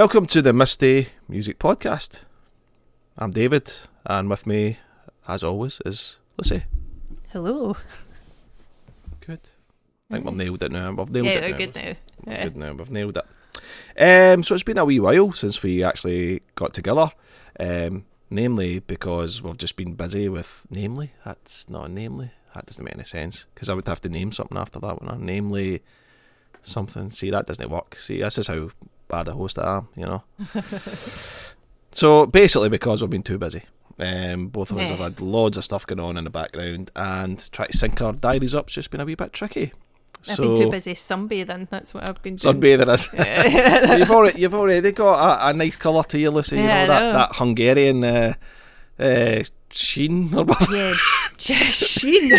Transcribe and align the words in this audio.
Welcome 0.00 0.24
to 0.28 0.40
the 0.40 0.54
Misty 0.54 1.08
Music 1.28 1.58
Podcast. 1.58 2.20
I'm 3.18 3.32
David, 3.32 3.70
and 4.06 4.30
with 4.30 4.46
me, 4.46 4.78
as 5.28 5.44
always, 5.44 5.82
is 5.84 6.18
Lucy. 6.38 6.64
Hello. 7.28 7.76
Good. 9.20 9.40
I 10.10 10.14
think 10.14 10.24
we've 10.24 10.34
nailed 10.36 10.62
it 10.62 10.72
now. 10.72 10.90
We've 10.92 11.10
nailed 11.10 11.26
yeah, 11.26 11.32
it 11.32 11.50
now. 11.50 11.56
good 11.58 11.74
now. 11.74 11.94
Yeah. 12.26 12.44
Good 12.44 12.56
now. 12.56 12.72
We've 12.72 12.90
nailed 12.90 13.18
it. 13.18 13.26
Um, 14.02 14.42
so 14.42 14.54
it's 14.54 14.64
been 14.64 14.78
a 14.78 14.86
wee 14.86 15.00
while 15.00 15.32
since 15.32 15.62
we 15.62 15.84
actually 15.84 16.40
got 16.54 16.72
together. 16.72 17.12
Um, 17.60 18.06
namely 18.30 18.78
because 18.78 19.42
we've 19.42 19.58
just 19.58 19.76
been 19.76 19.92
busy 19.92 20.30
with 20.30 20.66
namely. 20.70 21.12
That's 21.26 21.68
not 21.68 21.90
namely. 21.90 22.30
That 22.54 22.64
doesn't 22.64 22.82
make 22.82 22.94
any 22.94 23.04
sense 23.04 23.44
because 23.54 23.68
I 23.68 23.74
would 23.74 23.86
have 23.86 24.00
to 24.00 24.08
name 24.08 24.32
something 24.32 24.56
after 24.56 24.78
that 24.78 25.02
one. 25.02 25.26
Namely, 25.26 25.82
something. 26.62 27.10
See, 27.10 27.30
that 27.30 27.46
doesn't 27.46 27.68
work. 27.68 27.96
See, 27.96 28.22
this 28.22 28.38
is 28.38 28.46
how 28.46 28.70
bad 29.10 29.28
a 29.28 29.32
host 29.32 29.58
I 29.58 29.78
am. 29.78 29.88
You 29.96 30.06
know. 30.06 30.22
so 31.92 32.26
basically, 32.26 32.68
because 32.68 33.02
we've 33.02 33.10
been 33.10 33.22
too 33.22 33.38
busy. 33.38 33.62
Um, 33.98 34.48
both 34.48 34.70
of 34.70 34.78
us 34.78 34.84
Yeah. 34.88 34.96
have 34.96 35.00
had 35.00 35.20
loads 35.20 35.58
of 35.58 35.64
stuff 35.64 35.86
going 35.86 36.00
on 36.00 36.16
in 36.16 36.24
the 36.24 36.30
background, 36.30 36.90
and 36.96 37.50
trying 37.52 37.68
to 37.68 37.76
sync 37.76 38.00
our 38.00 38.12
diaries 38.14 38.54
up's 38.54 38.72
just 38.72 38.90
been 38.90 39.00
a 39.00 39.04
wee 39.04 39.14
bit 39.14 39.32
tricky. 39.34 39.72
I've 40.28 40.36
so 40.36 40.56
been 40.56 40.66
too 40.66 40.70
busy 40.70 40.94
sunbathing. 40.94 41.68
That's 41.70 41.92
what 41.94 42.08
I've 42.08 42.22
been 42.22 42.36
doing. 42.36 42.60
sunbathing 42.60 42.88
us. 42.88 43.12
You've 43.98 44.10
already 44.10 44.40
you've 44.40 44.54
already 44.54 44.92
got 44.92 45.42
a, 45.42 45.48
a 45.48 45.52
nice 45.52 45.76
colour 45.76 46.02
to 46.04 46.18
you, 46.18 46.30
Lucy. 46.30 46.56
You 46.56 46.62
Yeah, 46.62 46.82
I 46.82 46.86
know 46.86 46.88
that 46.88 47.12
that 47.12 47.36
Hungarian 47.36 48.04
uh, 48.04 48.32
uh, 48.98 49.42
sheen 49.70 50.32
or 50.34 50.44
whatever. 50.44 50.76
yeah, 50.76 50.94
sheen. 51.70 52.30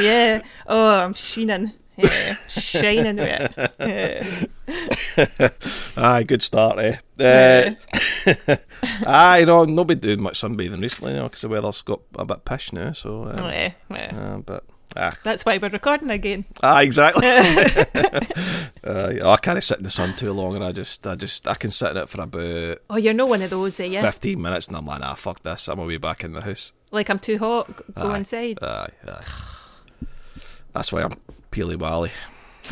yeah. 0.00 0.42
Oh, 0.66 0.88
I'm 0.90 1.14
sheening. 1.14 1.72
Yeah, 1.96 2.36
shining 2.48 3.16
with 3.16 3.70
it. 3.80 4.50
Aye, 5.96 6.22
good 6.24 6.42
start, 6.42 6.78
eh? 6.78 6.96
Uh, 7.18 8.56
aye, 9.06 9.44
no, 9.46 9.64
not 9.64 9.86
been 9.86 9.98
doing 9.98 10.22
much 10.22 10.40
sunbathing 10.40 10.80
recently, 10.82 11.12
you 11.12 11.18
know, 11.18 11.24
because 11.24 11.40
the 11.42 11.48
weather's 11.48 11.82
got 11.82 12.00
a 12.18 12.24
bit 12.24 12.44
pish 12.44 12.72
now. 12.72 12.92
So, 12.92 13.24
um, 13.24 13.38
Yeah, 13.50 13.72
yeah. 13.90 14.34
uh, 14.34 14.38
but 14.38 14.64
ah, 14.96 15.14
That's 15.24 15.46
why 15.46 15.56
we're 15.58 15.70
recording 15.70 16.10
again. 16.10 16.44
ah, 16.62 16.80
exactly. 16.82 17.26
uh, 18.84 19.30
I 19.30 19.36
can't 19.40 19.62
sit 19.62 19.78
in 19.78 19.84
the 19.84 19.90
sun 19.90 20.14
too 20.16 20.32
long, 20.32 20.54
and 20.54 20.64
I 20.64 20.72
just, 20.72 21.06
I 21.06 21.14
just, 21.14 21.48
I 21.48 21.54
can 21.54 21.70
sit 21.70 21.92
in 21.92 21.96
it 21.96 22.08
for 22.08 22.20
about 22.20 22.78
Oh, 22.90 22.96
you're 22.96 23.14
not 23.14 23.28
one 23.28 23.42
of 23.42 23.50
those, 23.50 23.80
are 23.80 23.86
you? 23.86 24.00
fifteen 24.00 24.42
minutes, 24.42 24.68
and 24.68 24.76
I'm 24.76 24.84
like, 24.84 25.00
nah, 25.00 25.14
fuck 25.14 25.42
this. 25.42 25.68
I'm 25.68 25.78
away 25.78 25.96
back 25.96 26.24
in 26.24 26.32
the 26.32 26.42
house. 26.42 26.72
Like 26.92 27.08
I'm 27.10 27.18
too 27.18 27.38
hot. 27.38 27.74
Go 27.94 28.10
Aye. 28.12 28.18
inside. 28.18 28.58
Aye, 28.62 28.88
aye. 29.08 29.24
That's 30.74 30.92
why 30.92 31.02
I'm 31.04 31.12
peely 31.56 31.76
wally. 31.76 32.10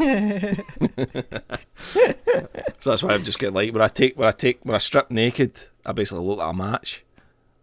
so 2.78 2.90
that's 2.90 3.02
why 3.02 3.14
I'm 3.14 3.22
just 3.22 3.38
getting 3.38 3.54
like 3.54 3.72
when 3.72 3.82
I 3.82 3.88
take 3.88 4.18
when 4.18 4.28
I 4.28 4.32
take 4.32 4.64
when 4.64 4.74
I 4.74 4.78
strip 4.78 5.10
naked, 5.10 5.64
I 5.86 5.92
basically 5.92 6.24
look 6.24 6.38
like 6.38 6.50
a 6.50 6.54
match. 6.54 7.04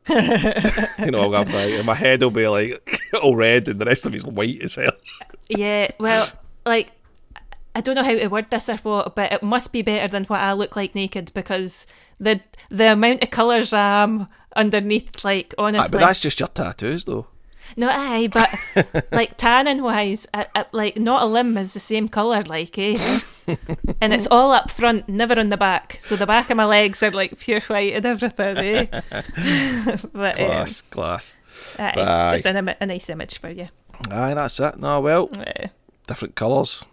you 0.10 1.12
know, 1.12 1.32
have 1.34 1.54
like 1.54 1.86
my 1.86 1.94
head 1.94 2.24
will 2.24 2.32
be 2.32 2.48
like 2.48 3.00
all 3.22 3.36
red 3.36 3.68
and 3.68 3.80
the 3.80 3.86
rest 3.86 4.06
of 4.06 4.16
it's 4.16 4.26
white 4.26 4.62
as 4.62 4.76
hell. 4.76 4.94
Yeah. 5.50 5.90
Well, 6.00 6.30
like 6.66 6.92
I 7.76 7.82
don't 7.82 7.96
know 7.96 8.04
how 8.04 8.16
to 8.16 8.28
word 8.28 8.50
this 8.50 8.70
or 8.70 8.78
what, 8.78 9.16
but 9.16 9.32
it 9.32 9.44
must 9.44 9.72
be 9.72 9.82
better 9.82 10.08
than 10.08 10.24
what 10.26 10.40
I 10.40 10.54
look 10.54 10.76
like 10.76 10.96
naked 10.96 11.32
because 11.34 11.86
the 12.20 12.42
the 12.70 12.94
amount 12.94 13.24
of 13.24 13.30
colours 13.30 13.74
I'm 13.74 14.28
underneath, 14.56 15.24
like 15.24 15.54
Aye, 15.58 15.64
honestly. 15.64 15.90
but 15.92 16.00
that's 16.00 16.20
just 16.20 16.40
your 16.40 16.50
tattoos 16.50 17.06
though. 17.06 17.28
No, 17.78 17.90
aye, 17.90 18.28
but 18.32 18.50
like 19.12 19.38
tanning 19.38 19.82
wise, 19.82 20.28
I, 20.34 20.46
I, 20.56 20.66
like 20.74 20.98
not 20.98 21.24
a 21.24 21.26
limb 21.26 21.58
is 21.58 21.74
the 21.74 21.80
same 21.80 22.08
colour, 22.08 22.44
like 22.44 22.78
eh, 22.78 23.20
and 24.02 24.14
it's 24.14 24.28
all 24.30 24.52
up 24.52 24.70
front, 24.70 25.08
never 25.08 25.40
on 25.40 25.50
the 25.50 25.58
back. 25.58 25.98
So 26.00 26.16
the 26.16 26.26
back 26.28 26.50
of 26.50 26.58
my 26.58 26.66
legs 26.66 27.02
are 27.04 27.12
like 27.12 27.40
pure 27.40 27.62
white 27.62 27.94
and 27.94 28.06
everything, 28.06 28.58
eh? 28.58 28.86
but 30.14 30.40
um, 30.40 30.46
Class, 30.48 30.82
class. 30.90 31.38
aye, 31.80 31.94
Aye. 31.98 32.32
just 32.34 32.46
an, 32.46 32.70
a 32.80 32.86
nice 32.86 33.10
image 33.10 33.38
for 33.40 33.50
you. 33.50 33.68
Aye, 34.10 34.34
that's 34.34 34.60
it. 34.60 34.78
No, 34.80 35.00
well, 35.00 35.30
different 36.08 36.36
colours. 36.36 36.84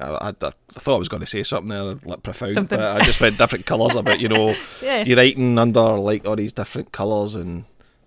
I, 0.00 0.06
I, 0.06 0.28
I 0.30 0.32
thought 0.80 0.94
I 0.94 0.98
was 0.98 1.08
going 1.10 1.20
to 1.20 1.26
say 1.26 1.42
something 1.42 1.68
there 1.68 1.82
like 2.04 2.22
profound, 2.22 2.54
Something. 2.54 2.78
but 2.78 2.96
I 3.02 3.04
just 3.04 3.20
went 3.20 3.36
different 3.36 3.66
colours 3.66 3.94
about 3.94 4.20
you 4.20 4.28
know 4.28 4.54
yeah, 4.82 5.02
you're 5.04 5.18
writing 5.18 5.58
under 5.58 5.82
like 5.98 6.26
all 6.26 6.34
these 6.36 6.54
different 6.54 6.92
colours 6.92 7.34
and 7.34 7.64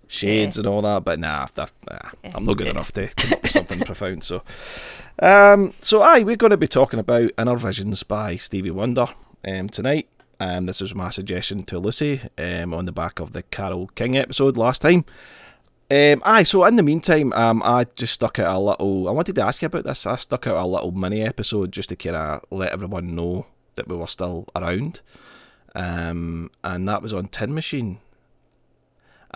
shades 0.08 0.56
and 0.58 0.66
all 0.66 0.82
that, 0.82 1.04
but 1.04 1.18
nah, 1.18 1.46
nah 1.56 1.66
I'm 2.34 2.44
not 2.44 2.56
good 2.56 2.66
Yeah. 2.66 2.72
enough 2.72 2.92
to 2.92 3.08
come 3.08 3.32
up 3.32 3.42
with 3.42 3.50
something 3.52 3.80
profound. 3.80 4.24
So, 4.24 4.42
um, 5.20 5.72
so 5.80 6.02
aye, 6.02 6.22
we're 6.22 6.36
going 6.36 6.50
to 6.50 6.56
be 6.56 6.68
talking 6.68 7.00
about 7.00 7.30
Innervisions 7.36 8.06
by 8.06 8.36
Stevie 8.36 8.70
Wonder 8.70 9.06
um, 9.46 9.68
tonight. 9.68 10.08
Um, 10.38 10.66
this 10.66 10.80
was 10.80 10.94
my 10.94 11.08
suggestion 11.10 11.64
to 11.64 11.78
Lucy 11.78 12.20
um, 12.38 12.74
on 12.74 12.84
the 12.84 12.92
back 12.92 13.18
of 13.20 13.32
the 13.32 13.42
Carole 13.42 13.86
King 13.94 14.16
episode 14.16 14.56
last 14.56 14.82
time. 14.82 15.04
Um, 15.90 16.20
aye, 16.24 16.42
so 16.42 16.64
in 16.64 16.76
the 16.76 16.82
meantime, 16.82 17.32
um, 17.32 17.62
I 17.64 17.86
just 17.94 18.12
stuck 18.14 18.38
out 18.38 18.56
a 18.56 18.58
little. 18.58 19.08
I 19.08 19.12
wanted 19.12 19.36
to 19.36 19.42
ask 19.42 19.62
you 19.62 19.66
about 19.66 19.84
this. 19.84 20.04
I 20.04 20.16
stuck 20.16 20.46
out 20.46 20.56
a 20.56 20.66
little 20.66 20.90
mini 20.90 21.22
episode 21.22 21.70
just 21.72 21.88
to 21.90 21.96
kind 21.96 22.16
of 22.16 22.44
let 22.50 22.72
everyone 22.72 23.14
know 23.14 23.46
that 23.76 23.86
we 23.88 23.94
were 23.96 24.06
still 24.08 24.48
around, 24.56 25.00
um, 25.74 26.50
and 26.64 26.88
that 26.88 27.02
was 27.02 27.12
on 27.12 27.28
Tin 27.28 27.54
Machine. 27.54 27.98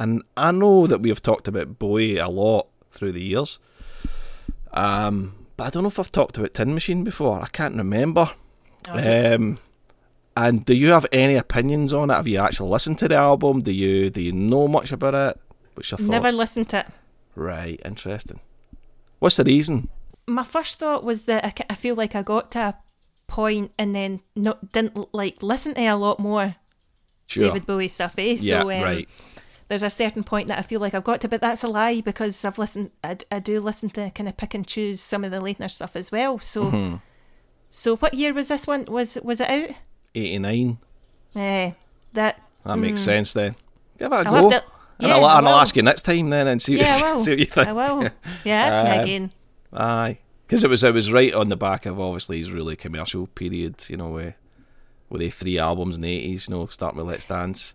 And 0.01 0.23
I 0.35 0.51
know 0.51 0.87
that 0.87 1.03
we 1.03 1.11
have 1.11 1.21
talked 1.21 1.47
about 1.47 1.79
Bowie 1.79 2.17
a 2.17 2.27
lot 2.27 2.69
through 2.91 3.13
the 3.13 3.21
years, 3.21 3.59
um, 4.73 5.35
but 5.59 5.65
I 5.67 5.71
don't 5.71 5.83
know 5.83 5.91
if 5.91 5.99
I've 5.99 6.11
talked 6.11 6.39
about 6.39 6.55
Tin 6.55 6.73
Machine 6.73 7.05
before. 7.05 7.39
I 7.43 7.49
can't 7.49 7.77
remember. 7.77 8.31
Oh, 8.89 9.35
Um, 9.35 9.59
and 10.35 10.65
do 10.65 10.75
you 10.75 10.89
have 10.89 11.05
any 11.13 11.35
opinions 11.35 11.93
on 11.93 12.11
it? 12.11 12.15
Have 12.15 12.27
you 12.27 12.39
actually 12.39 12.71
listened 12.71 12.97
to 13.01 13.09
the 13.09 13.17
album? 13.17 13.59
Do 13.59 13.73
you 13.73 14.09
do 14.09 14.23
you 14.23 14.33
know 14.33 14.69
much 14.69 14.91
about 14.91 15.15
it? 15.15 15.39
What's 15.75 15.91
your 15.91 15.99
thoughts? 15.99 16.11
never 16.11 16.33
listened 16.33 16.71
to 16.71 16.79
it. 16.79 16.87
Right, 17.35 17.79
interesting. 17.85 18.41
What's 19.19 19.37
the 19.37 19.45
reason? 19.45 19.91
My 20.27 20.45
first 20.45 20.79
thought 20.79 21.05
was 21.05 21.27
that 21.27 21.45
I, 21.45 21.53
I 21.69 21.75
feel 21.75 21.95
like 21.95 22.15
I 22.15 22.23
got 22.23 22.53
to 22.53 22.59
a 22.61 22.79
point 23.27 23.73
and 23.79 23.95
then 23.95 24.21
not 24.35 24.73
didn't 24.73 25.13
like 25.13 25.43
listen 25.43 25.75
to 25.75 25.83
a 25.83 25.97
lot 25.97 26.19
more 26.21 26.57
Sure. 27.31 27.45
David 27.45 27.65
Bowie 27.65 27.87
stuff. 27.87 28.15
Eh? 28.19 28.39
yeah, 28.41 28.63
um, 28.63 28.69
right. 28.69 29.09
There's 29.71 29.83
a 29.83 29.89
certain 29.89 30.23
point 30.25 30.49
that 30.49 30.59
I 30.59 30.63
feel 30.63 30.81
like 30.81 30.93
I've 30.95 31.05
got 31.05 31.21
to, 31.23 31.29
but 31.29 31.41
that's 31.41 31.63
a 31.63 31.69
lie 31.69 32.01
because 32.03 32.45
I've 32.45 32.59
listened. 32.59 32.91
I, 33.03 33.17
I 33.33 33.39
do 33.39 33.59
listen 33.61 33.89
to 33.91 34.11
kind 34.11 34.29
of 34.29 34.37
pick 34.37 34.53
and 34.53 34.67
choose 34.67 35.01
some 35.01 35.25
of 35.25 35.31
the 35.31 35.41
later 35.41 35.69
stuff 35.69 35.97
as 35.97 36.13
well. 36.13 36.39
So, 36.41 36.65
Mm-hmm. 36.65 36.97
so 37.69 37.97
what 37.97 38.13
year 38.15 38.35
was 38.35 38.49
this 38.49 38.67
one? 38.67 38.85
Was 38.87 39.17
was 39.23 39.41
it 39.41 39.49
out? 39.49 39.71
89. 40.15 40.79
Eh, 41.37 41.71
that 42.13 42.41
That 42.65 42.77
makes 42.77 43.01
sense 43.01 43.33
then. 43.33 43.55
Give 43.99 44.13
it 44.13 44.15
a 44.15 44.29
I'll 44.29 44.43
go. 44.43 44.51
to. 44.51 44.57
and 44.99 45.09
Yeah, 45.09 45.17
I'll, 45.17 45.39
and 45.39 45.49
I'll 45.49 45.61
ask 45.61 45.77
you 45.77 45.83
next 45.83 46.03
time 46.03 46.31
then 46.31 46.47
and 46.49 46.61
see, 46.61 46.77
what- 46.77 46.87
Yeah, 46.87 47.03
will. 47.15 47.19
see 47.21 47.31
what 47.31 47.39
you 47.39 47.45
think. 47.47 47.69
I 47.69 47.73
will. 47.73 48.09
Yeah, 48.45 48.67
ask 48.67 48.85
me 48.85 48.91
Um, 48.97 49.01
again. 49.05 49.33
Aye, 49.73 50.19
because 50.47 50.65
it 50.65 50.69
was 50.71 50.83
it 50.83 50.93
was 50.93 51.13
right 51.13 51.33
on 51.33 51.47
the 51.49 51.57
back 51.57 51.87
of 51.87 52.01
obviously 52.01 52.39
his 52.39 52.51
really 52.51 52.75
commercial 52.75 53.29
period, 53.29 53.89
you 53.89 53.97
know, 53.97 54.09
with 54.09 54.35
with 55.09 55.21
the 55.21 55.31
three 55.31 55.59
albums 55.59 55.95
in 55.95 56.01
the 56.03 56.11
eighties, 56.11 56.49
you 56.49 56.57
know, 56.57 56.67
starting 56.67 56.99
with 56.99 57.07
Let's 57.07 57.25
Dance, 57.25 57.75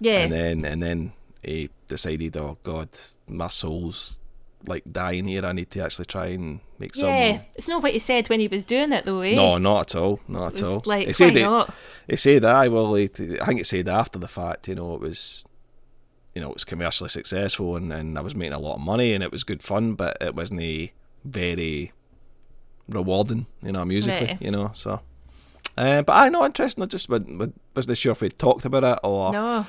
Yeah, 0.00 0.18
and 0.18 0.32
then 0.32 0.64
and 0.66 0.82
then 0.82 1.12
he 1.42 1.70
decided, 1.88 2.36
oh 2.36 2.58
God, 2.62 2.88
my 3.28 3.48
soul's 3.48 4.18
like 4.66 4.82
dying 4.90 5.24
here. 5.26 5.44
I 5.46 5.52
need 5.52 5.70
to 5.70 5.80
actually 5.80 6.04
try 6.04 6.26
and 6.26 6.60
make 6.78 6.94
some. 6.94 7.08
yeah. 7.08 7.42
It's 7.54 7.66
not 7.68 7.82
what 7.82 7.92
he 7.92 7.98
said 7.98 8.28
when 8.28 8.40
he 8.40 8.48
was 8.48 8.64
doing 8.64 8.92
it 8.92 9.04
though. 9.06 9.20
Eh? 9.22 9.34
No, 9.34 9.56
not 9.58 9.94
at 9.94 10.00
all. 10.00 10.20
Not 10.28 10.52
it 10.54 10.60
at 10.62 10.66
all. 10.68 10.82
like 10.84 11.02
he 11.02 11.06
why 11.08 11.12
said 11.12 11.36
it, 11.36 11.42
not? 11.42 11.74
he 12.08 12.16
said 12.16 12.44
I 12.44 12.68
well, 12.68 12.94
he, 12.94 13.04
I 13.40 13.46
think 13.46 13.60
it 13.60 13.66
said 13.66 13.88
after 13.88 14.18
the 14.18 14.28
fact, 14.28 14.68
you 14.68 14.74
know, 14.74 14.94
it 14.94 15.00
was, 15.00 15.46
you 16.34 16.42
know, 16.42 16.50
it 16.50 16.54
was 16.54 16.64
commercially 16.64 17.08
successful 17.08 17.76
and, 17.76 17.90
and 17.92 18.18
I 18.18 18.20
was 18.20 18.34
making 18.34 18.52
a 18.52 18.58
lot 18.58 18.74
of 18.74 18.80
money 18.82 19.14
and 19.14 19.24
it 19.24 19.32
was 19.32 19.44
good 19.44 19.62
fun, 19.62 19.94
but 19.94 20.18
it 20.20 20.34
wasn't 20.34 20.60
a 20.60 20.92
very 21.24 21.92
rewarding, 22.88 23.46
you 23.62 23.72
know, 23.72 23.84
musically, 23.84 24.26
Right. 24.26 24.42
you 24.42 24.50
know. 24.50 24.72
So, 24.74 25.00
uh, 25.78 26.02
but 26.02 26.12
I 26.12 26.28
know 26.28 26.44
interesting. 26.44 26.82
I 26.82 26.86
just 26.86 27.08
wa- 27.08 27.18
wa- 27.26 27.46
wasn't 27.74 27.96
sure 27.98 28.12
if 28.12 28.20
we'd 28.20 28.38
talked 28.38 28.64
about 28.64 28.84
it 28.84 28.98
or 29.02 29.32
No, 29.32 29.66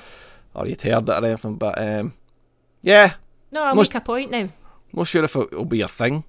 or 0.53 0.67
you'd 0.67 0.81
heard 0.81 1.07
it 1.07 1.11
or 1.11 1.25
anything. 1.25 1.55
But 1.55 1.79
um, 1.81 2.13
yeah, 2.81 3.13
no. 3.51 3.63
I'll 3.63 3.75
Most- 3.75 3.93
make 3.93 4.01
a 4.01 4.05
point 4.05 4.31
now. 4.31 4.49
not 4.93 5.07
sure 5.07 5.23
if 5.23 5.35
it 5.35 5.51
will 5.51 5.65
be 5.65 5.81
a 5.81 5.87
thing. 5.87 6.23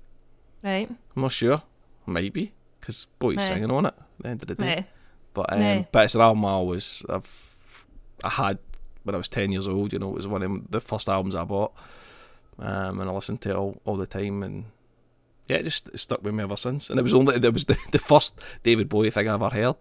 Right, 0.63 0.89
I'm 1.17 1.23
not 1.23 1.33
sure. 1.33 1.63
Maybe 2.07 2.53
because 2.81 3.07
Bowie's 3.19 3.39
Right. 3.39 3.49
singing 3.49 3.71
on 3.71 3.87
it. 3.87 3.95
At 3.95 4.23
the 4.23 4.29
end 4.29 4.43
of 4.43 4.49
the 4.49 4.55
day. 4.55 4.75
right. 4.75 4.87
But 5.35 5.53
um, 5.53 5.87
but 5.93 6.05
it's 6.05 6.15
an 6.15 6.21
album 6.21 6.45
I 6.45 6.51
always 6.51 7.05
I've 7.09 7.87
I 8.23 8.29
had 8.29 8.59
when 9.05 9.15
I 9.15 9.19
was 9.19 9.29
ten 9.29 9.51
years 9.51 9.67
old. 9.67 9.93
You 9.93 9.99
know, 9.99 10.11
it 10.11 10.15
was 10.17 10.27
one 10.27 10.43
of 10.43 10.71
the 10.71 10.81
first 10.81 11.09
albums 11.09 11.35
I 11.35 11.45
bought, 11.45 11.73
um, 12.59 13.01
and 13.01 13.09
I 13.11 13.13
listened 13.13 13.41
to 13.43 13.51
it 13.51 13.57
all, 13.57 13.81
all 13.85 13.97
the 13.97 14.07
time, 14.07 14.43
and 14.43 14.67
yeah, 15.49 15.57
it 15.57 15.65
just 15.65 15.91
stuck 15.99 16.23
with 16.23 16.35
me 16.35 16.43
ever 16.45 16.57
since. 16.57 16.91
And 16.91 16.99
it 16.99 17.03
was 17.03 17.15
only 17.15 17.35
it 17.37 17.53
was 17.53 17.65
the, 17.65 17.77
the 17.93 17.99
first 17.99 18.39
David 18.63 18.89
Bowie 18.89 19.11
thing 19.11 19.29
I 19.29 19.35
ever 19.35 19.49
heard. 19.49 19.77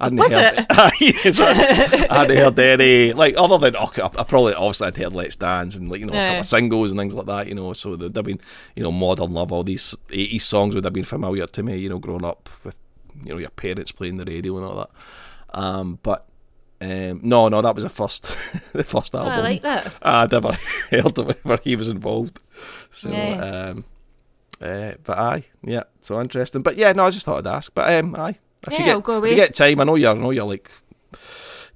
I 0.00 0.04
hadn't 0.06 0.18
Was 0.18 0.32
heard, 0.32 0.54
it? 0.58 0.66
I 0.70 2.14
hadn't 2.18 2.36
heard 2.36 2.58
any 2.58 3.12
like 3.12 3.34
other 3.36 3.58
than 3.58 3.76
okay, 3.76 4.02
I, 4.02 4.08
probably 4.24 4.54
obviously 4.54 4.88
I'd 4.88 4.96
heard 4.96 5.12
Let's 5.12 5.36
Dance 5.36 5.76
and 5.76 5.88
like 5.90 6.00
you 6.00 6.06
know 6.06 6.12
a 6.12 6.16
couple 6.26 6.40
of 6.40 6.46
singles 6.46 6.90
and 6.90 6.98
things 6.98 7.14
like 7.14 7.26
that. 7.26 7.46
You 7.46 7.54
know, 7.54 7.72
so 7.72 7.94
there'd 7.96 8.16
have 8.16 8.24
been 8.24 8.40
you 8.74 8.82
know 8.82 8.90
Modern 8.92 9.32
Love, 9.32 9.52
all 9.52 9.62
these 9.62 9.96
eighties 10.10 10.44
songs 10.44 10.74
would 10.74 10.84
have 10.84 10.92
been 10.92 11.04
familiar 11.04 11.46
to 11.46 11.62
me. 11.62 11.76
You 11.76 11.88
know, 11.88 11.98
growing 11.98 12.24
up 12.24 12.48
with 12.64 12.76
you 13.22 13.32
know 13.34 13.38
your 13.38 13.50
parents 13.50 13.92
playing 13.92 14.16
the 14.16 14.24
radio 14.24 14.56
and 14.56 14.66
all 14.66 14.76
that. 14.76 14.90
Um, 15.58 15.98
but 16.02 16.26
um, 16.80 17.20
no, 17.22 17.48
no, 17.48 17.62
that 17.62 17.76
was 17.76 17.84
the 17.84 17.90
first, 17.90 18.22
the 18.72 18.82
first 18.82 19.14
Oh, 19.14 19.18
album. 19.18 19.32
I 19.34 19.40
like 19.40 19.62
that. 19.62 19.94
I 20.02 20.26
never 20.26 20.52
heard 20.90 21.16
of 21.16 21.30
it 21.30 21.38
where 21.44 21.58
he 21.62 21.76
was 21.76 21.86
involved. 21.86 22.40
So, 22.90 23.10
Yeah. 23.10 23.70
um, 23.70 23.84
uh, 24.60 24.92
but 25.04 25.16
aye, 25.18 25.44
yeah, 25.62 25.84
so 26.00 26.20
interesting. 26.20 26.62
But 26.62 26.76
yeah, 26.76 26.90
no, 26.92 27.04
I 27.06 27.10
just 27.10 27.24
thought 27.24 27.38
I'd 27.46 27.54
ask. 27.54 27.72
But 27.72 27.92
um, 27.94 28.16
aye, 28.16 28.36
if 28.66 28.72
Yeah, 28.72 28.78
you 28.78 28.84
get 28.86 28.94
I'll 28.94 29.00
go 29.00 29.14
away. 29.14 29.30
you 29.30 29.36
get 29.36 29.54
time, 29.54 29.80
I 29.80 29.84
know 29.84 29.94
you're, 29.96 30.10
I 30.12 30.18
know 30.18 30.30
you're 30.30 30.44
like 30.44 30.70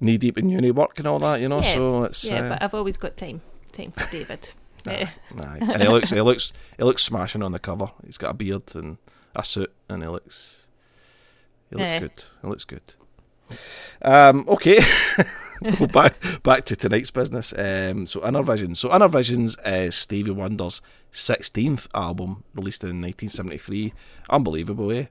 knee 0.00 0.19
deep 0.19 0.38
in 0.38 0.49
uni 0.50 0.71
work 0.71 0.99
and 0.99 1.09
all 1.09 1.19
that, 1.21 1.41
you 1.41 1.49
know. 1.49 1.61
Yeah, 1.61 1.75
So 1.75 2.05
it's 2.05 2.25
Yeah, 2.25 2.44
uh, 2.44 2.49
but 2.50 2.62
I've 2.62 2.75
always 2.75 2.97
got 2.97 3.17
time. 3.17 3.41
Time 3.73 3.91
for 3.93 4.11
David. 4.11 4.49
yeah. 4.87 5.11
aye. 5.41 5.59
and 5.61 5.83
he 5.83 5.88
looks, 5.88 6.11
he 6.11 6.21
looks, 6.21 6.53
he 6.77 6.85
looks 6.85 7.03
smashing 7.03 7.43
on 7.43 7.53
the 7.53 7.59
cover. 7.59 7.91
He's 8.05 8.19
got 8.19 8.31
a 8.31 8.35
beard 8.35 8.75
and 8.75 8.99
a 9.35 9.44
suit, 9.44 9.73
and 9.88 10.03
he 10.03 10.09
looks, 10.09 10.69
he 11.71 11.77
looks 11.77 11.93
good. 12.00 12.25
He 12.43 12.49
looks 12.49 12.65
good. 12.65 12.83
Um, 14.03 14.44
okay, 14.49 14.81
Go 15.79 15.87
back 15.87 16.15
back 16.43 16.65
to 16.67 16.77
tonight's 16.77 17.11
business. 17.11 17.53
Um, 17.53 18.06
so 18.06 18.21
Innervisions. 18.21 18.77
So 18.79 18.91
Innervisions 18.91 19.56
is 19.65 19.94
Stevie 19.94 20.31
Wonder's 20.33 20.83
sixteenth 21.12 21.87
album, 21.94 22.44
released 22.55 22.83
in 22.85 23.00
1973. 23.00 23.93
Unbelievable, 24.31 24.91
eh? 24.93 25.06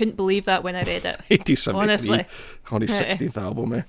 Couldn't 0.00 0.16
believe 0.16 0.46
that 0.46 0.64
when 0.64 0.76
I 0.76 0.78
read 0.78 1.04
it. 1.04 1.20
1973 1.28 1.78
Honestly. 1.78 2.26
on 2.70 2.80
his 2.80 2.90
16th 3.02 3.36
album, 3.36 3.74
eh? 3.74 3.82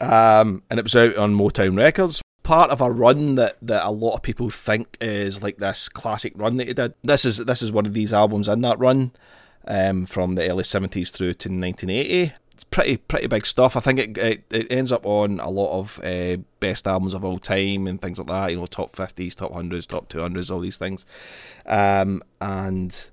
Um, 0.00 0.62
and 0.70 0.78
it 0.78 0.84
was 0.84 0.94
out 0.94 1.16
on 1.16 1.34
Motown 1.34 1.76
Records. 1.76 2.22
Part 2.44 2.70
of 2.70 2.80
a 2.80 2.88
run 2.88 3.34
that, 3.34 3.56
that 3.60 3.84
a 3.84 3.90
lot 3.90 4.14
of 4.14 4.22
people 4.22 4.50
think 4.50 4.96
is 5.00 5.42
like 5.42 5.56
this 5.56 5.88
classic 5.88 6.32
run 6.36 6.58
that 6.58 6.68
he 6.68 6.74
did. 6.74 6.94
This 7.02 7.24
is 7.24 7.38
this 7.38 7.60
is 7.60 7.72
one 7.72 7.86
of 7.86 7.92
these 7.92 8.12
albums 8.12 8.46
in 8.46 8.60
that 8.60 8.78
run, 8.78 9.10
um, 9.66 10.06
from 10.06 10.36
the 10.36 10.48
early 10.48 10.62
70s 10.62 11.10
through 11.10 11.34
to 11.34 11.48
1980. 11.48 12.32
It's 12.52 12.62
pretty 12.62 12.98
pretty 12.98 13.26
big 13.26 13.46
stuff. 13.46 13.76
I 13.76 13.80
think 13.80 13.98
it 13.98 14.16
it, 14.16 14.44
it 14.52 14.70
ends 14.70 14.92
up 14.92 15.04
on 15.04 15.40
a 15.40 15.50
lot 15.50 15.76
of 15.76 15.98
uh, 16.04 16.36
best 16.60 16.86
albums 16.86 17.14
of 17.14 17.24
all 17.24 17.40
time 17.40 17.88
and 17.88 18.00
things 18.00 18.20
like 18.20 18.28
that. 18.28 18.52
You 18.52 18.58
know, 18.58 18.66
top 18.66 18.94
50s, 18.94 19.34
top 19.34 19.52
hundreds, 19.52 19.86
top 19.86 20.08
200s, 20.08 20.52
all 20.52 20.60
these 20.60 20.76
things. 20.76 21.04
Um, 21.66 22.22
and 22.40 23.10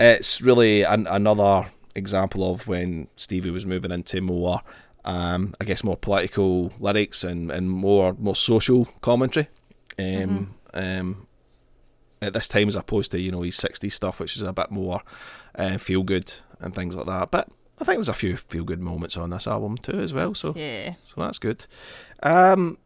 it's 0.00 0.40
really 0.40 0.82
an, 0.82 1.06
another 1.06 1.70
example 1.94 2.52
of 2.52 2.66
when 2.66 3.08
Stevie 3.16 3.50
was 3.50 3.66
moving 3.66 3.90
into 3.90 4.20
more, 4.20 4.60
um, 5.04 5.54
I 5.60 5.64
guess, 5.64 5.82
more 5.84 5.96
political 5.96 6.72
lyrics 6.78 7.24
and, 7.24 7.50
and 7.50 7.70
more 7.70 8.14
more 8.18 8.36
social 8.36 8.86
commentary. 9.00 9.48
Um, 9.98 10.54
um, 10.74 11.26
at 12.22 12.32
this 12.32 12.48
time, 12.48 12.68
as 12.68 12.76
opposed 12.76 13.10
to 13.12 13.20
you 13.20 13.30
know 13.30 13.42
his 13.42 13.56
'60s 13.56 13.92
stuff, 13.92 14.20
which 14.20 14.36
is 14.36 14.42
a 14.42 14.52
bit 14.52 14.70
more 14.70 15.02
uh, 15.56 15.78
feel 15.78 16.02
good 16.02 16.32
and 16.60 16.74
things 16.74 16.94
like 16.96 17.06
that. 17.06 17.30
But 17.30 17.48
I 17.80 17.84
think 17.84 17.98
there's 17.98 18.08
a 18.08 18.14
few 18.14 18.36
feel 18.36 18.64
good 18.64 18.80
moments 18.80 19.16
on 19.16 19.30
this 19.30 19.46
album 19.46 19.76
too, 19.78 19.98
as 20.00 20.12
well. 20.12 20.34
So 20.34 20.52
Yeah. 20.56 20.94
so 21.02 21.20
that's 21.20 21.38
good. 21.38 21.66
Um, 22.22 22.78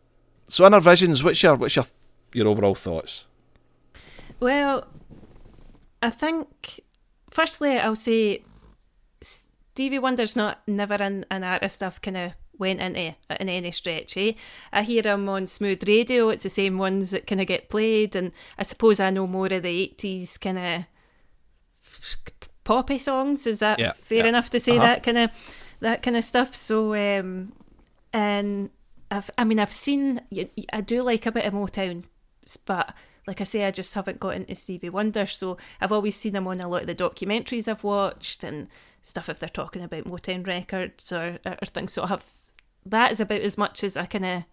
so 0.49 0.64
Innervisions, 0.64 1.23
what's 1.23 1.43
your 1.43 1.56
what's 1.56 1.76
your 1.76 1.87
your 2.32 2.49
overall 2.49 2.75
thoughts? 2.75 3.26
Well, 4.41 4.87
I 6.03 6.11
think 6.11 6.81
firstly 7.32 7.79
I'll 7.79 7.96
say 7.96 8.44
Stevie 9.20 9.99
Wonder's 9.99 10.37
not 10.37 10.61
never 10.69 10.94
an, 10.94 11.25
an 11.31 11.43
artist 11.43 11.82
I've 11.82 12.00
kind 12.02 12.17
of 12.17 12.32
went 12.58 12.81
into 12.81 13.14
in 13.40 13.49
any 13.49 13.70
stretch. 13.73 14.17
Eh? 14.17 14.32
I 14.73 14.82
hear 14.82 15.02
him 15.02 15.29
on 15.29 15.46
smooth 15.46 15.82
radio. 15.88 16.29
It's 16.29 16.43
the 16.44 16.50
same 16.50 16.76
ones 16.79 17.11
that 17.11 17.26
kind 17.26 17.40
of 17.40 17.46
get 17.46 17.69
played, 17.70 18.14
and 18.14 18.31
I 18.58 18.62
suppose 18.62 19.00
I 19.00 19.11
know 19.11 19.26
more 19.26 19.46
of 19.52 19.62
the 19.62 19.69
eighties 19.84 20.37
kind 20.38 20.58
of 20.58 20.84
poppy 22.64 22.99
songs. 22.99 23.46
Is 23.46 23.58
that 23.61 23.78
Yeah, 23.78 23.93
fair 23.93 24.19
yeah. 24.19 24.28
enough 24.28 24.50
to 24.50 24.61
say 24.61 24.73
Uh-huh. 24.76 24.87
that 24.87 25.02
kind 25.02 25.19
of 25.19 25.31
that 25.81 26.02
kind 26.02 26.17
of 26.17 26.25
stuff? 26.25 26.55
So, 26.55 26.94
um, 26.94 27.52
and 28.12 28.70
I've 29.11 29.31
I 29.38 29.44
mean 29.44 29.58
I've 29.58 29.73
seen 29.73 30.20
I 30.73 30.81
do 30.82 31.02
like 31.02 31.26
a 31.26 31.32
bit 31.32 31.44
of 31.46 31.55
Motown, 31.55 32.05
but 32.67 32.94
like 33.26 33.40
I 33.40 33.44
say, 33.44 33.64
I 33.64 33.70
just 33.70 33.94
haven't 33.94 34.20
got 34.20 34.34
into 34.34 34.54
Stevie 34.54 34.90
Wonder. 34.90 35.26
So 35.26 35.56
I've 35.80 35.92
always 35.92 36.16
seen 36.16 36.34
him 36.34 36.46
on 36.46 36.60
a 36.60 36.69
lot 36.69 36.82
of 36.82 36.86
the 36.88 36.94
documentaries 36.94 37.69
I've 37.69 37.84
watched 37.84 38.42
and 38.42 38.69
stuff 39.00 39.28
if 39.28 39.38
they're 39.38 39.48
talking 39.48 39.82
about 39.82 40.04
Motown 40.04 40.46
records 40.46 41.12
or, 41.12 41.38
or 41.44 41.66
things. 41.66 41.92
So 41.92 42.02
I 42.02 42.08
have 42.08 42.24
that 42.84 43.12
is 43.12 43.20
about 43.20 43.40
as 43.40 43.56
much 43.56 43.84
as 43.84 43.96
I 43.96 44.06
kind 44.06 44.24
of 44.26 44.44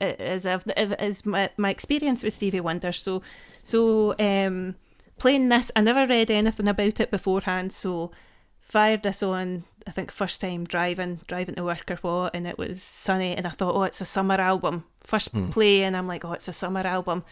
as 0.00 0.46
I've 0.46 0.66
as 0.68 1.26
my 1.26 1.50
my 1.56 1.70
experience 1.70 2.22
with 2.22 2.34
Stevie 2.34 2.60
Wonder. 2.60 2.92
So 2.92 3.22
so 3.62 4.14
um 4.18 4.76
playing 5.18 5.48
this, 5.48 5.70
I 5.74 5.80
never 5.80 6.06
read 6.06 6.30
anything 6.30 6.68
about 6.68 7.00
it 7.00 7.10
beforehand. 7.10 7.72
So 7.72 8.12
fired 8.60 9.02
this 9.02 9.22
on. 9.22 9.64
I 9.86 9.90
think 9.90 10.10
first 10.10 10.40
time 10.40 10.64
driving 10.64 11.20
driving 11.26 11.56
to 11.56 11.64
work 11.64 11.90
or 11.90 11.96
what, 11.96 12.34
and 12.34 12.46
it 12.46 12.56
was 12.56 12.82
sunny, 12.82 13.36
and 13.36 13.46
I 13.46 13.50
thought, 13.50 13.74
oh, 13.74 13.82
it's 13.82 14.00
a 14.00 14.06
summer 14.06 14.36
album. 14.36 14.84
First 15.00 15.32
play, 15.50 15.82
and 15.82 15.96
I'm 15.96 16.06
like, 16.06 16.24
oh, 16.24 16.32
it's 16.32 16.48
a 16.48 16.52
summer 16.52 16.80
album. 16.80 17.24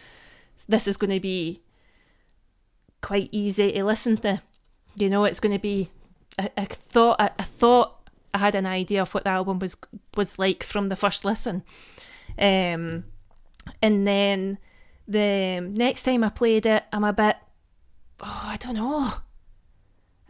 This 0.67 0.87
is 0.87 0.97
going 0.97 1.11
to 1.11 1.19
be 1.19 1.61
quite 3.01 3.29
easy 3.31 3.71
to 3.71 3.83
listen 3.83 4.17
to. 4.17 4.41
You 4.95 5.09
know, 5.09 5.25
it's 5.25 5.39
going 5.39 5.53
to 5.53 5.59
be. 5.59 5.89
I, 6.39 6.49
I 6.57 6.65
thought 6.65 7.19
I, 7.19 7.31
I 7.37 7.43
thought 7.43 8.09
I 8.33 8.39
had 8.39 8.55
an 8.55 8.65
idea 8.65 9.01
of 9.01 9.13
what 9.13 9.23
the 9.23 9.31
album 9.31 9.59
was 9.59 9.75
was 10.15 10.39
like 10.39 10.63
from 10.63 10.89
the 10.89 10.95
first 10.95 11.25
listen, 11.25 11.63
um, 12.39 13.05
and 13.81 14.07
then 14.07 14.57
the 15.07 15.59
next 15.61 16.03
time 16.03 16.23
I 16.23 16.29
played 16.29 16.65
it, 16.65 16.83
I'm 16.91 17.03
a 17.03 17.13
bit. 17.13 17.37
Oh, 18.21 18.41
I 18.45 18.57
don't 18.57 18.75
know. 18.75 19.13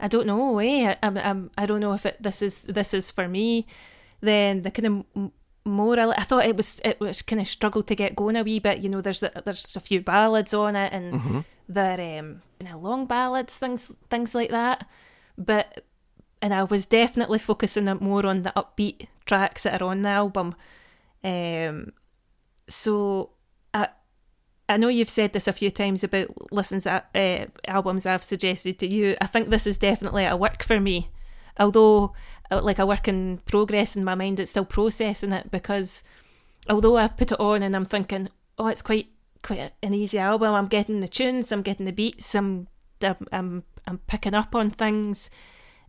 I 0.00 0.08
don't 0.08 0.26
know. 0.26 0.58
Eh, 0.58 0.90
I, 0.90 0.96
I'm, 1.02 1.16
I'm, 1.16 1.50
I 1.56 1.66
don't 1.66 1.80
know 1.80 1.92
if 1.92 2.04
it, 2.04 2.22
this 2.22 2.42
is 2.42 2.62
this 2.62 2.92
is 2.92 3.10
for 3.10 3.28
me. 3.28 3.66
Then 4.20 4.62
the 4.62 4.70
kind 4.70 5.04
of 5.14 5.30
more 5.64 5.98
I, 5.98 6.22
thought 6.22 6.44
it 6.44 6.56
was 6.56 6.80
it 6.84 7.00
was 7.00 7.22
kind 7.22 7.40
of 7.40 7.48
struggled 7.48 7.86
to 7.86 7.94
get 7.94 8.16
going 8.16 8.36
a 8.36 8.42
wee 8.42 8.58
bit. 8.58 8.82
You 8.82 8.88
know, 8.88 9.00
there's 9.00 9.22
a, 9.22 9.30
there's 9.44 9.76
a 9.76 9.80
few 9.80 10.00
ballads 10.00 10.52
on 10.52 10.76
it, 10.76 10.92
and 10.92 11.44
they're 11.68 12.18
um, 12.18 12.42
you 12.60 12.68
know, 12.68 12.78
long 12.78 13.06
ballads, 13.06 13.56
things 13.56 13.92
things 14.10 14.34
like 14.34 14.50
that. 14.50 14.86
But 15.38 15.84
and 16.42 16.52
I 16.52 16.64
was 16.64 16.84
definitely 16.86 17.38
focusing 17.38 17.88
it 17.88 18.00
more 18.00 18.26
on 18.26 18.42
the 18.42 18.52
upbeat 18.54 19.08
tracks 19.24 19.62
that 19.62 19.80
are 19.80 19.88
on 19.88 20.02
the 20.02 20.10
album. 20.10 20.54
Um, 21.22 21.92
so 22.68 23.30
I 23.72 23.88
I 24.68 24.76
know 24.76 24.88
you've 24.88 25.10
said 25.10 25.32
this 25.32 25.48
a 25.48 25.52
few 25.52 25.70
times 25.70 26.04
about 26.04 26.52
listens 26.52 26.86
at 26.86 27.08
uh, 27.14 27.46
albums 27.66 28.04
I've 28.04 28.22
suggested 28.22 28.78
to 28.80 28.86
you. 28.86 29.16
I 29.20 29.26
think 29.26 29.48
this 29.48 29.66
is 29.66 29.78
definitely 29.78 30.26
a 30.26 30.36
work 30.36 30.62
for 30.62 30.80
me, 30.80 31.08
although 31.58 32.12
like 32.62 32.78
a 32.78 32.86
work 32.86 33.08
in 33.08 33.38
progress 33.46 33.96
in 33.96 34.04
my 34.04 34.14
mind. 34.14 34.38
It's 34.38 34.50
still 34.50 34.64
processing 34.64 35.32
it 35.32 35.50
because 35.50 36.02
although 36.68 36.96
I 36.96 37.08
put 37.08 37.32
it 37.32 37.40
on 37.40 37.62
and 37.62 37.74
I'm 37.74 37.86
thinking, 37.86 38.28
oh, 38.58 38.66
it's 38.68 38.82
quite 38.82 39.08
quite 39.42 39.72
an 39.82 39.94
easy 39.94 40.18
album. 40.18 40.54
I'm 40.54 40.68
getting 40.68 41.00
the 41.00 41.08
tunes, 41.08 41.50
I'm 41.52 41.62
getting 41.62 41.86
the 41.86 41.92
beats, 41.92 42.34
I'm 42.34 42.68
I'm 43.02 43.16
I'm, 43.32 43.64
I'm 43.86 43.98
picking 44.06 44.34
up 44.34 44.54
on 44.54 44.70
things. 44.70 45.30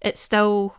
It's 0.02 0.22
still 0.22 0.76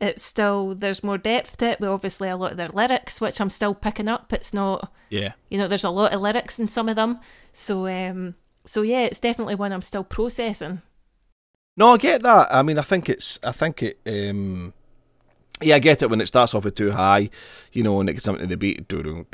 it's 0.00 0.22
still 0.24 0.74
there's 0.74 1.04
more 1.04 1.18
depth 1.18 1.58
to 1.58 1.66
it. 1.70 1.78
But 1.80 1.90
obviously 1.90 2.28
a 2.28 2.36
lot 2.36 2.52
of 2.52 2.56
their 2.56 2.68
lyrics, 2.68 3.20
which 3.20 3.40
I'm 3.40 3.50
still 3.50 3.74
picking 3.74 4.08
up. 4.08 4.32
It's 4.32 4.52
not 4.54 4.90
Yeah. 5.10 5.32
you 5.50 5.58
know 5.58 5.68
there's 5.68 5.84
a 5.84 5.90
lot 5.90 6.12
of 6.12 6.20
lyrics 6.20 6.58
in 6.58 6.68
some 6.68 6.88
of 6.88 6.96
them 6.96 7.18
so 7.52 7.86
um 7.88 8.34
so 8.64 8.82
yeah 8.82 9.00
it's 9.02 9.18
definitely 9.18 9.56
one 9.56 9.72
i'm 9.72 9.82
still 9.82 10.04
processing 10.04 10.82
No, 11.76 11.94
I 11.94 11.96
get 11.96 12.22
that. 12.22 12.46
I 12.54 12.62
mean, 12.62 12.78
I 12.78 12.82
think 12.82 13.08
it's. 13.08 13.38
I 13.42 13.52
think 13.52 13.82
it. 13.82 13.98
um 14.06 14.72
Yeah, 15.62 15.74
I 15.76 15.78
get 15.78 16.02
it 16.02 16.08
when 16.10 16.20
it 16.20 16.26
starts 16.26 16.54
off 16.54 16.64
with 16.64 16.74
too 16.74 16.90
high, 16.92 17.28
you 17.72 17.82
know, 17.82 18.00
and 18.00 18.08
it 18.08 18.14
gets 18.14 18.24
something 18.24 18.42
to 18.46 18.48
the 18.48 18.56
beat, 18.56 18.78
and 18.92 19.26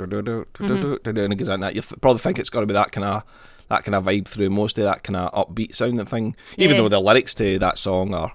it 1.33 1.37
goes 1.37 1.49
on 1.49 1.61
that. 1.61 1.75
You 1.77 1.83
probably 2.01 2.19
think 2.21 2.39
it's 2.39 2.51
got 2.51 2.61
to 2.61 2.67
be 2.67 2.75
that 2.75 2.93
kind 2.93 3.05
of 3.05 3.23
that 3.69 3.85
kind 3.85 3.95
of 3.97 4.05
vibe 4.05 4.29
through 4.29 4.51
most 4.51 4.79
of 4.79 4.85
that 4.85 5.03
kind 5.03 5.17
of 5.17 5.33
upbeat 5.33 5.75
sounding 5.75 6.07
thing. 6.07 6.37
Even 6.57 6.77
Yeah. 6.77 6.83
though 6.83 6.89
the 6.89 7.01
lyrics 7.01 7.35
to 7.35 7.59
that 7.59 7.79
song 7.79 8.15
are, 8.15 8.33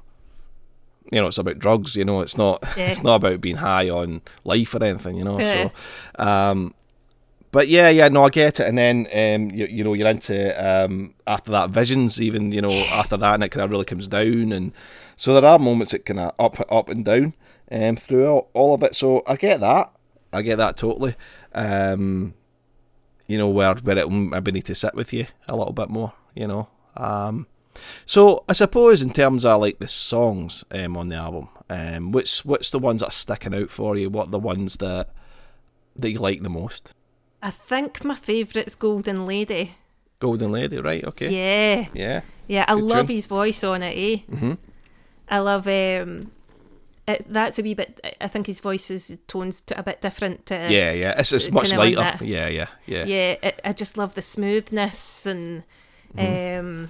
you 1.12 1.22
know, 1.22 1.28
it's 1.28 1.38
about 1.38 1.60
drugs. 1.60 1.96
You 1.96 2.04
know, 2.06 2.22
it's 2.22 2.38
not. 2.38 2.64
Yeah. 2.78 2.88
It's 2.90 3.02
not 3.04 3.16
about 3.16 3.40
being 3.42 3.58
high 3.58 3.90
on 3.90 4.22
life 4.44 4.74
or 4.76 4.84
anything. 4.84 5.16
You 5.18 5.24
know, 5.24 5.40
Yeah. 5.40 5.70
so. 6.18 6.24
um 6.24 6.74
but 7.54 7.68
yeah, 7.68 7.90
yeah, 7.90 8.08
no, 8.08 8.24
I 8.24 8.30
get 8.30 8.62
it. 8.62 8.66
And 8.66 8.78
then, 8.78 9.08
um, 9.14 9.54
you, 9.54 9.66
you 9.66 9.84
know, 9.84 9.94
you're 9.94 10.08
into 10.08 10.36
um, 10.66 11.14
after 11.28 11.52
that 11.52 11.70
visions, 11.70 12.22
even 12.22 12.54
you 12.54 12.62
know, 12.62 12.72
after 12.72 13.18
that, 13.18 13.34
and 13.34 13.44
it 13.44 13.50
kind 13.50 13.62
of 13.66 13.70
really 13.72 13.84
comes 13.84 14.08
down, 14.08 14.54
and 14.54 14.72
so 15.18 15.34
there 15.34 15.44
are 15.44 15.60
moments 15.60 15.92
that 15.92 16.06
kind 16.06 16.22
of 16.22 16.32
up, 16.40 16.66
up 16.72 16.88
and 16.88 17.04
down, 17.04 17.34
um, 17.72 17.96
through 17.96 18.28
all, 18.28 18.50
all 18.54 18.74
of 18.74 18.84
it. 18.84 18.96
So 18.96 19.24
I 19.26 19.36
get 19.36 19.60
that, 19.62 19.92
I 20.34 20.42
get 20.42 20.58
that 20.58 20.78
totally. 20.78 21.16
Um, 21.54 22.34
you 23.28 23.38
know, 23.38 23.48
where 23.50 23.74
where 23.76 23.98
it 23.98 24.10
maybe 24.10 24.52
need 24.52 24.66
to 24.66 24.76
sit 24.76 24.94
with 24.94 25.14
you 25.14 25.26
a 25.48 25.56
little 25.56 25.74
bit 25.74 25.90
more, 25.90 26.14
you 26.36 26.48
know. 26.48 26.68
Um, 26.98 27.48
so 28.06 28.44
I 28.50 28.54
suppose 28.54 29.02
in 29.02 29.12
terms 29.14 29.46
of 29.46 29.62
like 29.62 29.80
the 29.80 29.88
songs 29.88 30.64
um, 30.72 30.98
on 30.98 31.08
the 31.08 31.16
album, 31.16 31.48
um, 31.70 32.12
which 32.12 32.44
what's 32.44 32.70
the 32.70 32.80
ones 32.80 33.00
that 33.00 33.08
are 33.08 33.12
sticking 33.12 33.54
out 33.56 33.70
for 33.70 33.96
you? 33.96 34.10
What 34.10 34.28
are 34.28 34.32
the 34.32 34.40
ones 34.40 34.76
that 34.78 35.10
that 35.96 36.12
you 36.12 36.20
like 36.20 36.42
the 36.42 36.50
most? 36.50 36.94
i 37.44 37.50
think 37.50 38.04
my 38.04 38.14
favourite's 38.16 38.76
golden 38.76 39.26
lady 39.26 39.72
Golden 40.20 40.52
Lady, 40.52 40.78
right? 40.78 41.04
Okay. 41.04 41.30
yeah 41.30 41.88
Yeah. 41.94 42.22
yeah 42.48 42.66
i 42.68 42.76
Good 42.76 42.84
love 42.84 43.08
tune. 43.08 43.16
his 43.16 43.26
voice 43.26 43.64
on 43.64 43.82
it 43.82 43.96
eh 43.98 44.18
Mhm. 44.32 44.58
I 45.28 45.40
love 45.40 45.66
um, 45.68 46.32
it, 47.12 47.26
that's 47.30 47.58
a 47.60 47.64
wee 47.64 47.74
bit. 47.74 48.00
I 48.20 48.28
think 48.28 48.48
his 48.48 48.60
voice 48.60 48.90
is 48.92 49.18
tones 49.28 49.62
to 49.64 49.78
a 49.80 49.84
bit 49.84 50.02
different. 50.02 50.46
To, 50.48 50.56
yeah, 50.56 50.92
yeah, 50.92 51.20
it's 51.20 51.32
it's 51.32 51.52
much 51.52 51.72
lighter. 51.74 51.96
that- 52.02 52.22
Yeah, 52.22 52.48
yeah, 52.48 52.68
yeah. 52.86 53.06
yeah. 53.06 53.36
It, 53.44 53.62
I 53.64 53.74
just 53.74 53.98
love 53.98 54.16
the 54.16 54.22
smoothness 54.22 55.26
and 55.26 55.64
Mm-hmm. 56.18 56.60
um, 56.60 56.90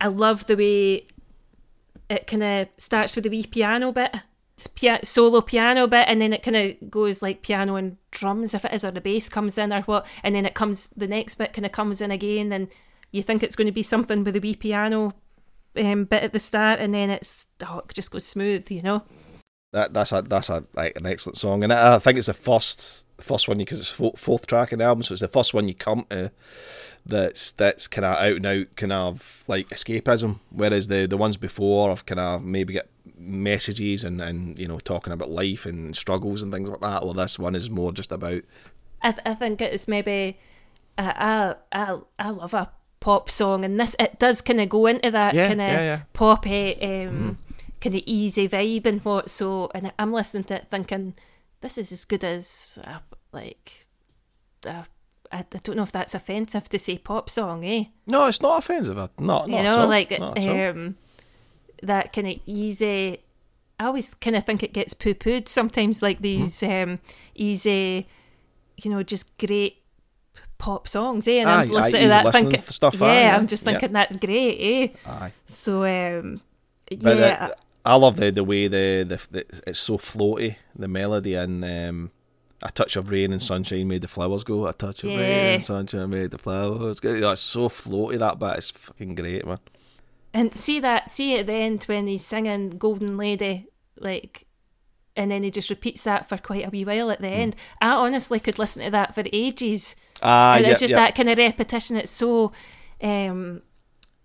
I 0.00 0.06
love 0.06 0.46
the 0.46 0.56
way 0.56 1.04
it 2.08 2.26
kind 2.26 2.42
of 2.44 2.68
starts 2.76 3.14
with 3.16 3.24
the 3.24 3.30
wee 3.30 3.44
piano 3.46 3.90
bit, 3.92 4.14
pia- 4.76 5.04
solo 5.04 5.40
piano 5.40 5.86
bit, 5.88 6.06
and 6.08 6.20
then 6.20 6.32
it 6.32 6.42
kind 6.42 6.56
of 6.56 6.90
goes 6.90 7.22
like 7.22 7.42
piano 7.42 7.74
and 7.76 7.96
drums 8.12 8.54
if 8.54 8.64
it 8.64 8.72
is, 8.72 8.84
or 8.84 8.92
the 8.92 9.00
bass 9.00 9.28
comes 9.28 9.58
in 9.58 9.72
or 9.72 9.82
what, 9.82 10.06
and 10.22 10.34
then 10.34 10.46
it 10.46 10.54
comes 10.54 10.88
the 10.96 11.08
next 11.08 11.36
bit 11.36 11.52
kind 11.52 11.66
of 11.66 11.72
comes 11.72 12.00
in 12.00 12.10
again, 12.12 12.52
and 12.52 12.68
you 13.10 13.22
think 13.22 13.42
it's 13.42 13.56
going 13.56 13.66
to 13.66 13.72
be 13.72 13.82
something 13.82 14.22
with 14.22 14.34
the 14.34 14.40
wee 14.40 14.54
piano 14.54 15.12
um, 15.76 16.04
bit 16.04 16.22
at 16.22 16.32
the 16.32 16.38
start, 16.38 16.78
and 16.80 16.94
then 16.94 17.10
it's 17.10 17.46
oh, 17.66 17.80
it 17.88 17.94
just 17.94 18.10
goes 18.12 18.24
smooth, 18.24 18.70
you 18.70 18.82
know. 18.82 19.02
That 19.72 19.92
that's 19.94 20.10
a 20.12 20.22
that's 20.22 20.48
a 20.48 20.64
like 20.74 20.96
an 20.98 21.06
excellent 21.06 21.38
song, 21.38 21.62
and 21.62 21.72
I, 21.72 21.94
I 21.94 21.98
think 22.00 22.18
it's 22.18 22.26
the 22.26 22.34
first 22.34 23.06
first 23.20 23.46
one 23.46 23.58
because 23.58 23.78
it's 23.78 23.90
fo- 23.90 24.14
fourth 24.16 24.46
track 24.46 24.72
in 24.72 24.80
the 24.80 24.84
album, 24.84 25.02
so 25.04 25.12
it's 25.12 25.20
the 25.20 25.28
first 25.28 25.54
one 25.54 25.68
you 25.68 25.74
come 25.74 26.06
to 26.10 26.32
that's 27.06 27.52
that's 27.52 27.86
kind 27.86 28.04
of 28.04 28.16
out 28.16 28.36
and 28.36 28.46
out 28.46 28.66
kind 28.76 28.92
of 28.92 29.44
like 29.46 29.68
escapism, 29.68 30.40
whereas 30.50 30.88
the 30.88 31.06
the 31.06 31.16
ones 31.16 31.36
before 31.36 31.88
have 31.90 32.04
kind 32.04 32.18
of 32.18 32.42
maybe 32.42 32.72
get 32.72 32.88
messages 33.16 34.02
and 34.02 34.20
and 34.20 34.58
you 34.58 34.66
know 34.66 34.78
talking 34.80 35.12
about 35.12 35.30
life 35.30 35.66
and 35.66 35.94
struggles 35.94 36.42
and 36.42 36.52
things 36.52 36.68
like 36.68 36.80
that. 36.80 37.04
Well, 37.04 37.14
this 37.14 37.38
one 37.38 37.54
is 37.54 37.70
more 37.70 37.92
just 37.92 38.10
about 38.10 38.42
I, 39.02 39.12
th- 39.12 39.22
I 39.24 39.34
think 39.34 39.60
it's 39.62 39.86
maybe 39.86 40.36
uh, 40.98 41.54
I 41.72 41.80
I 41.80 41.98
I 42.18 42.30
love 42.30 42.54
a 42.54 42.72
pop 42.98 43.30
song, 43.30 43.64
and 43.64 43.78
this 43.78 43.94
it 44.00 44.18
does 44.18 44.40
kind 44.40 44.60
of 44.60 44.68
go 44.68 44.86
into 44.86 45.12
that 45.12 45.32
Yeah, 45.34 45.46
kind 45.46 45.60
of 45.60 45.68
yeah, 45.68 45.80
yeah. 45.82 46.00
poppy, 46.12 46.76
um, 47.06 47.38
kind 47.80 47.94
of 47.96 48.02
easy 48.06 48.48
vibe 48.48 48.86
and 48.86 49.04
what. 49.04 49.30
So, 49.30 49.70
and 49.74 49.92
I'm 49.98 50.12
listening 50.12 50.44
to 50.44 50.54
it 50.56 50.68
thinking 50.70 51.14
this 51.60 51.78
is 51.78 51.92
as 51.92 52.04
good 52.04 52.24
as 52.24 52.78
uh, 52.86 52.98
like 53.32 53.86
uh, 54.66 54.84
I, 55.32 55.38
I 55.38 55.44
don't 55.62 55.76
know 55.76 55.82
if 55.82 55.92
that's 55.92 56.14
offensive 56.14 56.68
to 56.70 56.78
say 56.78 56.98
pop 56.98 57.30
song, 57.30 57.64
eh? 57.64 57.84
no, 58.06 58.26
it's 58.26 58.42
not 58.42 58.58
offensive. 58.58 58.98
uh, 58.98 59.08
Not, 59.18 59.48
not 59.48 59.56
you 59.56 59.62
know, 59.62 59.86
like 59.86 60.18
not 60.18 60.38
at 60.38 60.48
all. 60.48 60.70
um, 60.70 60.96
that 61.82 62.12
kind 62.12 62.28
of 62.28 62.40
easy. 62.46 63.18
I 63.78 63.84
always 63.86 64.10
kind 64.14 64.36
of 64.36 64.44
think 64.44 64.62
it 64.62 64.74
gets 64.74 64.92
poo 64.92 65.14
pooed 65.14 65.48
sometimes, 65.48 66.02
like 66.02 66.20
these 66.20 66.62
um, 66.62 66.98
easy, 67.34 68.06
you 68.76 68.90
know, 68.90 69.02
just 69.02 69.38
great 69.38 69.78
pop 70.58 70.86
songs, 70.86 71.26
eh? 71.26 71.40
And 71.40 71.48
Aye, 71.48 71.62
I'm 71.62 71.68
listening 71.70 71.94
easy 71.94 72.02
to 72.02 72.08
that 72.08 72.24
listening 72.26 72.44
thinking, 72.50 72.60
stuff, 72.70 72.94
yeah, 73.00 73.06
aye, 73.06 73.20
yeah, 73.20 73.36
I'm 73.36 73.46
just 73.46 73.62
yeah. 73.64 73.70
thinking 73.72 73.92
that's 73.92 74.16
great, 74.18 74.56
eh? 74.60 74.88
Aye. 75.10 75.32
So, 75.46 75.84
um, 75.84 76.42
But 76.90 77.16
yeah, 77.16 77.48
the- 77.48 77.56
I 77.84 77.94
love 77.96 78.16
the 78.16 78.30
the 78.30 78.44
way 78.44 78.68
the, 78.68 79.04
the 79.08 79.20
the 79.30 79.62
it's 79.66 79.80
so 79.80 79.96
floaty 79.98 80.56
the 80.76 80.88
melody 80.88 81.34
and 81.34 81.64
um, 81.64 82.10
a 82.62 82.70
touch 82.70 82.96
of 82.96 83.10
rain 83.10 83.32
and 83.32 83.42
sunshine 83.42 83.88
made 83.88 84.02
the 84.02 84.08
flowers 84.08 84.44
go. 84.44 84.66
A 84.66 84.72
touch 84.72 85.04
of 85.04 85.10
rain 85.10 85.54
and 85.54 85.62
sunshine 85.62 86.10
made 86.10 86.30
the 86.30 86.38
flowers 86.38 87.00
go. 87.00 87.18
That's 87.18 87.40
so 87.40 87.68
floaty 87.68 88.18
that 88.18 88.38
bit. 88.38 88.58
It's 88.58 88.70
fucking 88.70 89.14
great, 89.14 89.46
man. 89.46 89.58
and 90.34 90.54
see 90.54 90.78
that, 90.80 91.08
see 91.10 91.38
at 91.38 91.46
the 91.46 91.54
end 91.54 91.84
when 91.84 92.06
he's 92.06 92.24
singing 92.24 92.70
"Golden 92.70 93.16
Lady," 93.16 93.66
like. 93.96 94.46
And 95.16 95.30
then 95.30 95.42
he 95.42 95.50
just 95.50 95.68
repeats 95.70 96.04
that 96.04 96.28
for 96.28 96.38
quite 96.38 96.64
a 96.66 96.70
wee 96.70 96.84
while 96.84 97.10
at 97.10 97.20
the 97.20 97.28
end. 97.28 97.56
I 97.82 97.90
honestly 97.90 98.38
could 98.38 98.58
listen 98.58 98.82
to 98.84 98.90
that 98.92 99.12
for 99.14 99.24
ages. 99.32 99.96
Ah, 100.22 100.54
and 100.54 100.64
yeah, 100.64 100.70
it's 100.70 100.80
just 100.80 100.92
yeah. 100.92 100.98
that 100.98 101.14
kind 101.16 101.28
of 101.28 101.36
repetition. 101.36 101.96
It's 101.96 102.12
so, 102.12 102.52
um, 103.02 103.60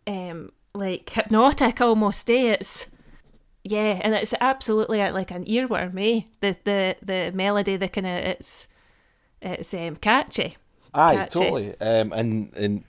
um, 0.05 0.51
like 0.75 1.09
hypnotic 1.09 1.81
almost. 1.81 2.29
Eh? 2.29 2.53
It's 2.59 2.87
yeah, 3.67 3.99
and 4.03 4.13
it's 4.13 4.33
absolutely 4.39 5.01
uh, 5.01 5.11
like 5.11 5.31
an 5.31 5.43
earworm. 5.45 5.99
Eh? 5.99 6.21
The 6.39 6.55
the 6.63 6.95
the 7.01 7.31
melody, 7.33 7.77
the 7.77 7.89
kind 7.89 8.05
of 8.05 8.13
it's 8.13 8.67
it's 9.41 9.73
um 9.73 9.95
catchy. 9.95 10.55
Aye, 10.93 11.15
catchy. 11.15 11.39
totally. 11.39 11.81
Um, 11.81 12.13
and 12.13 12.53
and 12.55 12.83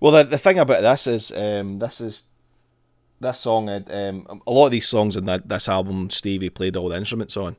well, 0.00 0.10
the 0.10 0.24
the 0.24 0.38
thing 0.38 0.58
about 0.58 0.82
this 0.82 1.06
is 1.06 1.30
um, 1.30 1.78
this 1.78 2.00
is 2.00 2.24
this 3.20 3.38
song. 3.38 3.68
Um, 3.68 4.42
a 4.44 4.50
lot 4.50 4.66
of 4.66 4.72
these 4.72 4.88
songs 4.88 5.14
in 5.14 5.26
that 5.26 5.48
this 5.48 5.68
album, 5.68 6.10
Stevie 6.10 6.50
played 6.50 6.74
all 6.74 6.88
the 6.88 6.96
instruments 6.96 7.36
on, 7.36 7.54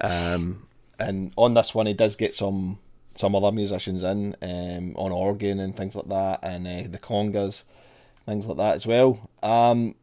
um, 0.00 0.68
and 1.00 1.32
on 1.36 1.54
this 1.54 1.74
one 1.74 1.86
he 1.86 1.92
does 1.92 2.14
get 2.14 2.36
some 2.36 2.78
some 3.16 3.34
other 3.34 3.50
musicians 3.50 4.04
in 4.04 4.36
um, 4.42 4.94
on 4.94 5.10
organ 5.10 5.58
and 5.58 5.76
things 5.76 5.96
like 5.96 6.08
that, 6.08 6.38
and 6.44 6.68
uh, 6.68 6.88
the 6.88 7.00
congas, 7.00 7.64
things 8.26 8.46
like 8.46 8.58
that 8.58 8.76
as 8.76 8.86
well. 8.86 9.28
Um, 9.42 9.96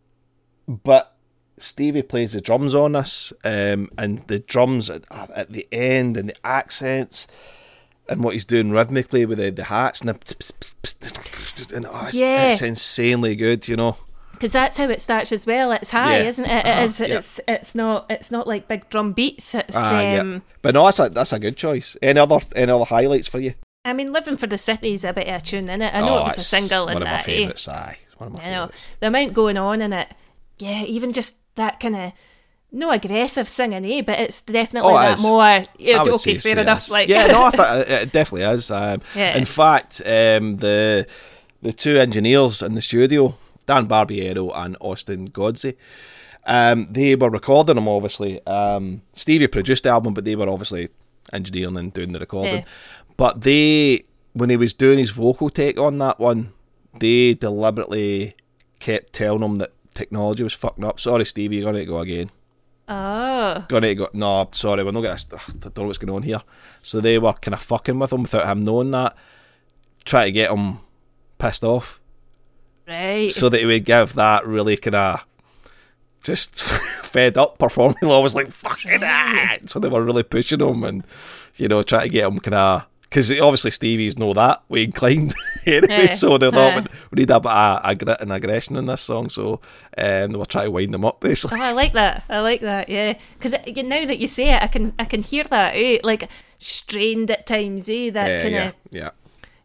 but 0.68 1.16
Stevie 1.60 2.01
plays 2.01 2.34
the 2.34 2.42
drums 2.42 2.74
on 2.75 2.96
us, 2.96 3.32
um, 3.44 3.89
and 3.98 4.20
the 4.28 4.39
drums 4.39 4.89
at, 4.89 5.04
at 5.12 5.51
the 5.51 5.68
end 5.72 6.18
and 6.18 6.30
the 6.30 6.36
accents 6.46 7.28
and 8.08 8.24
what 8.24 8.34
he's 8.34 8.46
doing 8.46 8.72
rhythmically 8.72 9.25
with 9.25 9.38
the, 9.38 9.51
the 9.51 9.66
hats 9.66 10.00
and 10.01 10.10
the 10.10 10.13
pss, 10.16 10.51
pss, 10.51 10.75
pss, 10.82 11.72
and 11.74 11.86
oh, 11.86 12.06
it's, 12.08 12.16
Yeah. 12.18 12.50
it's 12.50 12.62
insanely 12.62 13.36
good, 13.36 13.68
you 13.68 13.75
know. 13.75 13.98
Because 14.32 14.54
that's 14.54 14.78
how 14.78 14.86
it 14.89 15.01
starts 15.01 15.32
as 15.34 15.46
well. 15.46 15.72
It's 15.74 15.89
high, 15.92 16.20
Yeah. 16.20 16.28
isn't 16.30 16.46
it? 16.46 16.66
It 16.66 16.66
Uh-huh, 16.66 16.82
is. 16.84 17.01
It's 17.01 17.42
it's 17.48 17.75
not. 17.75 18.06
It's 18.10 18.32
not 18.32 18.48
like 18.48 18.70
big 18.70 18.88
drum 18.89 19.12
beats. 19.12 19.54
It's. 19.54 19.75
Yeah. 19.75 20.20
um, 20.22 20.44
But 20.62 20.75
no, 20.75 20.86
that's 20.86 21.00
a 21.00 21.10
that's 21.10 21.34
a 21.34 21.39
good 21.39 21.58
choice. 21.58 21.98
Any 22.01 22.20
other 22.22 22.39
any 22.56 22.72
other 22.72 22.86
highlights 22.86 23.28
for 23.28 23.39
you? 23.39 23.54
I 23.84 23.92
mean, 23.92 24.13
living 24.13 24.38
for 24.38 24.48
the 24.48 24.58
city 24.58 24.94
is 24.94 25.04
a 25.04 25.12
bit 25.12 25.28
of 25.28 25.36
a 25.36 25.42
tune 25.42 25.70
in 25.70 25.82
it. 25.82 25.94
I 25.94 26.00
know 26.00 26.20
Oh, 26.20 26.22
it 26.22 26.28
was 26.30 26.38
a 26.38 26.42
single 26.42 26.86
one 26.86 26.98
of 26.98 27.04
my 27.04 27.10
that. 27.10 27.20
eh? 27.20 27.24
favourites. 27.24 27.68
Aye, 27.68 27.98
it's 28.06 28.18
one 28.20 28.28
of 28.28 28.38
my 28.38 28.44
I 28.46 28.50
know 28.50 28.62
favourites. 28.68 28.88
the 29.01 29.08
amount 29.08 29.34
going 29.34 29.58
on 29.58 29.82
in 29.82 29.92
it. 29.92 30.08
Yeah, 30.58 30.84
even 30.84 31.12
just 31.12 31.36
that 31.56 31.79
kind 31.79 31.96
of 31.96 32.13
no 32.72 32.91
aggressive 32.91 33.48
singing, 33.48 33.86
eh? 33.86 34.01
But 34.01 34.20
it's 34.20 34.41
definitely 34.41 34.91
Oh, 34.94 34.98
it 34.98 35.01
that 35.01 35.13
is. 35.18 35.24
more. 35.24 35.63
Yeah, 35.77 36.01
okay, 36.03 36.36
fair 36.38 36.56
so, 36.56 36.62
enough. 36.62 36.77
yes. 36.79 36.89
Like 36.89 37.08
yeah, 37.08 37.27
no, 37.27 37.44
I 37.46 37.51
think 37.51 37.89
it 37.89 38.12
definitely 38.12 38.44
is. 38.53 38.70
Um, 38.72 39.01
Yeah. 39.15 39.36
In 39.38 39.46
fact, 39.46 40.01
um, 40.06 40.58
the 40.58 41.08
the 41.62 41.74
two 41.74 41.98
engineers 41.98 42.62
in 42.62 42.75
the 42.75 42.82
studio, 42.82 43.36
Dan 43.65 43.88
Barbiero 43.88 44.51
and 44.56 44.77
Austin 44.79 45.29
Godsey, 45.29 45.75
um, 46.46 46.88
they 46.91 47.15
were 47.15 47.29
recording 47.29 47.75
them. 47.75 47.88
Obviously, 47.88 48.39
um, 48.46 49.01
Stevie 49.13 49.48
produced 49.48 49.84
the 49.84 49.89
album, 49.89 50.13
but 50.13 50.24
they 50.25 50.36
were 50.36 50.48
obviously 50.50 50.89
engineering 51.34 51.77
and 51.77 51.91
doing 51.94 52.12
the 52.13 52.20
recording. 52.20 52.56
Yeah. 52.60 52.65
But 53.18 53.41
they, 53.41 54.03
when 54.34 54.50
he 54.50 54.56
was 54.58 54.74
doing 54.74 55.00
his 55.00 55.10
vocal 55.10 55.50
take 55.50 55.77
on 55.77 55.98
that 55.98 56.20
one, 56.20 56.53
they 57.00 57.34
deliberately 57.34 58.36
kept 58.79 59.12
telling 59.13 59.44
him 59.44 59.56
that 59.56 59.74
technology 60.00 60.44
was 60.44 60.53
fucking 60.53 60.84
up. 60.84 61.00
Sorry, 61.00 61.25
Stevie, 61.25 61.58
you're 61.58 61.72
gonna 61.72 61.86
go 61.86 62.00
again 62.00 62.32
oh, 62.89 63.65
gonna 63.68 63.96
go. 63.96 64.10
No, 64.13 64.50
sorry, 64.51 64.84
we're 64.84 64.91
not 64.91 65.01
gonna. 65.01 65.18
I 65.34 65.51
don't 65.60 65.77
know 65.77 65.84
what's 65.86 65.98
going 65.98 66.13
on 66.13 66.24
here. 66.24 66.41
So 66.82 67.00
they 67.00 67.18
were 67.20 67.34
kind 67.34 67.53
of 67.53 67.62
fucking 67.62 67.98
with 67.98 68.12
him 68.12 68.24
without 68.24 68.48
him 68.48 68.65
knowing 68.65 68.91
that, 68.91 69.15
try 70.03 70.25
to 70.25 70.32
get 70.32 70.51
him 70.51 70.79
pissed 71.38 71.63
off, 71.63 72.01
right. 72.88 73.32
so 73.32 73.48
that 73.50 73.60
he 73.60 73.65
would 73.65 73.86
give 73.86 74.13
that 74.13 74.46
really 74.46 74.75
kind 74.75 74.96
of 74.96 75.25
just 76.24 76.62
fed 77.03 77.38
up 77.38 77.58
performing. 77.58 77.98
I 78.03 78.20
was 78.20 78.36
like 78.36 78.51
fucking 78.51 79.01
ah. 79.03 79.58
So 79.65 79.79
they 79.79 79.88
were 79.88 80.03
really 80.03 80.24
pushing 80.24 80.60
him 80.60 80.84
and 80.84 81.03
you 81.56 81.68
know 81.68 81.84
trying 81.84 82.03
to 82.03 82.10
get 82.10 82.27
him 82.27 82.39
kind 82.39 82.56
of. 82.56 82.86
Because 83.10 83.32
obviously 83.32 83.72
Stevie's 83.72 84.20
know 84.20 84.34
that 84.34 84.62
we 84.70 84.84
inclined 84.84 85.34
anyway, 85.66 86.06
Yeah, 86.06 86.13
so 86.13 86.38
they 86.38 86.51
thought 86.51 86.75
yeah. 86.75 86.86
we 87.12 87.16
need 87.22 87.32
a 87.32 87.39
bit 87.39 87.51
of 87.51 87.80
a 87.84 87.96
grit 87.96 88.22
and 88.22 88.32
aggression 88.32 88.75
in 88.75 88.86
this 88.86 89.01
song. 89.01 89.30
So 89.30 89.62
um, 89.98 90.32
they 90.32 90.38
were 90.38 90.46
trying 90.46 90.66
to 90.66 90.72
wind 90.72 90.94
them 90.94 91.04
up 91.06 91.20
basically. 91.30 91.60
Oh, 91.60 91.63
I 91.63 91.72
like 91.72 91.94
that. 91.94 92.24
I 92.30 92.39
like 92.42 92.62
that. 92.62 92.88
Yeah, 92.88 93.13
because 93.38 93.56
you 93.66 93.82
now 93.84 94.06
that 94.06 94.20
you 94.20 94.28
say 94.28 94.54
it, 94.54 94.62
I 94.62 94.68
can 94.68 94.94
I 95.00 95.06
can 95.06 95.24
hear 95.24 95.44
that. 95.46 95.74
Eh? 95.75 95.98
Like 96.04 96.30
strained 96.60 97.32
at 97.32 97.48
times. 97.48 97.89
Eh? 97.89 98.12
That 98.12 98.28
Yeah, 98.30 98.42
kind 98.44 98.56
of 98.56 98.74
yeah, 98.92 99.10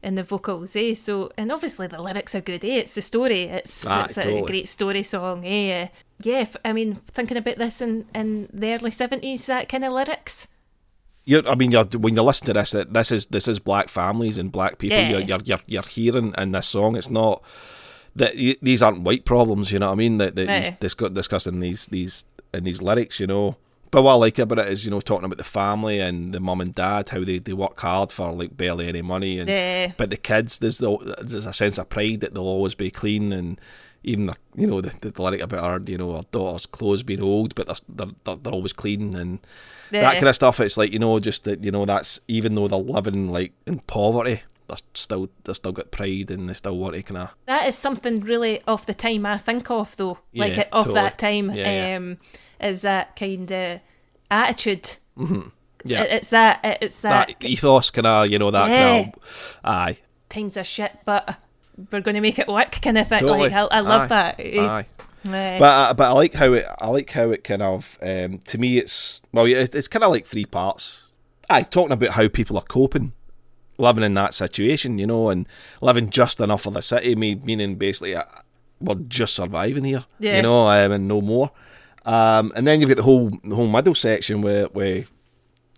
in 0.03 0.15
the 0.15 0.23
vocals. 0.25 0.75
Eh? 0.75 0.95
So 0.95 1.31
and 1.37 1.53
obviously 1.53 1.87
the 1.87 2.01
lyrics 2.01 2.35
are 2.35 2.41
good. 2.41 2.65
Eh? 2.65 2.79
It's 2.79 2.95
the 2.95 3.03
story. 3.03 3.43
It's 3.43 3.85
Ah, 3.87 4.07
it's 4.07 4.17
a 4.17 4.41
great 4.43 4.69
story 4.69 5.03
song. 5.03 5.45
Eh? 5.45 5.89
Yeah. 6.23 6.47
I 6.65 6.73
mean, 6.73 7.01
thinking 7.11 7.37
about 7.37 7.59
this 7.59 7.83
in 7.83 8.07
in 8.15 8.49
the 8.55 8.73
early 8.75 8.91
seventies, 8.91 9.45
that 9.47 9.69
kind 9.69 9.85
of 9.85 9.93
lyrics. 9.93 10.49
You're, 11.26 11.47
I 11.49 11.54
mean, 11.54 11.71
you're, 11.71 11.85
when 11.85 12.16
you 12.16 12.23
listen 12.23 12.47
to 12.49 12.52
this, 12.52 12.73
this 12.73 13.11
is 13.11 13.26
this 13.26 13.49
is 13.49 13.59
black 13.59 13.88
families 13.88 14.37
and 14.37 14.52
black 14.52 14.78
people. 14.78 14.99
Yeah. 14.99 15.09
You're, 15.11 15.21
you're 15.21 15.40
you're 15.45 15.61
you're 15.66 15.83
hearing 15.83 16.35
in 16.37 16.52
this 16.52 16.66
song. 16.66 16.97
It's 16.97 17.11
not 17.11 17.43
that 18.16 18.35
these 18.61 18.83
aren't 18.83 19.02
white 19.02 19.25
problems. 19.25 19.73
You 19.73 19.78
know 19.78 19.87
what 19.87 19.93
I 19.93 19.97
mean? 19.97 20.19
That, 20.19 20.37
that 20.37 20.49
he's 20.64 20.71
discuss, 20.78 21.11
discussing 21.11 21.61
these 21.61 21.87
these 21.87 22.26
in 22.52 22.64
these 22.64 22.83
lyrics. 22.83 23.21
You 23.21 23.26
know. 23.26 23.57
But 23.90 24.02
what 24.02 24.12
I 24.12 24.16
like 24.16 24.40
about 24.40 24.59
it 24.59 24.66
is, 24.73 24.85
you 24.85 24.90
know, 24.90 25.00
talking 25.00 25.25
about 25.25 25.38
the 25.38 25.45
family 25.45 26.00
and 26.00 26.35
the 26.35 26.40
mum 26.40 26.61
and 26.61 26.75
dad, 26.75 27.11
how 27.11 27.23
they, 27.23 27.38
they 27.38 27.52
work 27.52 27.78
hard 27.78 28.11
for 28.11 28.33
like 28.33 28.57
barely 28.57 28.88
any 28.88 29.02
money, 29.02 29.38
and 29.38 29.49
Yeah. 29.49 29.93
but 29.97 30.11
the 30.11 30.16
kids, 30.16 30.59
there's 30.59 30.78
the, 30.78 31.16
there's 31.23 31.47
a 31.47 31.52
sense 31.52 31.78
of 31.78 31.90
pride 31.90 32.19
that 32.19 32.35
they'll 32.35 32.43
always 32.43 32.75
be 32.75 32.90
clean, 32.90 33.33
and 33.33 33.61
even 34.02 34.26
the, 34.26 34.37
you 34.57 34.66
know 34.66 34.81
the, 34.81 34.93
the 35.00 35.23
lyric 35.23 35.43
about 35.43 35.62
her, 35.62 35.93
you 35.93 35.97
know, 35.97 36.16
her 36.16 36.25
daughter's 36.33 36.66
clothes 36.66 37.04
being 37.04 37.23
old, 37.23 37.54
but 37.54 37.69
they're 37.88 38.07
they're, 38.25 38.37
they're 38.37 38.52
always 38.52 38.73
clean 38.73 39.14
and 39.14 39.38
that 39.91 40.14
kind 40.14 40.29
of 40.29 40.35
stuff. 40.35 40.61
It's 40.61 40.76
like 40.76 40.93
you 40.93 40.99
know, 40.99 41.19
just 41.19 41.45
that 41.45 41.62
you 41.64 41.71
know, 41.71 41.85
that's 41.85 42.21
even 42.29 42.55
though 42.55 42.69
they're 42.69 42.79
living 42.79 43.31
like 43.31 43.53
in 43.67 43.79
poverty, 43.81 44.43
they're 44.69 44.76
still 44.95 45.29
they've 45.45 45.57
still 45.57 45.73
got 45.73 45.91
pride 45.91 46.31
and 46.31 46.49
they 46.49 46.55
still 46.55 46.76
want 46.76 46.95
to 46.95 47.03
kind 47.03 47.19
of 47.23 47.31
That 47.47 47.67
is 47.69 47.76
something 47.76 48.21
really 48.21 48.61
of 48.62 48.87
the 48.87 48.95
time 48.95 49.26
I 49.26 49.38
think 49.38 49.71
of 49.71 49.97
though, 49.97 50.19
like 50.35 50.55
Yeah, 50.57 50.61
it- 50.62 50.69
of 50.73 50.85
totally. 50.87 50.95
that 50.95 51.19
time. 51.19 51.50
Yeah, 51.55 51.88
yeah. 51.91 51.97
um, 51.97 52.19
is 52.61 52.83
that 52.83 53.17
kind 53.17 53.50
of 53.50 53.81
attitude? 54.31 54.97
Mm-hmm. 55.19 55.49
yeah 55.85 56.03
it's 56.03 56.31
that. 56.31 56.61
It's 56.83 57.00
that, 57.03 57.29
that 57.29 57.45
ethos 57.45 57.91
kind 57.91 58.07
of 58.07 58.29
you 58.31 58.38
know 58.38 58.50
that 58.50 58.69
kind 58.69 59.12
of 59.14 59.59
aye 59.64 59.99
times 60.29 60.57
are 60.57 60.64
shit, 60.64 60.91
but 61.05 61.38
we're 61.93 62.00
going 62.00 62.14
to 62.17 62.21
make 62.21 62.38
it 62.38 62.49
work 62.49 62.81
kind 62.81 62.99
of 62.99 63.07
thing. 63.09 63.21
Totally. 63.21 63.49
Like 63.50 63.53
I, 63.53 63.79
I 63.79 63.81
love 63.81 64.03
Aye. 64.03 64.07
that. 64.09 64.35
eh? 64.41 64.61
aye. 64.67 64.87
But 65.59 65.64
uh, 65.90 65.95
but 65.95 66.04
I 66.09 66.12
like 66.12 66.35
how 66.35 66.52
it 66.52 66.66
I 66.78 66.88
like 66.88 67.11
how 67.11 67.31
it 67.31 67.45
kind 67.45 67.62
of 67.62 67.99
um, 68.02 68.38
to 68.38 68.59
me 68.59 68.78
it's 68.78 69.23
well 69.33 69.47
it's, 69.47 69.75
it's 69.75 69.88
kind 69.88 70.04
of 70.04 70.11
like 70.11 70.26
three 70.26 70.45
parts. 70.45 71.12
Aye, 71.50 71.62
talking 71.62 71.93
about 71.93 72.11
how 72.11 72.28
people 72.28 72.57
are 72.57 72.62
coping, 72.64 73.12
living 73.78 74.02
in 74.04 74.14
that 74.14 74.35
situation, 74.35 74.99
you 74.99 75.07
know, 75.07 75.28
and 75.31 75.47
living 75.81 76.09
just 76.11 76.40
enough 76.40 76.66
of 76.66 76.75
the 76.75 76.81
city, 76.83 77.14
me 77.14 77.35
meaning 77.35 77.76
basically 77.76 78.14
uh, 78.14 78.25
we're 78.81 78.95
just 78.97 79.35
surviving 79.35 79.85
here, 79.85 80.04
Yeah. 80.19 80.37
you 80.37 80.43
know, 80.43 80.69
um, 80.69 80.93
and 80.93 81.07
no 81.09 81.21
more. 81.21 81.50
Um, 82.07 82.52
and 82.54 82.66
then 82.66 82.81
you've 82.81 82.88
got 82.88 82.97
the 82.97 83.02
whole 83.02 83.31
the 83.45 83.54
whole 83.57 83.69
middle 83.69 83.95
section 83.95 84.43
where 84.43 84.66
where 84.66 85.04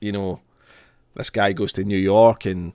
you 0.01 0.13
know 0.13 0.41
this 1.15 1.31
guy 1.31 1.53
goes 1.53 1.73
to 1.75 1.85
New 1.85 1.99
York 1.99 2.45
and 2.45 2.73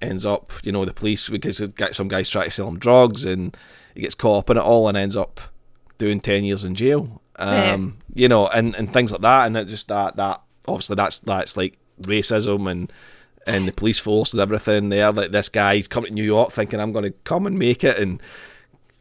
ends 0.00 0.24
up, 0.26 0.52
you 0.62 0.72
know, 0.72 0.84
the 0.84 0.92
police 0.94 1.28
because 1.28 1.62
some 1.92 2.08
guys 2.08 2.30
try 2.30 2.44
to 2.44 2.50
sell 2.50 2.68
him 2.68 2.78
drugs 2.78 3.24
and 3.24 3.56
he 3.94 4.00
gets 4.02 4.14
caught 4.14 4.38
up 4.38 4.50
in 4.50 4.56
it 4.56 4.62
all 4.62 4.88
and 4.88 4.96
ends 4.96 5.16
up 5.16 5.40
doing 5.98 6.20
ten 6.20 6.44
years 6.44 6.64
in 6.64 6.74
jail. 6.74 7.20
Um, 7.36 7.98
you 8.14 8.28
know, 8.28 8.48
and, 8.48 8.74
and 8.74 8.92
things 8.92 9.12
like 9.12 9.20
that, 9.20 9.46
and 9.46 9.56
it 9.56 9.66
just 9.66 9.86
that 9.88 10.16
that 10.16 10.42
obviously 10.66 10.96
that's 10.96 11.20
that's 11.20 11.56
like 11.56 11.78
racism 12.02 12.68
and 12.70 12.92
and 13.46 13.66
the 13.66 13.72
police 13.72 13.98
force 13.98 14.32
and 14.32 14.40
everything 14.40 14.88
there. 14.88 15.12
Like 15.12 15.30
this 15.30 15.48
guy, 15.48 15.76
he's 15.76 15.88
come 15.88 16.04
to 16.04 16.10
New 16.10 16.24
York 16.24 16.50
thinking 16.52 16.80
I'm 16.80 16.92
going 16.92 17.04
to 17.04 17.12
come 17.24 17.46
and 17.46 17.58
make 17.58 17.84
it 17.84 17.98
and 17.98 18.20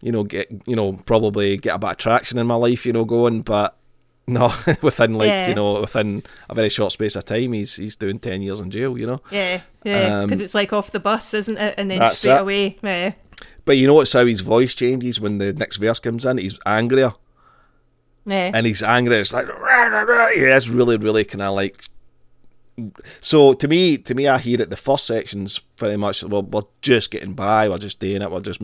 you 0.01 0.11
know 0.11 0.23
get 0.23 0.51
you 0.67 0.75
know 0.75 0.93
probably 1.05 1.57
get 1.57 1.75
a 1.75 1.79
bit 1.79 1.89
of 1.91 1.97
traction 1.97 2.37
in 2.37 2.45
my 2.47 2.55
life, 2.55 2.85
you 2.85 2.93
know, 2.93 3.05
going, 3.05 3.41
but 3.41 3.75
no, 4.27 4.53
within 4.81 5.15
like 5.15 5.29
Yeah. 5.29 5.47
you 5.49 5.55
know 5.55 5.81
within 5.81 6.21
a 6.49 6.53
very 6.53 6.69
short 6.69 6.91
space 6.91 7.15
of 7.15 7.25
time, 7.25 7.53
he's 7.53 7.75
he's 7.77 7.95
doing 7.95 8.19
ten 8.19 8.41
years 8.43 8.59
in 8.59 8.69
jail, 8.69 8.97
you 8.97 9.07
know. 9.07 9.21
yeah, 9.31 9.61
yeah, 9.83 10.19
um, 10.19 10.27
because 10.27 10.41
it's 10.41 10.53
like 10.53 10.71
off 10.73 10.91
the 10.91 10.99
bus, 10.99 11.33
isn't 11.33 11.57
it? 11.57 11.73
And 11.77 11.89
then 11.89 12.13
straight 12.13 12.35
it. 12.35 12.41
away, 12.41 12.77
eh. 12.83 13.11
But 13.65 13.77
you 13.77 13.88
notice 13.88 14.13
how 14.13 14.25
his 14.25 14.41
voice 14.41 14.74
changes 14.74 15.20
when 15.20 15.38
the 15.39 15.53
next 15.53 15.77
verse 15.77 16.00
comes 16.00 16.25
in. 16.25 16.38
He's 16.38 16.58
angrier, 16.65 17.13
Yeah. 18.25 18.51
and 18.53 18.65
he's 18.65 18.82
angry. 18.84 19.17
It's 19.17 19.34
like 19.34 19.48
yeah, 19.48 20.56
it's 20.58 20.70
really, 20.70 20.98
really 20.98 21.25
kind 21.25 21.41
of 21.41 21.53
like. 21.56 21.84
So 23.22 23.53
to 23.53 23.67
me, 23.67 23.98
to 23.98 24.13
me, 24.13 24.27
I 24.27 24.38
hear 24.38 24.62
it. 24.62 24.70
The 24.70 24.77
first 24.77 25.06
section's 25.08 25.62
very 25.77 25.98
much 25.98 26.24
well, 26.24 26.44
we're 26.44 26.62
just 26.82 27.12
getting 27.12 27.34
by. 27.34 27.67
We're 27.67 27.77
just 27.79 28.00
doing 28.00 28.22
it. 28.22 28.32
We're 28.32 28.39
just, 28.39 28.62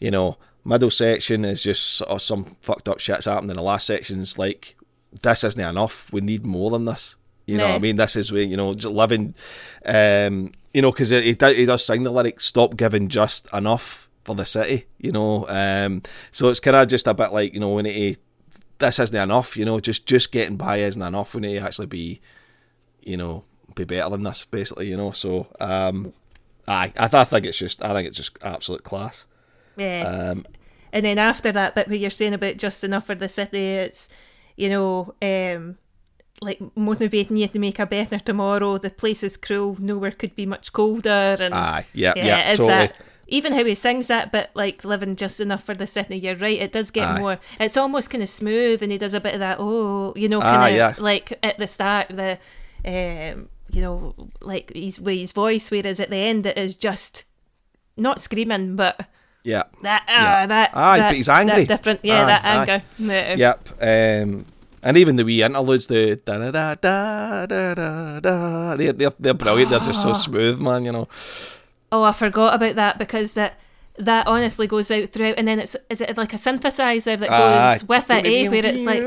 you 0.00 0.10
know, 0.10 0.36
middle 0.64 0.90
section 0.90 1.44
is 1.44 1.62
just 1.62 1.82
sort 1.84 2.10
of 2.10 2.20
some 2.22 2.56
fucked 2.60 2.88
up 2.88 2.98
shit's 2.98 3.26
happening. 3.26 3.56
The 3.56 3.62
last 3.62 3.86
section's 3.86 4.36
like, 4.36 4.74
this 5.22 5.44
isn't 5.44 5.60
enough. 5.60 6.12
We 6.12 6.20
need 6.22 6.44
more 6.44 6.70
than 6.70 6.86
this. 6.86 7.16
You 7.46 7.58
know, 7.58 7.68
what 7.68 7.76
I 7.76 7.78
mean, 7.78 7.94
this 7.94 8.16
is 8.16 8.32
where 8.32 8.42
you 8.42 8.56
know, 8.56 8.74
just 8.74 8.92
living. 8.92 9.36
Um, 9.84 10.50
you 10.76 10.82
know, 10.82 10.92
because 10.92 11.08
he 11.08 11.34
does, 11.34 11.56
he 11.56 11.64
does 11.64 11.86
sing 11.86 12.02
the 12.02 12.10
lyric, 12.10 12.38
"Stop 12.38 12.76
giving 12.76 13.08
just 13.08 13.48
enough 13.50 14.10
for 14.24 14.34
the 14.34 14.44
city." 14.44 14.84
You 14.98 15.10
know, 15.10 15.46
um, 15.48 16.02
so 16.32 16.50
it's 16.50 16.60
kind 16.60 16.76
of 16.76 16.86
just 16.86 17.06
a 17.06 17.14
bit 17.14 17.32
like 17.32 17.54
you 17.54 17.60
know, 17.60 17.70
when 17.70 17.86
to. 17.86 18.14
This 18.76 18.98
isn't 18.98 19.16
enough. 19.16 19.56
You 19.56 19.64
know, 19.64 19.80
just 19.80 20.04
just 20.04 20.32
getting 20.32 20.58
by 20.58 20.80
isn't 20.80 21.00
enough. 21.00 21.32
When 21.32 21.44
to 21.44 21.56
actually 21.56 21.86
be, 21.86 22.20
you 23.00 23.16
know, 23.16 23.44
be 23.74 23.84
better 23.84 24.10
than 24.10 24.24
this. 24.24 24.44
Basically, 24.44 24.88
you 24.88 24.98
know. 24.98 25.12
So, 25.12 25.46
um, 25.60 26.12
I, 26.68 26.88
th- 26.88 27.14
I 27.14 27.24
think 27.24 27.46
it's 27.46 27.56
just, 27.56 27.82
I 27.82 27.94
think 27.94 28.08
it's 28.08 28.18
just 28.18 28.36
absolute 28.42 28.84
class. 28.84 29.26
Yeah. 29.78 30.32
Um, 30.34 30.44
and 30.92 31.06
then 31.06 31.16
after 31.16 31.52
that 31.52 31.74
bit 31.74 31.88
where 31.88 31.96
you're 31.96 32.10
saying 32.10 32.34
about 32.34 32.58
just 32.58 32.84
enough 32.84 33.06
for 33.06 33.14
the 33.14 33.30
city, 33.30 33.76
it's 33.76 34.10
you 34.56 34.68
know, 34.68 35.14
um, 35.22 35.78
like 36.40 36.60
motivating 36.76 37.36
you 37.36 37.48
to 37.48 37.58
make 37.58 37.78
a 37.78 37.86
better 37.86 38.18
tomorrow. 38.18 38.78
The 38.78 38.90
place 38.90 39.22
is 39.22 39.36
cruel. 39.36 39.76
Nowhere 39.78 40.10
could 40.12 40.34
be 40.36 40.46
much 40.46 40.72
colder. 40.72 41.36
And 41.40 41.54
aye, 41.54 41.86
yeah, 41.92 42.12
yeah, 42.16 42.26
yeah, 42.26 42.50
is 42.50 42.58
totally. 42.58 42.86
that 42.88 42.96
even 43.28 43.52
how 43.54 43.64
he 43.64 43.74
sings 43.74 44.06
that 44.08 44.30
bit 44.32 44.50
like 44.54 44.84
living 44.84 45.16
just 45.16 45.40
enough 45.40 45.64
for 45.64 45.74
the 45.74 45.86
city? 45.86 46.16
You're 46.18 46.36
right. 46.36 46.60
It 46.60 46.72
does 46.72 46.90
get 46.90 47.08
Aye. 47.08 47.18
more. 47.18 47.38
It's 47.58 47.76
almost 47.76 48.10
kind 48.10 48.22
of 48.22 48.28
smooth, 48.28 48.82
and 48.82 48.92
he 48.92 48.98
does 48.98 49.14
a 49.14 49.20
bit 49.20 49.34
of 49.34 49.40
that. 49.40 49.58
Oh, 49.58 50.12
you 50.14 50.28
know, 50.28 50.40
Ah, 50.40 50.56
kind 50.56 50.72
of 50.72 50.76
yeah. 50.76 50.94
like 50.98 51.38
at 51.42 51.58
the 51.58 51.66
start 51.66 52.08
the. 52.08 52.38
Um, 52.84 53.48
you 53.72 53.82
know, 53.82 54.14
like 54.40 54.72
his 54.72 54.98
his 54.98 55.32
voice, 55.32 55.72
whereas 55.72 55.98
at 55.98 56.08
the 56.08 56.16
end 56.16 56.46
it 56.46 56.56
is 56.56 56.76
just 56.76 57.24
not 57.96 58.20
screaming, 58.20 58.76
but 58.76 59.00
Yeah, 59.42 59.64
that 59.82 60.04
ah, 60.08 60.12
Yeah. 60.40 60.46
that 60.46 60.70
Aye, 60.72 60.98
that, 60.98 61.08
but 61.08 61.16
he's 61.16 61.28
angry. 61.28 61.64
That 61.64 61.68
different, 61.76 62.00
yeah, 62.04 62.22
Aye, 62.22 62.26
that 62.26 62.44
aye. 62.44 62.56
anger. 62.60 62.82
Yeah. 62.98 63.34
Yep. 63.36 64.22
Um, 64.22 64.46
and 64.82 64.96
even 64.96 65.16
the 65.16 65.24
wee 65.24 65.42
interludes, 65.42 65.86
the 65.86 66.16
da 66.24 66.38
da 66.38 66.50
da 66.50 66.74
da 66.74 67.46
da 67.46 67.74
da 67.74 68.20
da, 68.20 68.76
they 68.76 68.92
they're 68.92 69.12
they're 69.18 69.34
brilliant. 69.34 69.70
They're 69.70 69.80
just 69.80 70.02
so 70.02 70.12
smooth, 70.12 70.60
man. 70.60 70.84
You 70.84 70.92
know. 70.92 71.08
Oh, 71.92 72.02
I 72.02 72.12
forgot 72.12 72.54
about 72.54 72.74
that 72.76 72.98
because 72.98 73.34
that 73.34 73.58
that 73.98 74.26
honestly 74.26 74.66
goes 74.66 74.90
out 74.90 75.08
throughout, 75.10 75.34
and 75.38 75.48
then 75.48 75.58
it's 75.58 75.76
is 75.88 76.00
it 76.00 76.16
like 76.16 76.34
a 76.34 76.36
synthesizer 76.36 77.18
that 77.18 77.28
goes 77.28 77.30
Aye. 77.30 77.80
with 77.88 78.10
it, 78.10 78.26
eh? 78.26 78.48
Where 78.48 78.66
it's 78.66 78.82
like 78.82 79.02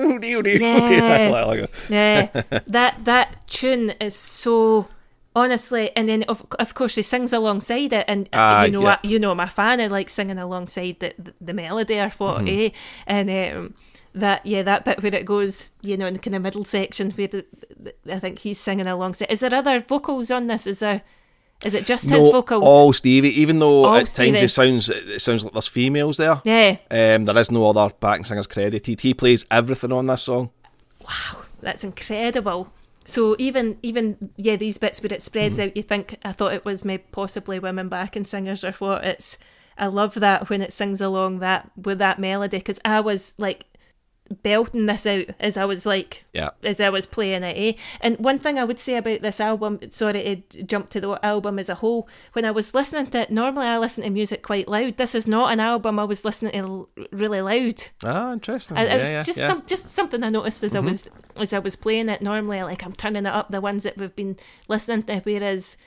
yeah, 1.90 2.26
that 2.68 3.06
that 3.06 3.48
tune 3.48 3.92
is 4.02 4.16
so 4.16 4.88
honestly, 5.36 5.92
and 5.96 6.10
then 6.10 6.24
of 6.24 6.46
of 6.58 6.74
course 6.74 6.96
he 6.96 7.02
sings 7.04 7.34
alongside 7.34 7.94
it, 7.94 8.06
and 8.08 8.28
uh, 8.34 8.64
you 8.66 8.72
know 8.72 8.80
yeah. 8.82 8.86
what, 8.86 9.06
you 9.06 9.20
know 9.20 9.32
I'm 9.32 9.40
a 9.40 9.48
fan 9.48 9.80
of 9.80 9.92
like 9.92 10.10
singing 10.10 10.40
alongside 10.40 11.00
the 11.00 11.14
the, 11.20 11.34
the 11.40 11.54
melody 11.54 12.00
or 12.00 12.10
what, 12.18 12.44
Mm-hmm. 12.44 12.48
eh? 12.48 12.70
And 13.06 13.30
um, 13.58 13.74
that 14.14 14.46
yeah, 14.46 14.64
that 14.64 14.86
bit 14.86 15.02
where 15.04 15.14
it 15.16 15.26
goes, 15.26 15.72
you 15.82 15.98
know, 15.98 16.08
in 16.08 16.14
the 16.14 16.20
kind 16.20 16.36
of 16.36 16.42
middle 16.42 16.66
section 16.66 17.12
where 17.12 17.28
the, 17.28 17.46
the, 17.80 17.94
I 18.14 18.20
think 18.20 18.40
he's 18.40 18.60
singing 18.60 18.88
alongside. 18.88 19.32
Is 19.32 19.40
there 19.42 19.54
other 19.54 19.80
vocals 19.82 20.32
on 20.32 20.48
this? 20.48 20.66
Is 20.68 20.80
there? 20.80 21.02
Is 21.66 21.76
it 21.76 21.86
just 21.86 22.10
his 22.10 22.30
vocals? 22.30 22.64
all 22.64 22.94
Stevie. 22.94 23.38
Even 23.42 23.60
though 23.60 23.84
All 23.84 23.96
at 23.96 24.08
times 24.08 24.42
it 24.42 24.48
sounds 24.50 24.88
it 24.90 25.20
sounds 25.22 25.44
like 25.44 25.52
there's 25.54 25.68
females 25.68 26.16
there. 26.18 26.42
yeah, 26.46 26.78
Um, 26.90 27.26
there 27.26 27.38
is 27.38 27.52
no 27.52 27.70
other 27.70 27.94
backing 28.00 28.24
singers 28.24 28.48
credited. 28.48 29.00
He 29.02 29.14
plays 29.14 29.46
everything 29.52 29.92
on 29.92 30.08
this 30.08 30.22
song. 30.24 30.52
Wow, 31.02 31.44
that's 31.62 31.84
incredible. 31.84 32.72
So 33.04 33.36
even 33.40 33.78
even 33.84 34.32
yeah, 34.38 34.56
these 34.56 34.78
bits 34.78 35.02
where 35.02 35.12
it 35.14 35.22
spreads 35.22 35.58
Mm-hmm. 35.60 35.70
out, 35.70 35.78
you 35.78 35.84
think 35.84 36.16
I 36.24 36.32
thought 36.32 36.54
it 36.54 36.64
was 36.64 36.86
maybe 36.86 37.04
possibly 37.12 37.60
women 37.60 37.90
backing 37.90 38.26
singers 38.26 38.64
or 38.64 38.72
what? 38.74 39.04
It's 39.04 39.38
I 39.78 39.88
love 39.88 40.14
that 40.16 40.50
when 40.50 40.62
it 40.62 40.72
sings 40.72 41.02
along 41.02 41.40
that 41.40 41.70
with 41.76 42.00
that 42.00 42.20
melody 42.20 42.60
because 42.60 42.80
I 42.86 43.02
was 43.02 43.34
like 43.38 43.66
belting 44.44 44.86
this 44.86 45.06
out 45.06 45.26
as 45.40 45.58
I 45.58 45.66
was 45.66 45.86
like 45.86 46.26
Yeah. 46.34 46.50
as 46.64 46.80
I 46.80 46.90
was 46.90 47.06
playing 47.06 47.44
it. 47.44 47.56
Eh? 47.58 47.80
And 48.02 48.18
one 48.20 48.40
thing 48.40 48.58
I 48.60 48.64
would 48.64 48.80
say 48.80 48.96
about 48.98 49.22
this 49.22 49.40
album, 49.40 49.80
sorry 49.90 50.44
to 50.52 50.64
jump 50.64 50.90
to 50.92 51.02
the 51.02 51.20
album 51.26 51.58
as 51.60 51.70
a 51.70 51.76
whole, 51.76 52.08
when 52.34 52.46
I 52.46 52.52
was 52.52 52.74
listening 52.74 53.08
to 53.08 53.22
it, 53.22 53.32
normally 53.32 53.68
I 53.68 53.78
listen 53.78 54.04
to 54.04 54.10
music 54.10 54.44
quite 54.44 54.68
loud. 54.68 54.98
This 54.98 55.16
is 55.16 55.28
not 55.28 55.52
an 55.52 55.60
album 55.60 56.00
I 56.00 56.04
was 56.04 56.24
listening 56.24 56.52
to 56.54 56.88
really 57.12 57.42
loud. 57.42 57.84
Ah, 58.04 58.34
interesting. 58.34 58.78
I- 58.78 58.86
yeah, 58.86 58.94
it 58.94 58.98
was 59.00 59.12
yeah, 59.12 59.24
just 59.24 59.38
yeah. 59.40 59.48
Mm-hmm. 59.50 59.58
some 59.60 59.66
just 59.68 59.92
something 59.92 60.24
I 60.24 60.30
noticed 60.30 60.64
as 60.64 60.76
I 60.76 60.80
was 60.80 61.10
as 61.38 61.54
I 61.54 61.60
was 61.60 61.76
playing 61.76 62.10
it. 62.10 62.22
Normally, 62.22 62.62
like 62.64 62.86
I'm 62.86 62.94
turning 62.94 63.26
it 63.26 63.34
up 63.34 63.50
the 63.50 63.62
ones 63.62 63.84
that 63.84 63.98
we've 63.98 64.16
been 64.16 64.38
listening 64.68 65.04
to, 65.04 65.20
whereas 65.22 65.78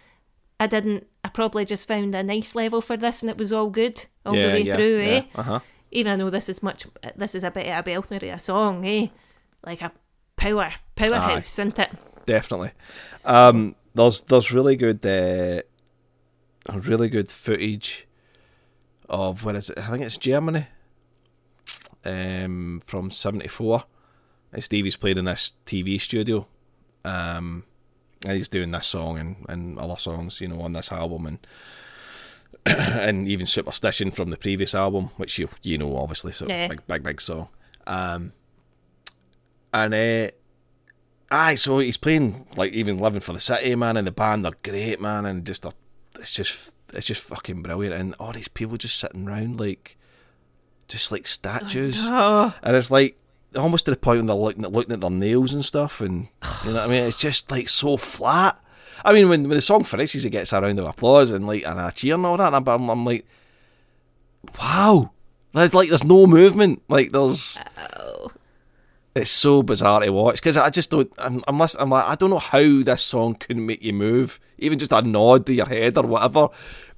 I 0.58 0.66
didn't. 0.66 1.06
I 1.24 1.28
probably 1.28 1.64
just 1.64 1.86
found 1.86 2.14
a 2.16 2.22
nice 2.24 2.54
level 2.56 2.80
for 2.80 2.96
this, 2.96 3.22
and 3.22 3.30
it 3.30 3.38
was 3.38 3.52
all 3.52 3.70
good 3.70 4.06
all 4.26 4.32
the 4.32 4.48
way 4.48 4.64
through. 4.64 5.00
yeah. 5.00 5.06
Eh? 5.06 5.22
Uh 5.36 5.42
huh. 5.42 5.60
Even 5.92 6.18
though 6.18 6.30
this 6.30 6.48
is 6.48 6.62
much, 6.62 6.86
this 7.14 7.34
is 7.34 7.44
a 7.44 7.50
bit 7.50 7.66
of 7.66 7.86
a 7.86 7.90
belter 7.90 8.16
of 8.16 8.22
a 8.22 8.38
song, 8.38 8.84
eh? 8.86 9.08
Like 9.64 9.82
a 9.82 9.92
power 10.36 10.72
powerhouse, 10.96 11.58
isn't 11.58 11.78
it? 11.78 11.90
definitely. 12.26 12.72
Um, 13.26 13.76
there's 13.94 14.22
there's 14.22 14.52
really 14.52 14.76
good, 14.76 15.04
uh, 15.04 15.62
really 16.72 17.08
good 17.08 17.28
footage 17.28 18.08
of 19.08 19.44
where 19.44 19.54
is 19.54 19.70
it? 19.70 19.78
I 19.78 19.90
think 19.90 20.02
it's 20.02 20.16
Germany. 20.16 20.66
Um, 22.04 22.82
from 22.84 23.12
'74, 23.12 23.84
and 24.52 24.64
Stevie's 24.64 24.96
playing 24.96 25.18
in 25.18 25.26
this 25.26 25.52
TV 25.66 26.00
studio, 26.00 26.48
um, 27.04 27.62
and 28.26 28.36
he's 28.36 28.48
doing 28.48 28.72
this 28.72 28.88
song 28.88 29.18
and, 29.18 29.36
and 29.48 29.78
other 29.78 29.96
songs, 29.96 30.40
you 30.40 30.48
know, 30.48 30.62
on 30.62 30.72
this 30.72 30.90
album 30.90 31.26
and. 31.26 31.46
and 32.66 33.26
even 33.28 33.46
Superstition 33.46 34.10
from 34.10 34.30
the 34.30 34.36
previous 34.36 34.74
album, 34.74 35.10
which 35.16 35.38
you 35.38 35.48
you 35.62 35.78
know 35.78 35.96
obviously, 35.96 36.32
so 36.32 36.46
Yeah. 36.48 36.68
big 36.68 36.86
big 36.86 37.02
big 37.02 37.20
song. 37.20 37.48
Um, 37.86 38.32
and 39.72 39.94
uh, 39.94 40.30
aye, 41.30 41.54
so 41.54 41.78
he's 41.78 41.96
playing 41.96 42.46
like 42.56 42.72
even 42.72 42.98
living 42.98 43.20
for 43.20 43.32
the 43.32 43.40
city, 43.40 43.74
man, 43.74 43.96
and 43.96 44.06
the 44.06 44.12
band 44.12 44.44
they're 44.44 44.52
great, 44.62 45.00
man, 45.00 45.24
and 45.26 45.44
just 45.46 45.66
it's 46.18 46.32
just 46.32 46.72
it's 46.92 47.06
just 47.06 47.22
fucking 47.22 47.62
brilliant, 47.62 47.94
and 47.94 48.14
all 48.20 48.32
these 48.32 48.48
people 48.48 48.76
just 48.76 48.98
sitting 48.98 49.26
around 49.28 49.58
like 49.58 49.96
just 50.88 51.10
like 51.10 51.26
statues, 51.26 51.96
Oh, 52.02 52.54
and 52.62 52.76
it's 52.76 52.90
like 52.90 53.18
almost 53.56 53.84
to 53.86 53.90
the 53.90 53.96
point 53.96 54.18
when 54.18 54.26
they're 54.26 54.36
looking 54.36 54.64
at 54.64 54.72
looking 54.72 54.92
at 54.92 55.00
their 55.00 55.10
nails 55.10 55.54
and 55.54 55.64
stuff, 55.64 56.00
and 56.00 56.28
you 56.64 56.70
know 56.72 56.74
what 56.80 56.84
I 56.84 56.86
mean. 56.88 57.04
It's 57.04 57.16
just 57.18 57.50
like 57.50 57.68
so 57.68 57.96
flat. 57.96 58.58
I 59.04 59.12
mean, 59.12 59.28
when, 59.28 59.42
when 59.42 59.50
the 59.56 59.60
song 59.60 59.84
finishes, 59.84 60.24
it 60.24 60.30
gets 60.30 60.52
a 60.52 60.60
round 60.60 60.78
of 60.78 60.86
applause 60.86 61.30
and 61.30 61.46
like 61.46 61.64
and 61.66 61.80
a 61.80 61.90
cheer 61.92 62.14
and 62.14 62.24
all 62.26 62.36
that. 62.36 62.64
But 62.64 62.74
I'm, 62.74 62.88
I'm 62.88 63.04
like, 63.04 63.26
wow, 64.60 65.10
like, 65.52 65.74
like 65.74 65.88
there's 65.88 66.04
no 66.04 66.26
movement. 66.26 66.82
Like 66.88 67.12
there's, 67.12 67.60
Oh. 67.98 68.30
it's 69.14 69.30
so 69.30 69.62
bizarre 69.62 70.00
to 70.00 70.10
watch 70.10 70.36
because 70.36 70.56
I 70.56 70.70
just 70.70 70.90
don't. 70.90 71.10
I'm, 71.18 71.42
I'm, 71.48 71.60
I'm 71.60 71.90
like, 71.90 72.04
I 72.06 72.14
don't 72.14 72.30
know 72.30 72.38
how 72.38 72.82
this 72.82 73.02
song 73.02 73.34
couldn't 73.34 73.66
make 73.66 73.82
you 73.82 73.92
move, 73.92 74.40
even 74.58 74.78
just 74.78 74.92
a 74.92 75.02
nod 75.02 75.46
to 75.46 75.54
your 75.54 75.66
head 75.68 75.96
or 75.98 76.04
whatever. 76.06 76.48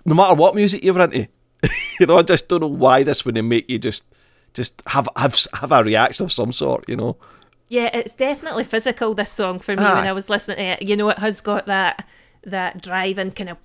No 0.05 0.15
matter 0.15 0.35
what 0.35 0.55
music 0.55 0.85
you're 0.85 1.01
into, 1.01 1.29
you 2.01 2.07
know, 2.07 2.19
I 2.19 2.23
just 2.23 2.49
don't 2.49 2.61
know 2.61 2.69
why 2.69 3.03
this 3.03 3.25
wouldn't 3.25 3.49
make 3.49 3.71
you 3.71 3.79
just, 3.79 4.05
just 4.53 4.83
have 4.89 5.09
have 5.17 5.39
have 5.55 5.73
a 5.73 5.83
reaction 5.83 6.25
of 6.25 6.33
some 6.33 6.53
sort. 6.53 6.89
You 6.89 6.97
know. 6.97 7.17
Yeah, 7.69 7.91
it's 7.95 8.15
definitely 8.15 8.65
physical. 8.65 9.15
This 9.15 9.31
song 9.31 9.59
for 9.59 9.75
me 9.77 9.83
when 9.83 10.07
I 10.07 10.13
was 10.13 10.29
listening 10.31 10.59
to 10.59 10.63
it, 10.63 10.83
you 10.83 10.97
know, 10.97 11.09
it 11.09 11.19
has 11.19 11.41
got 11.41 11.67
that 11.67 12.07
that 12.43 12.83
driving 12.83 13.31
kind 13.31 13.51
of, 13.51 13.59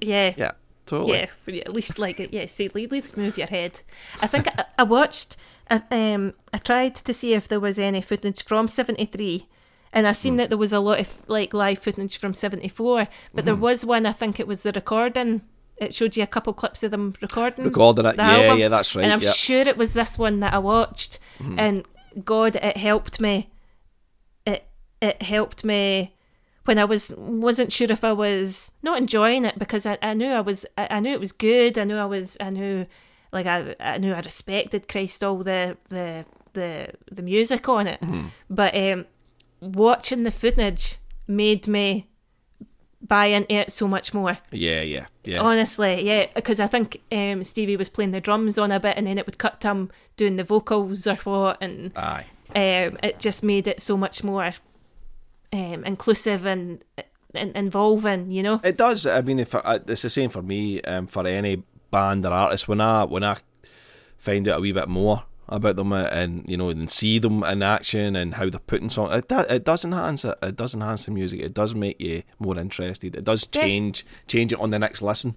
yeah, 0.00 0.32
Yeah. 0.36 0.52
Totally. 0.86 1.28
yeah, 1.46 1.60
at 1.62 1.72
least 1.72 1.98
like 1.98 2.18
yeah. 2.32 2.46
See, 2.46 2.66
at 2.66 2.74
least 2.74 3.16
move 3.16 3.36
your 3.38 3.46
head. 3.48 3.80
I 4.20 4.26
think 4.26 4.46
I, 4.48 4.64
I 4.78 4.82
watched. 4.82 5.36
I, 5.70 5.80
um, 5.90 6.34
I 6.52 6.58
tried 6.58 6.96
to 6.96 7.14
see 7.14 7.34
if 7.34 7.48
there 7.48 7.60
was 7.60 7.78
any 7.78 8.00
footage 8.02 8.44
from 8.44 8.68
'73, 8.68 9.46
and 9.92 10.06
I 10.06 10.10
Hmm. 10.10 10.14
seen 10.14 10.36
that 10.36 10.48
there 10.50 10.58
was 10.58 10.72
a 10.72 10.80
lot 10.80 11.00
of 11.00 11.22
like 11.28 11.54
live 11.54 11.78
footage 11.78 12.16
from 12.16 12.34
'74, 12.34 13.08
but 13.34 13.42
Hmm. 13.42 13.46
there 13.46 13.54
was 13.56 13.84
one. 13.86 14.06
I 14.06 14.12
think 14.12 14.38
it 14.40 14.46
was 14.46 14.62
the 14.64 14.72
recording. 14.72 15.42
It 15.78 15.94
showed 15.94 16.16
you 16.16 16.22
a 16.22 16.26
couple 16.28 16.52
clips 16.52 16.82
of 16.82 16.90
them 16.90 17.14
recording. 17.22 17.64
Recording 17.64 18.06
it. 18.06 18.16
the 18.16 18.22
Yeah, 18.22 18.30
album, 18.38 18.58
yeah, 18.58 18.68
that's 18.68 18.94
right. 18.94 19.04
And 19.04 19.12
I'm 19.12 19.20
yeah. 19.20 19.32
sure 19.32 19.62
it 19.62 19.76
was 19.76 19.94
this 19.94 20.18
one 20.18 20.40
that 20.40 20.52
I 20.52 20.58
watched, 20.58 21.18
and 21.56 21.84
God, 22.24 22.56
it 22.56 22.76
helped 22.76 23.20
me. 23.20 23.50
It 24.46 24.66
it 25.00 25.22
helped 25.22 25.64
me 25.64 26.14
when 26.64 26.78
I 26.78 26.84
was 26.84 27.12
wasn't 27.16 27.72
sure 27.72 27.90
if 27.90 28.04
I 28.04 28.12
was 28.12 28.72
not 28.82 28.98
enjoying 28.98 29.44
it 29.44 29.58
because 29.58 29.84
I, 29.86 29.98
I 30.02 30.14
knew 30.14 30.30
I 30.30 30.40
was 30.40 30.64
I, 30.78 30.86
I 30.90 31.00
knew 31.00 31.12
it 31.12 31.20
was 31.20 31.32
good. 31.32 31.78
I 31.78 31.84
knew 31.84 31.96
I 31.96 32.04
was 32.06 32.36
I 32.40 32.50
knew 32.50 32.86
like 33.32 33.46
I 33.46 33.74
I 33.80 33.98
knew 33.98 34.12
I 34.12 34.20
respected 34.20 34.88
Christ 34.88 35.24
all 35.24 35.38
the 35.38 35.76
the 35.88 36.24
the 36.52 36.92
the 37.10 37.22
music 37.22 37.68
on 37.68 37.86
it, 37.86 38.00
but 38.50 38.76
um, 38.76 39.06
watching 39.60 40.24
the 40.24 40.30
footage 40.30 40.96
made 41.26 41.66
me 41.66 42.08
buy 43.06 43.26
into 43.26 43.52
it 43.54 43.72
so 43.72 43.88
much 43.88 44.14
more. 44.14 44.38
yeah, 44.50 44.82
yeah, 44.82 45.06
yeah. 45.24 45.40
Honestly, 45.40 46.02
yeah, 46.06 46.26
because 46.34 46.60
I 46.60 46.66
think 46.66 47.00
um, 47.10 47.44
Stevie 47.44 47.76
was 47.76 47.88
playing 47.88 48.12
the 48.12 48.20
drums 48.20 48.58
on 48.58 48.70
a 48.72 48.80
bit, 48.80 48.96
and 48.96 49.06
then 49.06 49.18
it 49.18 49.26
would 49.26 49.38
cut 49.38 49.60
to 49.62 49.68
him 49.68 49.90
doing 50.16 50.36
the 50.36 50.44
vocals 50.44 51.06
or 51.06 51.16
what, 51.16 51.58
and 51.60 51.92
Aye. 51.96 52.24
um, 52.54 52.98
it 53.02 53.18
just 53.18 53.42
made 53.42 53.66
it 53.66 53.80
so 53.80 53.96
much 53.96 54.22
more 54.22 54.52
um, 55.52 55.84
inclusive 55.84 56.46
and, 56.46 56.84
and 57.34 57.56
involving. 57.56 58.30
You 58.30 58.42
know, 58.42 58.60
It 58.62 58.76
does. 58.76 59.06
I 59.06 59.20
mean, 59.20 59.38
if 59.38 59.54
I, 59.54 59.80
it's 59.86 60.02
the 60.02 60.10
same 60.10 60.30
for 60.30 60.42
me. 60.42 60.80
Um, 60.82 61.06
for 61.06 61.26
any 61.26 61.62
band 61.90 62.24
or 62.24 62.32
artist, 62.32 62.68
when 62.68 62.80
I 62.80 63.04
when 63.04 63.24
I 63.24 63.36
find 64.16 64.46
out 64.48 64.58
a 64.58 64.60
wee 64.60 64.72
bit 64.72 64.88
more 64.88 65.24
about 65.48 65.76
them 65.76 65.92
and 65.92 66.48
you 66.48 66.56
know 66.56 66.70
and 66.70 66.88
see 66.90 67.18
them 67.18 67.42
in 67.44 67.62
action 67.62 68.16
and 68.16 68.34
how 68.34 68.48
they're 68.48 68.60
putting 68.60 68.88
songs, 68.88 69.14
it, 69.16 69.28
do, 69.28 69.40
it 69.40 69.64
does 69.64 69.84
enhance 69.84 70.24
it. 70.24 70.36
It 70.42 70.56
does 70.56 70.74
enhance 70.74 71.04
the 71.04 71.10
music. 71.10 71.40
It 71.40 71.54
does 71.54 71.74
make 71.74 72.00
you 72.00 72.22
more 72.38 72.58
interested. 72.58 73.16
It 73.16 73.24
does 73.24 73.46
change 73.46 74.06
change 74.26 74.52
it 74.52 74.60
on 74.60 74.70
the 74.70 74.78
next 74.78 75.02
listen. 75.02 75.34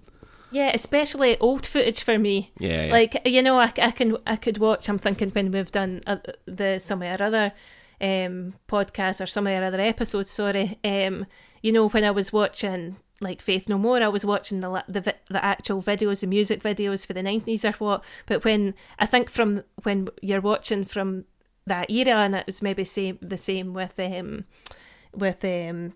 yeah, 0.50 0.70
especially 0.72 1.38
old 1.38 1.66
footage 1.66 2.02
for 2.02 2.18
me. 2.18 2.52
Yeah, 2.58 2.86
yeah. 2.86 2.92
Like 2.92 3.20
you 3.26 3.42
know, 3.42 3.58
I, 3.58 3.72
I 3.82 3.90
can 3.90 4.16
I 4.26 4.36
could 4.36 4.58
watch. 4.58 4.88
I'm 4.88 4.98
thinking 4.98 5.30
when 5.30 5.50
we've 5.50 5.72
done 5.72 6.00
uh, 6.06 6.16
the 6.46 6.78
some 6.78 7.02
of 7.02 7.08
our 7.08 7.26
other 7.26 7.52
um 8.00 8.54
podcasts 8.68 9.20
or 9.20 9.26
some 9.26 9.46
of 9.46 9.52
our 9.52 9.64
other 9.64 9.80
episodes. 9.80 10.30
Sorry, 10.30 10.78
um, 10.84 11.26
you 11.62 11.72
know 11.72 11.88
when 11.88 12.04
I 12.04 12.10
was 12.10 12.32
watching 12.32 12.96
like 13.20 13.40
Faith 13.40 13.68
No 13.68 13.78
More, 13.78 14.02
I 14.02 14.08
was 14.08 14.24
watching 14.24 14.60
the 14.60 14.84
the 14.88 15.14
the 15.28 15.44
actual 15.44 15.82
videos, 15.82 16.20
the 16.20 16.26
music 16.26 16.62
videos 16.62 17.06
for 17.06 17.12
the 17.12 17.22
nineties 17.22 17.64
or 17.64 17.72
what. 17.72 18.04
But 18.26 18.44
when 18.44 18.74
I 18.98 19.06
think 19.06 19.30
from 19.30 19.62
when 19.82 20.08
you're 20.22 20.40
watching 20.40 20.84
from 20.84 21.24
that 21.66 21.90
era, 21.90 22.16
and 22.20 22.34
it 22.34 22.46
was 22.46 22.62
maybe 22.62 22.84
same 22.84 23.18
the 23.22 23.38
same 23.38 23.72
with 23.74 23.98
um 23.98 24.44
with 25.14 25.44
um 25.44 25.94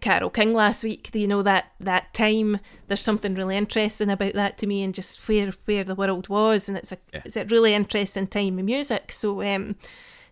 Carole 0.00 0.30
King 0.30 0.52
last 0.52 0.84
week. 0.84 1.10
You 1.14 1.28
know 1.28 1.42
that 1.42 1.72
that 1.80 2.12
time. 2.12 2.58
There's 2.88 3.00
something 3.00 3.34
really 3.34 3.56
interesting 3.56 4.10
about 4.10 4.34
that 4.34 4.58
to 4.58 4.66
me, 4.66 4.82
and 4.82 4.94
just 4.94 5.26
where 5.28 5.52
where 5.64 5.84
the 5.84 5.94
world 5.94 6.28
was, 6.28 6.68
and 6.68 6.76
it's 6.76 6.92
a 6.92 6.98
Yeah. 7.14 7.22
it's 7.24 7.36
a 7.36 7.44
really 7.44 7.72
interesting 7.74 8.26
time 8.26 8.58
in 8.58 8.64
music. 8.66 9.12
So 9.12 9.42
um, 9.42 9.76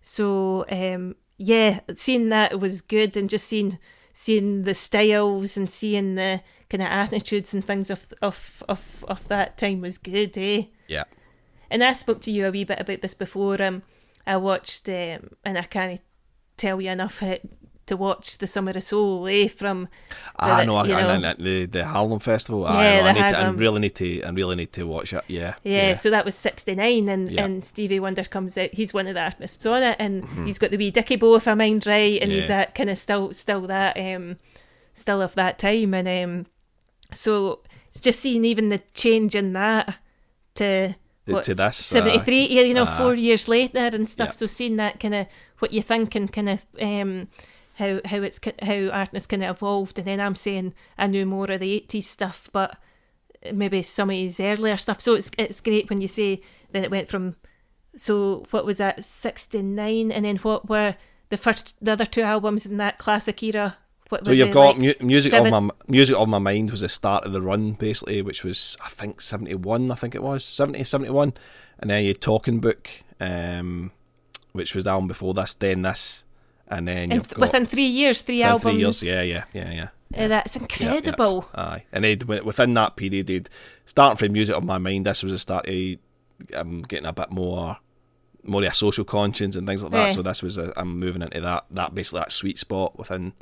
so 0.03 0.67
um, 0.71 1.17
yeah, 1.39 1.81
seeing 1.95 2.29
that 2.31 2.61
was 2.61 2.81
good, 2.83 3.17
and 3.17 3.31
just 3.31 3.47
seeing 3.47 3.79
seeing 4.19 4.63
the 4.63 4.73
styles 4.73 5.59
and 5.59 5.69
seeing 5.69 6.15
the 6.15 6.41
kind 6.71 6.83
of 6.83 6.89
attitudes 6.89 7.53
and 7.53 7.63
things 7.63 7.91
of 7.91 8.15
of 8.23 8.63
of 8.67 9.05
of 9.07 9.29
that 9.29 9.59
time 9.59 9.83
was 9.83 9.99
good, 9.99 10.39
eh? 10.39 10.63
yeah. 10.89 11.05
And 11.71 11.85
I 11.85 11.93
spoke 11.93 12.23
to 12.23 12.31
you 12.31 12.47
a 12.47 12.51
wee 12.51 12.65
bit 12.65 12.81
about 12.81 13.03
this 13.03 13.13
before. 13.13 13.63
Um, 13.63 13.83
I 14.27 14.39
watched, 14.39 14.89
um, 14.89 15.33
and 15.45 15.59
I 15.59 15.65
can't 15.65 16.01
tell 16.57 16.81
you 16.81 16.91
enough 16.91 17.23
to 17.87 17.97
watch 17.97 18.39
the 18.39 18.47
Summer 18.47 18.73
of 18.73 18.83
Soul, 18.83 19.27
eh? 19.29 19.49
From 19.49 19.89
I 20.37 20.49
the- 20.49 20.55
I, 20.55 20.65
know. 20.65 20.77
I, 20.77 21.29
I, 21.31 21.35
the 21.39 21.67
the 21.67 21.85
Harlem 21.85 22.19
Festival. 22.21 22.63
Yeah, 22.63 22.69
I, 22.71 23.01
know, 23.01 23.07
I, 23.09 23.13
need 23.13 23.31
to, 23.35 23.39
I 23.39 23.49
really 23.51 23.81
need 23.81 23.95
to. 23.97 24.23
I 24.23 24.31
really 24.31 24.57
need 24.57 24.73
to 24.73 24.85
watch 24.87 25.13
it. 25.13 25.25
Yeah, 25.29 25.55
Yeah, 25.65 25.95
so 25.95 26.11
that 26.11 26.25
was 26.25 26.35
69, 26.35 27.09
and, 27.09 27.31
Yeah. 27.31 27.45
and 27.45 27.65
Stevie 27.65 28.01
Wonder 28.01 28.25
comes 28.25 28.59
out. 28.59 28.71
He's 28.73 28.93
one 28.93 29.07
of 29.07 29.15
the 29.15 29.23
artists 29.23 29.65
on 29.67 29.83
it, 29.83 29.97
and 29.99 30.29
he's 30.47 30.59
got 30.59 30.71
the 30.71 30.77
wee 30.77 30.91
dicky 30.91 31.17
bow, 31.17 31.37
if 31.37 31.47
I 31.49 31.55
mind 31.55 31.87
right, 31.87 32.21
and 32.21 32.31
he's 32.33 32.45
Mm-hmm. 32.45 32.53
That 32.53 32.75
kind 32.75 32.91
of 32.91 32.99
still, 32.99 33.33
still 33.33 33.63
that, 33.63 33.97
um, 33.99 34.37
still 34.93 35.21
of 35.23 35.35
that 35.35 35.59
time. 35.59 35.95
And 35.95 36.07
um, 36.09 36.47
so 37.13 37.61
it's 37.89 38.01
just 38.01 38.21
seeing 38.21 38.45
even 38.45 38.69
the 38.69 38.83
change 38.95 39.35
in 39.35 39.53
that 39.55 39.97
to 40.57 40.95
To- 41.27 41.33
what, 41.33 41.45
to 41.45 41.55
this, 41.55 41.93
uh, 41.93 42.03
73, 42.05 42.47
yeah, 42.47 42.63
you 42.63 42.75
know, 42.75 42.83
uh, 42.85 42.97
four 42.99 43.15
years 43.15 43.49
later 43.49 43.79
and 43.93 44.09
stuff. 44.09 44.29
yeah. 44.29 44.33
So 44.33 44.47
seeing 44.47 44.77
that 44.77 45.01
kind 45.01 45.15
of 45.15 45.27
what 45.59 45.73
you 45.73 45.83
think 45.83 46.15
and 46.15 46.33
kind 46.33 46.49
of 46.51 46.67
um, 46.81 47.29
how 47.77 48.01
how 48.05 48.19
it's 48.19 48.41
how 48.63 48.89
artists 48.89 49.27
kind 49.27 49.43
of 49.45 49.57
evolved, 49.57 49.99
and 49.99 50.07
then 50.07 50.21
I'm 50.21 50.35
saying 50.35 50.75
I 50.99 51.07
knew 51.07 51.27
more 51.27 51.51
of 51.51 51.61
the 51.61 51.85
80s 51.89 52.05
stuff, 52.05 52.49
but 52.53 52.77
maybe 53.53 53.83
some 53.83 54.11
of 54.11 54.17
his 54.17 54.41
earlier 54.41 54.77
stuff. 54.77 55.01
So 55.01 55.15
it's 55.15 55.31
it's 55.39 55.61
great 55.61 55.89
when 55.91 56.01
you 56.01 56.09
say 56.09 56.41
that 56.73 56.85
it 56.85 56.91
went 56.91 57.09
from 57.09 57.37
so 57.97 58.45
what 58.51 58.67
was 58.67 58.77
that 58.79 59.03
69, 59.05 60.13
and 60.13 60.25
then 60.25 60.37
what 60.39 60.69
were 60.69 60.97
the 61.31 61.37
first 61.37 61.77
the 61.83 61.93
other 61.93 62.05
two 62.07 62.23
albums 62.23 62.67
in 62.67 62.77
that 62.79 62.99
classic 62.99 63.43
era? 63.43 63.77
What 64.09 64.25
So 64.25 64.31
you've 64.33 64.49
they, 64.49 64.55
got 64.55 64.79
like, 64.79 65.01
mu- 65.01 65.07
music 65.07 65.31
seven- 65.33 65.53
of 65.53 65.63
my 65.65 65.71
music 65.89 66.17
of 66.17 66.29
my 66.29 66.39
mind 66.39 66.71
was 66.71 66.81
the 66.83 66.89
start 66.89 67.25
of 67.25 67.33
the 67.33 67.43
run 67.43 67.73
basically, 67.73 68.23
which 68.23 68.45
was 68.45 68.77
I 68.85 68.89
think 68.89 69.21
seventy 69.21 69.55
one. 69.55 69.91
I 69.91 69.97
think 69.97 70.15
it 70.15 70.23
was 70.23 70.45
70, 70.45 70.85
71. 70.85 71.33
and 71.81 71.91
then 71.91 72.05
you 72.05 72.15
Talking 72.15 72.61
Book, 72.61 72.89
um, 73.21 73.91
which 74.53 74.75
was 74.75 74.85
the 74.85 74.91
album 74.91 75.09
before 75.09 75.35
this, 75.35 75.55
then 75.55 75.83
this, 75.83 76.25
and 76.69 76.89
then 76.89 77.13
and 77.13 77.25
th- 77.25 77.37
within 77.37 77.67
three 77.67 77.87
years, 77.87 78.23
three 78.23 78.43
albums. 78.43 78.73
three 78.75 78.81
years. 78.81 79.03
Yeah, 79.03 79.23
yeah, 79.23 79.45
yeah, 79.53 79.73
yeah. 79.73 79.89
Uh, 80.25 80.29
that's 80.29 80.57
Yeah, 80.57 80.63
yeah. 80.81 80.95
incredible. 80.95 81.49
Aye, 81.55 81.85
and 81.93 82.05
they'd, 82.05 82.23
within 82.23 82.75
that 82.75 82.97
period, 82.97 83.29
he'd 83.29 83.49
starting 83.87 84.17
from 84.17 84.33
music 84.33 84.57
of 84.57 84.65
my 84.65 84.79
mind. 84.79 85.07
This 85.07 85.23
was 85.23 85.33
a 85.33 85.39
start 85.39 85.69
of 85.69 85.97
um, 86.55 86.83
getting 86.83 87.07
a 87.07 87.13
bit 87.13 87.31
more, 87.31 87.77
more 88.45 88.63
of 88.63 88.71
a 88.71 88.75
social 88.75 89.05
conscience 89.05 89.57
and 89.57 89.67
things 89.67 89.83
like 89.83 89.93
that. 89.93 90.13
So 90.13 90.23
this 90.23 90.43
was 90.43 90.59
a, 90.59 90.73
I'm 90.77 90.99
moving 90.99 91.23
into 91.23 91.41
that 91.41 91.67
that 91.73 91.95
basically 91.95 92.21
that 92.21 92.33
sweet 92.33 92.59
spot 92.59 92.97
within, 92.99 93.33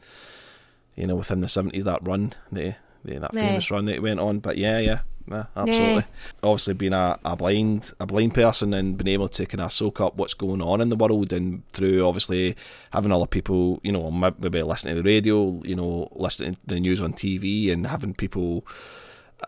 you 0.96 1.06
know, 1.06 1.16
within 1.16 1.40
the 1.40 1.48
seventies 1.48 1.84
that 1.84 2.06
run, 2.06 2.32
the, 2.50 2.74
the 3.04 3.18
that 3.18 3.34
Yeah. 3.34 3.40
famous 3.40 3.70
run 3.70 3.84
that 3.86 3.94
it 3.96 4.02
went 4.02 4.20
on. 4.20 4.38
But 4.38 4.56
yeah, 4.56 4.78
yeah. 4.78 5.00
Yeah, 5.30 5.46
absolutely. 5.56 6.04
Obviously, 6.42 6.74
being 6.74 6.92
a, 6.92 7.18
a 7.24 7.34
blind 7.34 7.92
a 7.98 8.04
blind 8.06 8.34
person 8.34 8.74
and 8.74 8.98
being 8.98 9.14
able 9.14 9.28
to 9.28 9.46
kind 9.46 9.62
of 9.62 9.72
soak 9.72 10.00
up 10.00 10.16
what's 10.16 10.34
going 10.34 10.60
on 10.60 10.80
in 10.82 10.90
the 10.90 10.96
world, 10.96 11.32
and 11.32 11.66
through 11.72 12.06
obviously 12.06 12.56
having 12.92 13.10
other 13.10 13.26
people, 13.26 13.80
you 13.82 13.90
know, 13.90 14.10
maybe 14.10 14.62
listening 14.62 14.96
to 14.96 15.02
the 15.02 15.08
radio, 15.08 15.60
you 15.64 15.76
know, 15.76 16.08
listening 16.14 16.54
to 16.54 16.60
the 16.66 16.80
news 16.80 17.00
on 17.00 17.14
TV, 17.14 17.72
and 17.72 17.86
having 17.86 18.12
people, 18.12 18.66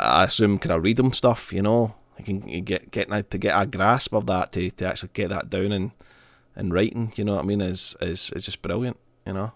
I 0.01 0.25
assume, 0.25 0.59
kind 0.59 0.73
of 0.73 0.83
read 0.83 0.97
them 0.97 1.13
stuff, 1.13 1.53
you 1.53 1.63
know, 1.63 1.95
I 2.19 2.23
can 2.23 2.49
you 2.49 2.63
get 2.63 2.91
getting 2.91 3.23
to 3.23 3.39
get 3.39 3.61
a 3.61 3.67
grasp 3.67 4.15
of 4.15 4.27
that 4.27 4.53
to, 4.53 4.71
to 4.71 4.87
actually 4.89 5.11
get 5.13 5.29
that 5.29 5.51
down 5.51 5.73
in 5.73 5.93
in 6.57 6.73
writing, 6.73 7.13
you 7.17 7.25
know 7.25 7.35
what 7.35 7.45
I 7.45 7.47
mean, 7.47 7.61
is 7.61 7.95
is 8.01 8.31
is 8.31 8.47
just 8.47 8.63
brilliant, 8.63 8.97
you 9.27 9.35
know. 9.35 9.53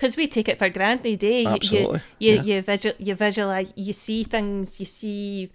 Because 0.00 0.16
we 0.16 0.26
take 0.26 0.48
it 0.48 0.56
for 0.58 0.70
granted, 0.70 1.22
eh? 1.22 1.40
You- 1.40 1.48
Absolutely, 1.48 2.00
You 2.18 2.32
yeah. 2.32 2.42
you, 2.42 2.54
you, 2.54 2.62
visual, 2.62 2.94
you 2.98 3.14
visualize, 3.14 3.72
you 3.76 3.92
see 3.92 4.24
things, 4.24 4.80
you 4.80 4.86
see 4.86 5.50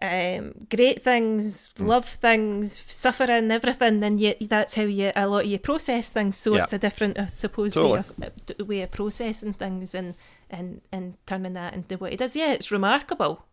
um, 0.00 0.54
great 0.68 1.02
things, 1.02 1.68
Mm. 1.76 1.86
love 1.86 2.06
things, 2.06 2.82
suffering, 2.86 3.50
everything, 3.50 4.02
and 4.02 4.18
you, 4.20 4.34
that's 4.40 4.74
how 4.74 4.82
you 4.82 5.12
a 5.14 5.26
lot 5.28 5.44
of 5.44 5.50
you 5.50 5.58
process 5.58 6.08
things. 6.10 6.36
So 6.38 6.54
Yeah. 6.56 6.62
it's 6.62 6.72
a 6.72 6.78
different, 6.78 7.18
I 7.18 7.26
suppose, 7.26 7.74
Totally. 7.74 7.92
way 7.92 7.98
of 7.98 8.12
uh, 8.60 8.64
way 8.64 8.82
of 8.82 8.90
processing 8.90 9.52
things 9.52 9.94
and 9.94 10.14
and 10.50 10.80
and 10.90 11.14
turning 11.26 11.52
that 11.52 11.74
into 11.74 11.96
what 11.98 12.12
it 12.12 12.18
does. 12.18 12.34
Yeah, 12.34 12.52
it's 12.52 12.72
remarkable. 12.72 13.44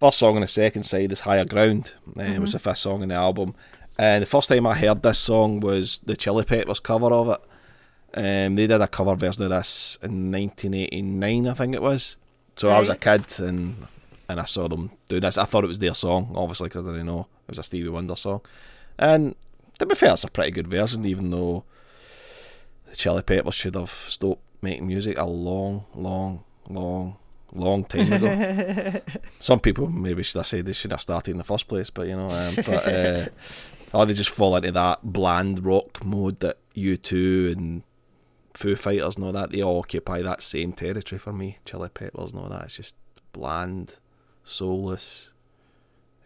First 0.00 0.18
song 0.18 0.36
on 0.36 0.40
the 0.40 0.48
second 0.48 0.84
side 0.84 1.12
is 1.12 1.20
Higher 1.20 1.44
Ground. 1.44 1.92
Uh, 2.18 2.22
It 2.22 2.40
was 2.40 2.52
the 2.52 2.58
fifth 2.58 2.78
song 2.78 3.02
in 3.02 3.10
the 3.10 3.14
album. 3.16 3.54
And 3.98 4.22
the 4.22 4.26
first 4.26 4.48
time 4.48 4.66
I 4.66 4.74
heard 4.74 5.02
this 5.02 5.18
song 5.18 5.60
was 5.60 5.98
the 5.98 6.16
Chili 6.16 6.44
Peppers 6.44 6.80
cover 6.80 7.12
of 7.12 7.28
it. 7.28 7.40
Um, 8.14 8.56
they 8.56 8.66
did 8.66 8.80
a 8.80 8.88
cover 8.88 9.14
version 9.14 9.44
of 9.44 9.50
this 9.50 9.98
in 10.02 10.32
1989, 10.32 11.46
I 11.46 11.54
think 11.54 11.74
it 11.74 11.82
was. 11.82 12.16
So 12.56 12.70
I 12.70 12.78
was 12.78 12.88
a 12.88 12.96
kid 12.96 13.24
and 13.40 13.86
and 14.28 14.38
I 14.40 14.44
saw 14.44 14.68
them 14.68 14.92
do 15.08 15.18
this. 15.18 15.36
I 15.38 15.44
thought 15.44 15.64
it 15.64 15.68
was 15.68 15.80
their 15.80 15.94
song, 15.94 16.32
obviously, 16.36 16.68
because 16.68 16.86
I 16.86 16.92
didn't 16.92 17.06
know 17.06 17.26
it 17.46 17.50
was 17.50 17.58
a 17.58 17.62
Stevie 17.64 17.88
Wonder 17.88 18.14
song. 18.14 18.42
And 18.98 19.34
to 19.78 19.86
be 19.86 19.94
fair, 19.94 20.12
it's 20.12 20.24
a 20.24 20.30
pretty 20.30 20.52
good 20.52 20.68
version, 20.68 21.04
even 21.04 21.30
though 21.30 21.64
the 22.88 22.96
Chili 22.96 23.22
Peppers 23.22 23.54
should 23.54 23.74
have 23.74 23.90
stopped 23.90 24.42
making 24.62 24.86
music 24.86 25.18
a 25.18 25.24
long, 25.24 25.84
long, 25.94 26.44
long, 26.68 27.16
long 27.52 27.84
time 27.84 28.12
ago. 28.12 29.00
Some 29.40 29.58
people 29.58 29.88
maybe 29.88 30.22
should 30.22 30.38
have 30.38 30.46
said 30.46 30.66
they 30.66 30.74
should 30.74 30.92
have 30.92 31.00
started 31.00 31.32
in 31.32 31.38
the 31.38 31.44
first 31.44 31.66
place, 31.66 31.90
but 31.90 32.06
you 32.06 32.16
know, 32.16 32.28
um, 32.28 32.54
but 32.56 32.86
uh, 32.86 33.26
or 33.92 34.06
they 34.06 34.14
just 34.14 34.30
fall 34.30 34.54
into 34.56 34.70
that 34.72 35.00
bland 35.02 35.64
rock 35.64 36.04
mode 36.04 36.40
that 36.40 36.58
U2 36.76 37.56
and 37.56 37.82
Foo 38.60 38.76
Fighters 38.76 39.16
and 39.16 39.24
all 39.24 39.32
that. 39.32 39.50
They 39.50 39.62
all 39.62 39.78
occupy 39.78 40.20
that 40.20 40.42
same 40.42 40.74
territory 40.74 41.18
for 41.18 41.32
me. 41.32 41.56
Chili 41.64 41.88
Peppers 41.88 42.32
and 42.32 42.42
all 42.42 42.50
that. 42.50 42.64
It's 42.64 42.76
just 42.76 42.94
bland, 43.32 43.96
soulless. 44.44 45.30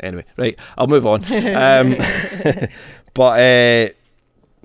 Anyway, 0.00 0.24
right, 0.36 0.58
I'll 0.76 0.88
move 0.88 1.06
on. 1.06 1.22
Um, 1.32 1.96
but 3.14 3.40
uh, 3.40 3.88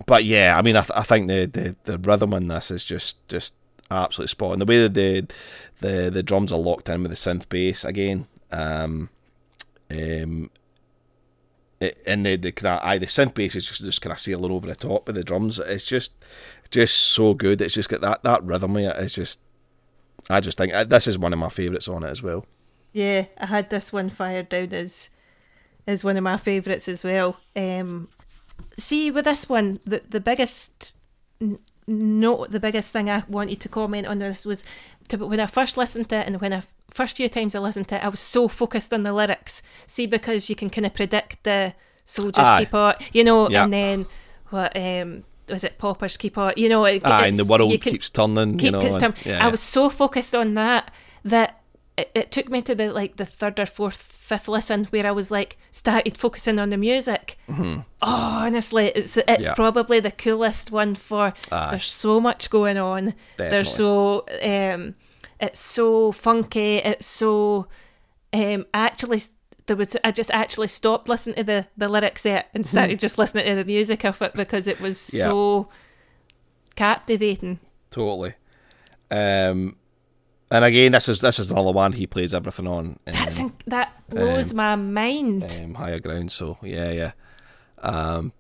but 0.08 0.24
yeah, 0.24 0.58
I 0.58 0.64
mean, 0.64 0.76
I, 0.76 0.82
th- 0.82 0.98
I 0.98 1.04
think 1.04 1.28
the, 1.28 1.46
the 1.46 1.76
the 1.84 1.98
rhythm 2.00 2.34
in 2.34 2.48
this 2.48 2.72
is 2.72 2.84
just 2.84 3.28
just 3.28 3.54
absolutely 3.92 4.30
spot 4.30 4.54
on. 4.54 4.60
The 4.60 4.66
way 4.66 4.82
that 4.82 4.96
the 4.96 5.28
the 5.80 6.10
the 6.10 6.24
drums 6.24 6.52
are 6.52 6.58
locked 6.58 6.90
in 6.90 7.04
with 7.04 7.12
the 7.12 7.18
synth 7.18 7.48
bass 7.50 7.86
again. 7.86 8.26
Um, 8.52 9.10
um, 9.92 10.50
and 12.06 12.26
the 12.26 12.36
the 12.36 12.52
kind 12.52 12.80
of 12.80 12.86
aye, 12.86 12.98
the 12.98 13.06
synth 13.06 13.34
bass 13.34 13.56
is 13.56 13.68
just, 13.68 13.82
just 13.82 14.02
kind 14.02 14.12
of 14.12 14.20
sailing 14.20 14.52
over 14.52 14.68
the 14.68 14.76
top 14.76 15.08
of 15.08 15.16
the 15.16 15.24
drums. 15.24 15.60
It's 15.60 15.86
just 15.86 16.14
just 16.72 16.98
so 16.98 17.34
good. 17.34 17.62
It's 17.62 17.74
just 17.74 17.90
got 17.90 18.02
that 18.02 18.24
that 18.24 18.44
rhythm. 18.44 18.78
it. 18.78 18.96
It's 18.98 19.14
just 19.14 19.40
I 20.30 20.40
just 20.40 20.58
think 20.58 20.74
uh, 20.74 20.84
this 20.84 21.08
is 21.08 21.18
one 21.18 21.34
of 21.34 21.40
my 21.40 21.50
favourites 21.50 21.88
on 21.88 22.04
it 22.04 22.10
as 22.10 22.22
well. 22.22 22.46
Yeah, 22.94 23.26
I 23.38 23.46
had 23.46 23.70
this 23.70 23.94
one 23.94 24.10
fired 24.10 24.50
down 24.50 24.74
as 24.74 25.10
as 25.88 26.04
one 26.04 26.18
of 26.18 26.24
my 26.24 26.38
favourites 26.38 26.88
as 26.88 27.04
well. 27.04 27.38
Um, 27.56 28.10
see, 28.78 29.12
with 29.12 29.26
this 29.26 29.48
one, 29.48 29.80
the 29.86 30.02
the 30.08 30.20
biggest 30.20 30.94
n- 31.42 31.60
no, 31.88 32.46
the 32.46 32.60
biggest 32.60 32.94
thing 32.94 33.10
I 33.10 33.24
wanted 33.28 33.62
to 33.62 33.70
comment 33.70 34.06
on 34.06 34.20
this 34.20 34.46
was 34.46 34.64
to, 35.10 35.18
when 35.18 35.40
I 35.40 35.46
first 35.46 35.78
listened 35.78 36.10
to 36.10 36.16
it 36.18 36.28
and 36.28 36.40
when 36.42 36.54
I 36.54 36.62
first 36.92 37.18
few 37.18 37.30
times 37.30 37.54
I 37.56 37.60
listened 37.60 37.88
to 37.90 37.96
it, 37.96 38.04
I 38.04 38.10
was 38.10 38.20
so 38.20 38.48
focused 38.48 38.94
on 38.94 39.04
the 39.04 39.14
lyrics. 39.14 39.62
See, 39.88 40.06
because 40.08 40.50
you 40.50 40.56
can 40.56 40.70
kind 40.70 40.86
of 40.86 40.94
predict 40.94 41.44
the 41.44 41.74
soldiers 42.06 42.44
Aye. 42.46 42.66
keep 42.66 42.74
on, 42.74 42.96
you 43.14 43.24
know, 43.24 43.50
Yeah. 43.50 43.64
and 43.64 43.74
then 43.74 44.04
what 44.50 44.76
um 44.76 45.24
was 45.48 45.64
it 45.64 45.78
poppers 45.78 46.18
keep 46.18 46.38
on, 46.38 46.54
you 46.58 46.70
know, 46.70 46.86
it, 46.86 47.06
Aye, 47.06 47.28
and 47.28 47.38
the 47.38 47.46
world 47.46 47.72
keeps 47.82 48.10
turning. 48.10 48.58
keep 48.58 48.66
you 48.66 48.72
know, 48.72 48.80
and- 48.80 49.00
time. 49.02 49.14
yeah, 49.26 49.46
I 49.46 49.50
was 49.50 49.60
so 49.62 49.90
focused 49.90 50.34
on 50.36 50.54
that 50.56 50.92
that 51.26 51.59
it, 52.00 52.12
it 52.16 52.32
took 52.32 52.50
me 52.50 52.62
to 52.64 52.74
the 52.76 52.92
like 52.92 53.16
the 53.18 53.26
third 53.26 53.60
or 53.60 53.66
fourth, 53.66 53.98
fifth 53.98 54.48
listen 54.48 54.86
where 54.86 55.06
I 55.08 55.12
was 55.12 55.30
like 55.32 55.58
started 55.72 56.18
focusing 56.18 56.60
on 56.60 56.70
the 56.70 56.78
music. 56.78 57.38
Oh, 57.50 57.84
honestly, 58.02 58.88
it's 58.96 59.18
it's 59.18 59.26
Mm-hmm. 59.28 59.44
Yeah. 59.44 59.54
probably 59.54 60.00
the 60.00 60.12
coolest 60.12 60.72
one 60.72 60.96
for. 60.96 61.34
Aye. 61.52 61.68
There's 61.72 61.86
so 61.86 62.20
much 62.20 62.50
going 62.50 62.78
on. 62.78 63.14
There's 63.38 63.74
so 63.74 64.26
um, 64.44 64.96
it's 65.40 65.60
so 65.60 66.12
funky. 66.12 66.76
It's 66.78 67.06
so 67.08 67.68
um, 68.34 68.66
actually. 68.74 69.22
There 69.66 69.76
was 69.78 69.96
I 70.04 70.10
just 70.12 70.32
actually 70.32 70.68
stopped 70.68 71.08
listening 71.08 71.36
to 71.36 71.44
the, 71.44 71.68
the 71.78 71.88
lyrics 71.88 72.24
there 72.24 72.46
and 72.56 72.66
started 72.66 72.98
just 73.00 73.20
listening 73.20 73.46
to 73.46 73.54
the 73.56 73.66
music 73.66 74.04
of 74.04 74.20
it 74.24 74.34
because 74.34 74.66
it 74.68 74.82
was 74.82 74.98
Mm-hmm. 74.98 75.18
Yeah. 75.18 75.24
so 75.26 75.70
captivating. 76.76 77.60
totally. 77.92 78.34
Um, 79.12 79.76
and 80.52 80.66
again, 80.66 80.92
this 80.92 81.08
is 81.10 81.22
this 81.22 81.40
is 81.40 81.52
another 81.52 81.72
one 81.72 81.94
he 81.94 82.08
plays 82.08 82.34
everything 82.34 82.68
on. 82.68 83.00
Um, 83.08 83.14
That's 83.14 83.40
in, 83.40 83.54
that 83.68 83.94
blows 84.10 84.52
um, 84.52 84.58
my 84.58 84.76
mind. 84.76 85.44
um, 85.44 85.74
higher 85.76 86.00
ground. 86.00 86.32
So 86.32 86.58
yeah, 86.64 86.92
yeah. 86.92 87.12
Um, 87.82 88.34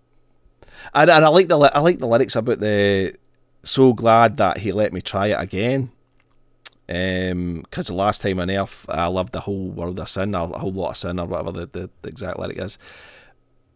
and, 0.93 1.09
and 1.09 1.25
I 1.25 1.27
like 1.29 1.47
the 1.47 1.57
I 1.59 1.79
like 1.79 1.99
the 1.99 2.07
lyrics 2.07 2.35
about 2.35 2.59
the 2.59 3.15
so 3.63 3.93
glad 3.93 4.37
that 4.37 4.57
he 4.57 4.71
let 4.71 4.93
me 4.93 5.01
try 5.01 5.27
it 5.27 5.39
again. 5.39 5.91
Um, 6.87 7.61
because 7.61 7.87
the 7.87 7.93
last 7.93 8.23
time 8.23 8.39
on 8.39 8.49
Earth, 8.49 8.85
I 8.89 9.05
loved 9.07 9.33
the 9.33 9.41
whole 9.41 9.69
world 9.69 9.99
of 9.99 10.09
sin, 10.09 10.33
or 10.33 10.51
a 10.51 10.57
whole 10.57 10.71
lot 10.71 10.91
of 10.91 10.97
sin, 10.97 11.19
or 11.19 11.27
whatever 11.27 11.51
the, 11.51 11.65
the, 11.67 11.89
the 12.01 12.09
exact 12.09 12.39
lyric 12.39 12.57
is. 12.57 12.79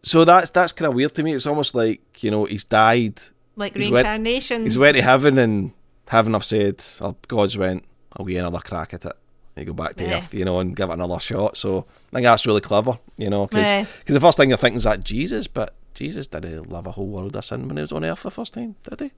So 0.02 0.24
that's 0.24 0.50
that's 0.50 0.72
kind 0.72 0.88
of 0.88 0.94
weird 0.94 1.14
to 1.14 1.22
me. 1.22 1.32
It's 1.32 1.46
almost 1.46 1.74
like 1.76 2.24
you 2.24 2.32
know 2.32 2.44
he's 2.44 2.64
died, 2.64 3.20
like 3.54 3.76
he's 3.76 3.88
went- 3.88 4.06
reincarnation. 4.06 4.64
he's 4.64 4.76
went 4.76 4.96
to 4.96 5.02
heaven, 5.02 5.38
and 5.38 5.72
heaven 6.08 6.32
have 6.32 6.44
said, 6.44 6.84
or 7.00 7.14
God's 7.28 7.56
went, 7.56 7.84
I'll 8.16 8.28
you 8.28 8.38
another 8.38 8.60
crack 8.60 8.94
at 8.94 9.04
it. 9.04 9.12
You 9.56 9.64
go 9.66 9.72
back 9.72 9.94
to 9.96 10.04
Yeah. 10.04 10.16
Earth, 10.18 10.34
you 10.34 10.44
know, 10.44 10.58
and 10.58 10.74
give 10.74 10.90
it 10.90 10.94
another 10.94 11.20
shot. 11.20 11.56
So 11.56 11.86
I 12.12 12.16
think 12.16 12.24
that's 12.24 12.46
really 12.46 12.60
clever, 12.60 12.98
you 13.16 13.30
know, 13.30 13.46
because 13.46 13.66
Yeah. 13.66 13.86
the 14.06 14.20
first 14.20 14.36
thing 14.36 14.48
you're 14.48 14.58
thinking 14.58 14.76
is 14.76 14.84
that 14.84 15.04
Jesus, 15.04 15.46
but 15.46 15.74
Jesus 15.94 16.26
didn't 16.26 16.70
love 16.70 16.86
a 16.88 16.92
whole 16.92 17.06
world 17.06 17.36
of 17.36 17.44
sin 17.44 17.68
when 17.68 17.76
he 17.76 17.80
was 17.82 17.92
on 17.92 18.04
Earth 18.04 18.24
the 18.24 18.30
first 18.32 18.54
time, 18.54 18.74
did 18.88 19.00
he? 19.00 19.10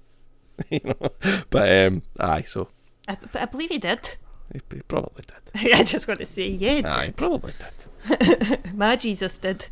you 0.76 0.80
know, 0.85 1.11
but 1.50 1.87
um, 1.87 2.02
aye, 2.20 2.42
so 2.46 2.68
I, 3.09 3.16
but 3.32 3.40
I 3.42 3.44
believe 3.46 3.70
he 3.70 3.78
did. 3.78 4.16
he, 4.52 4.61
he 4.74 4.82
probably 4.82 5.24
did. 5.26 5.72
I 5.74 5.82
just 5.85 6.06
want 6.09 6.20
to 6.20 6.26
say, 6.26 6.48
yeah, 6.48 6.74
he 6.76 6.85
Aye, 6.85 7.06
he 7.06 7.12
probably 7.12 7.52
did. 7.59 8.68
my 8.74 8.96
Jesus 8.96 9.38
did. 9.38 9.68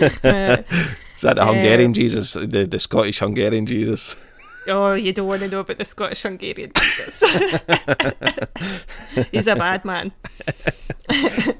Is 0.00 1.22
that 1.22 1.36
the 1.36 1.44
Hungarian 1.44 1.92
Jesus, 1.94 2.32
the 2.34 2.66
the 2.68 2.78
Scottish 2.78 3.18
Hungarian 3.18 3.66
Jesus? 3.66 4.16
Oh, 4.70 4.94
you 4.94 5.12
don't 5.12 5.26
want 5.26 5.42
to 5.42 5.48
know 5.48 5.60
about 5.60 5.78
the 5.78 5.84
Scottish 5.84 6.22
Hungarian 6.22 6.70
Jesus. 6.76 7.22
He's 9.32 9.46
a 9.48 9.56
bad 9.56 9.84
man. 9.84 10.12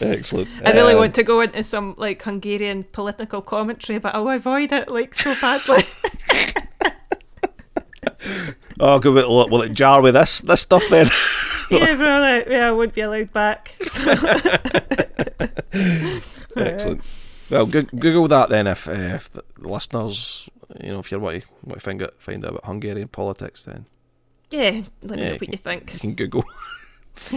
Excellent. 0.00 0.48
I 0.64 0.72
really 0.72 0.94
Um, 0.94 1.00
want 1.00 1.14
to 1.16 1.22
go 1.22 1.40
into 1.40 1.62
some 1.62 1.94
like 1.96 2.22
Hungarian 2.22 2.84
political 2.84 3.40
commentary, 3.42 3.98
but 3.98 4.14
I'll 4.14 4.28
avoid 4.28 4.72
it 4.72 4.90
like 4.90 5.14
so 5.14 5.34
badly. 5.40 5.82
Oh, 8.80 8.98
good. 8.98 9.14
Will, 9.14 9.48
will 9.48 9.62
it 9.62 9.72
jar 9.72 10.02
with 10.02 10.14
this 10.14 10.40
this 10.40 10.62
stuff 10.62 10.82
then? 10.90 11.08
yeah, 11.70 11.94
brother. 11.96 12.44
Yeah, 12.50 12.68
I 12.68 12.72
won't 12.72 12.94
be 12.94 13.00
allowed 13.02 13.32
back. 13.32 13.74
So. 13.82 14.02
Excellent. 16.56 17.02
Well, 17.52 17.66
Google 17.66 18.28
that 18.28 18.48
then 18.48 18.66
if, 18.66 18.88
uh, 18.88 18.92
if 18.92 19.30
the 19.30 19.44
listeners, 19.58 20.48
you 20.82 20.92
know, 20.92 21.00
if 21.00 21.12
you 21.12 21.20
want 21.20 21.44
to, 21.68 21.80
find 21.80 22.02
out, 22.02 22.14
find 22.18 22.42
out 22.44 22.52
about 22.52 22.64
Hungarian 22.64 23.08
politics, 23.08 23.62
then 23.64 23.86
Yeah, 24.50 24.82
let 25.02 25.18
me 25.18 25.24
Yeah, 25.24 25.28
know 25.32 25.36
what 25.38 25.48
you 25.48 25.58
think. 25.58 25.92
you 25.92 25.98
can 26.00 26.14
Google. 26.14 26.44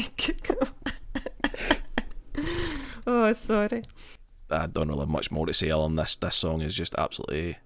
oh, 3.08 3.34
sorry. 3.34 3.84
I 4.50 4.68
don't 4.68 4.88
really 4.88 5.02
have 5.02 5.10
much 5.10 5.32
more 5.32 5.46
to 5.46 5.54
say 5.54 5.72
on 5.72 5.96
this. 5.96 6.16
This 6.16 6.36
song 6.36 6.62
is 6.62 6.76
just 6.76 6.96
absolutely 6.98 7.58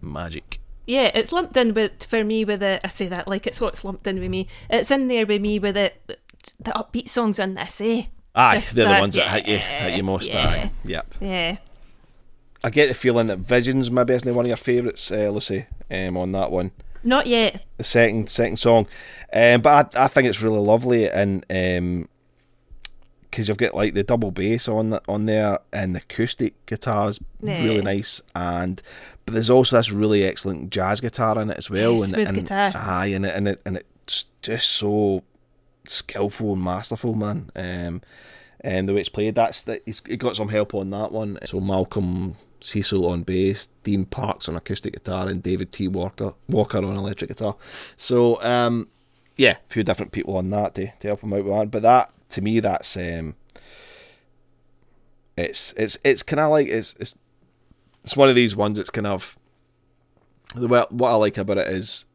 magic. 0.00 0.60
Yeah, 0.86 1.10
it's 1.14 1.32
lumped 1.32 1.56
in 1.56 1.74
with 1.74 2.04
for 2.04 2.22
me 2.22 2.44
with 2.44 2.60
the 2.60 2.78
I 2.84 2.88
say 2.88 3.08
that 3.08 3.26
like 3.26 3.46
it's 3.46 3.60
what's 3.60 3.84
lumped 3.84 4.06
in 4.06 4.20
with 4.20 4.30
me. 4.30 4.46
It's 4.68 4.90
in 4.90 5.08
there 5.08 5.26
with 5.26 5.40
me 5.40 5.58
with 5.58 5.76
it 5.76 6.20
the 6.60 6.72
upbeat 6.72 7.08
songs 7.08 7.40
on 7.40 7.54
this, 7.54 7.80
eh? 7.80 8.04
Aye, 8.34 8.56
Just 8.56 8.74
they're 8.74 8.84
the 8.86 8.90
that, 8.90 9.00
ones 9.00 9.14
that 9.14 9.28
hit 9.30 9.46
you, 9.48 9.58
hit 9.58 9.96
you 9.96 10.02
most. 10.02 10.30
yeah. 10.32 10.48
Aye, 10.48 10.70
yep. 10.84 11.14
Yeah. 11.20 11.56
I 12.64 12.70
get 12.70 12.88
the 12.88 12.94
feeling 12.94 13.26
that 13.28 13.38
Visions 13.38 13.90
maybe 13.90 14.14
isn't 14.14 14.34
one 14.34 14.44
of 14.44 14.48
your 14.48 14.56
favourites, 14.56 15.10
uh, 15.12 15.28
Lucy, 15.28 15.66
um, 15.90 16.16
on 16.16 16.32
that 16.32 16.50
one. 16.50 16.70
Not 17.06 17.26
yet. 17.26 17.62
the 17.76 17.84
second 17.84 18.30
second 18.30 18.56
song, 18.56 18.86
um, 19.32 19.60
but 19.60 19.94
I, 19.94 20.04
I 20.04 20.08
think 20.08 20.26
it's 20.26 20.40
really 20.40 20.58
lovely 20.58 21.08
and 21.10 21.44
because 23.30 23.48
you've 23.48 23.58
got 23.58 23.74
like 23.74 23.92
the 23.92 24.02
double 24.02 24.30
bass 24.30 24.68
on 24.68 24.88
the, 24.90 25.02
on 25.06 25.26
there 25.26 25.58
and 25.72 25.94
the 25.94 25.98
acoustic 26.00 26.54
guitar 26.64 27.08
is 27.08 27.20
really 27.42 27.82
nice 27.82 28.22
and 28.34 28.80
but 29.26 29.34
there's 29.34 29.50
also 29.50 29.76
this 29.76 29.90
really 29.92 30.24
excellent 30.24 30.70
jazz 30.70 31.00
guitar 31.02 31.38
in 31.42 31.50
it 31.50 31.58
as 31.58 31.68
well 31.68 31.94
Yeah, 31.96 32.00
and, 32.04 32.08
smooth 32.08 32.28
and 32.28 32.36
guitar. 32.38 32.72
aye 32.74 33.06
and 33.08 33.26
it, 33.26 33.34
and 33.34 33.48
it 33.48 33.60
and 33.66 33.76
it's 34.06 34.26
just 34.40 34.70
so 34.70 35.24
skillful 35.86 36.54
and 36.54 36.62
masterful 36.62 37.14
man. 37.14 37.50
Um 37.54 38.02
and 38.60 38.88
the 38.88 38.94
way 38.94 39.00
it's 39.00 39.08
played 39.08 39.34
that's 39.34 39.62
that 39.62 39.82
he's 39.84 40.02
he 40.06 40.16
got 40.16 40.36
some 40.36 40.48
help 40.48 40.74
on 40.74 40.90
that 40.90 41.12
one. 41.12 41.38
So 41.44 41.60
Malcolm 41.60 42.36
Cecil 42.60 43.06
on 43.06 43.22
bass 43.22 43.68
Dean 43.82 44.06
Parks 44.06 44.48
on 44.48 44.56
acoustic 44.56 44.94
guitar 44.94 45.28
and 45.28 45.42
David 45.42 45.72
T. 45.72 45.88
Walker 45.88 46.34
Walker 46.48 46.78
on 46.78 46.96
electric 46.96 47.28
guitar. 47.28 47.56
So 47.96 48.42
um 48.42 48.88
yeah 49.36 49.56
a 49.68 49.72
few 49.72 49.82
different 49.82 50.12
people 50.12 50.36
on 50.36 50.50
that 50.50 50.74
to, 50.76 50.90
to 51.00 51.08
help 51.08 51.22
him 51.22 51.32
out 51.32 51.44
with 51.44 51.54
that. 51.54 51.70
But 51.70 51.82
that 51.82 52.12
to 52.30 52.40
me 52.40 52.60
that's 52.60 52.96
um 52.96 53.34
it's 55.36 55.72
it's 55.76 55.98
it's 56.04 56.22
kind 56.22 56.40
of 56.40 56.50
like 56.50 56.68
it's 56.68 56.94
it's 57.00 57.14
it's 58.02 58.16
one 58.16 58.28
of 58.28 58.34
these 58.34 58.54
ones 58.54 58.76
that's 58.78 58.90
kind 58.90 59.06
of 59.06 59.36
the 60.54 60.68
way, 60.68 60.84
what 60.90 61.10
I 61.10 61.14
like 61.14 61.38
about 61.38 61.58
it 61.58 61.68
is 61.68 62.06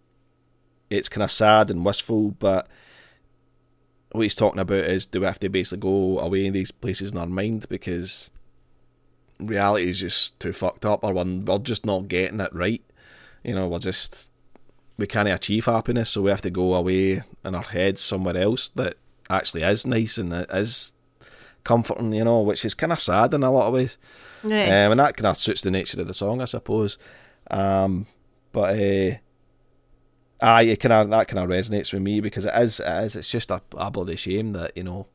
it's 0.90 1.10
kind 1.10 1.24
of 1.24 1.32
sad 1.32 1.70
and 1.70 1.86
wistful, 1.86 2.32
but 2.32 2.68
what 4.12 4.22
he's 4.22 4.36
talking 4.36 4.60
about 4.60 4.86
is 4.86 5.06
do 5.06 5.20
we 5.20 5.26
have 5.26 5.40
to 5.40 5.50
basically 5.50 5.80
go 5.80 6.20
away 6.20 6.46
in 6.46 6.54
these 6.54 6.72
places 6.72 7.12
in 7.12 7.18
our 7.18 7.28
mind 7.28 7.68
because 7.70 8.32
reality 9.40 9.90
is 9.90 10.00
just 10.00 10.40
too 10.40 10.54
fucked 10.54 10.86
up, 10.86 11.04
or 11.04 11.14
we're, 11.14 11.40
we're 11.40 11.60
just 11.60 11.86
not 11.86 12.08
getting 12.08 12.40
it 12.40 12.54
right. 12.54 12.84
You 13.44 13.56
know, 13.56 13.68
we're 13.68 13.80
just 13.80 14.30
we 14.98 15.08
can't 15.08 15.30
achieve 15.30 15.66
happiness, 15.66 16.10
so 16.10 16.22
we 16.22 16.32
have 16.32 16.42
to 16.42 16.50
go 16.50 16.74
away 16.74 17.22
in 17.46 17.56
our 17.56 17.64
heads 17.64 18.02
somewhere 18.02 18.38
else 18.38 18.70
that 18.76 18.96
actually 19.30 19.64
is 19.64 19.86
nice 19.86 20.18
and 20.18 20.46
is 20.52 20.94
comforting. 21.64 22.14
You 22.14 22.26
know, 22.26 22.42
which 22.42 22.66
is 22.66 22.74
kind 22.74 22.92
of 22.92 23.00
sad 23.00 23.34
in 23.34 23.44
a 23.44 23.52
lot 23.52 23.68
of 23.68 23.74
ways. 23.74 23.98
Yeah. 24.44 24.86
Um, 24.86 24.92
and 24.92 25.00
that 25.00 25.16
kind 25.18 25.28
of 25.28 25.38
suits 25.38 25.62
the 25.62 25.72
nature 25.72 26.02
of 26.02 26.08
the 26.08 26.14
song, 26.14 26.42
I 26.42 26.46
suppose. 26.46 26.98
Um, 27.50 28.08
but 28.52 28.80
uh, 28.80 29.18
aye, 30.42 30.64
it 30.64 30.80
kind 30.80 30.94
of 30.94 31.10
that 31.10 31.28
kind 31.28 31.44
of 31.44 31.50
resonates 31.50 31.94
with 31.94 32.02
me 32.02 32.20
because 32.20 32.46
it 32.46 32.54
is, 32.56 32.80
it 32.80 33.04
is. 33.04 33.16
It's 33.16 33.30
just 33.30 33.52
a, 33.52 33.62
a 33.78 33.92
bloody 33.92 34.16
shame 34.16 34.54
that 34.54 34.76
you 34.76 34.84
know, 34.84 35.08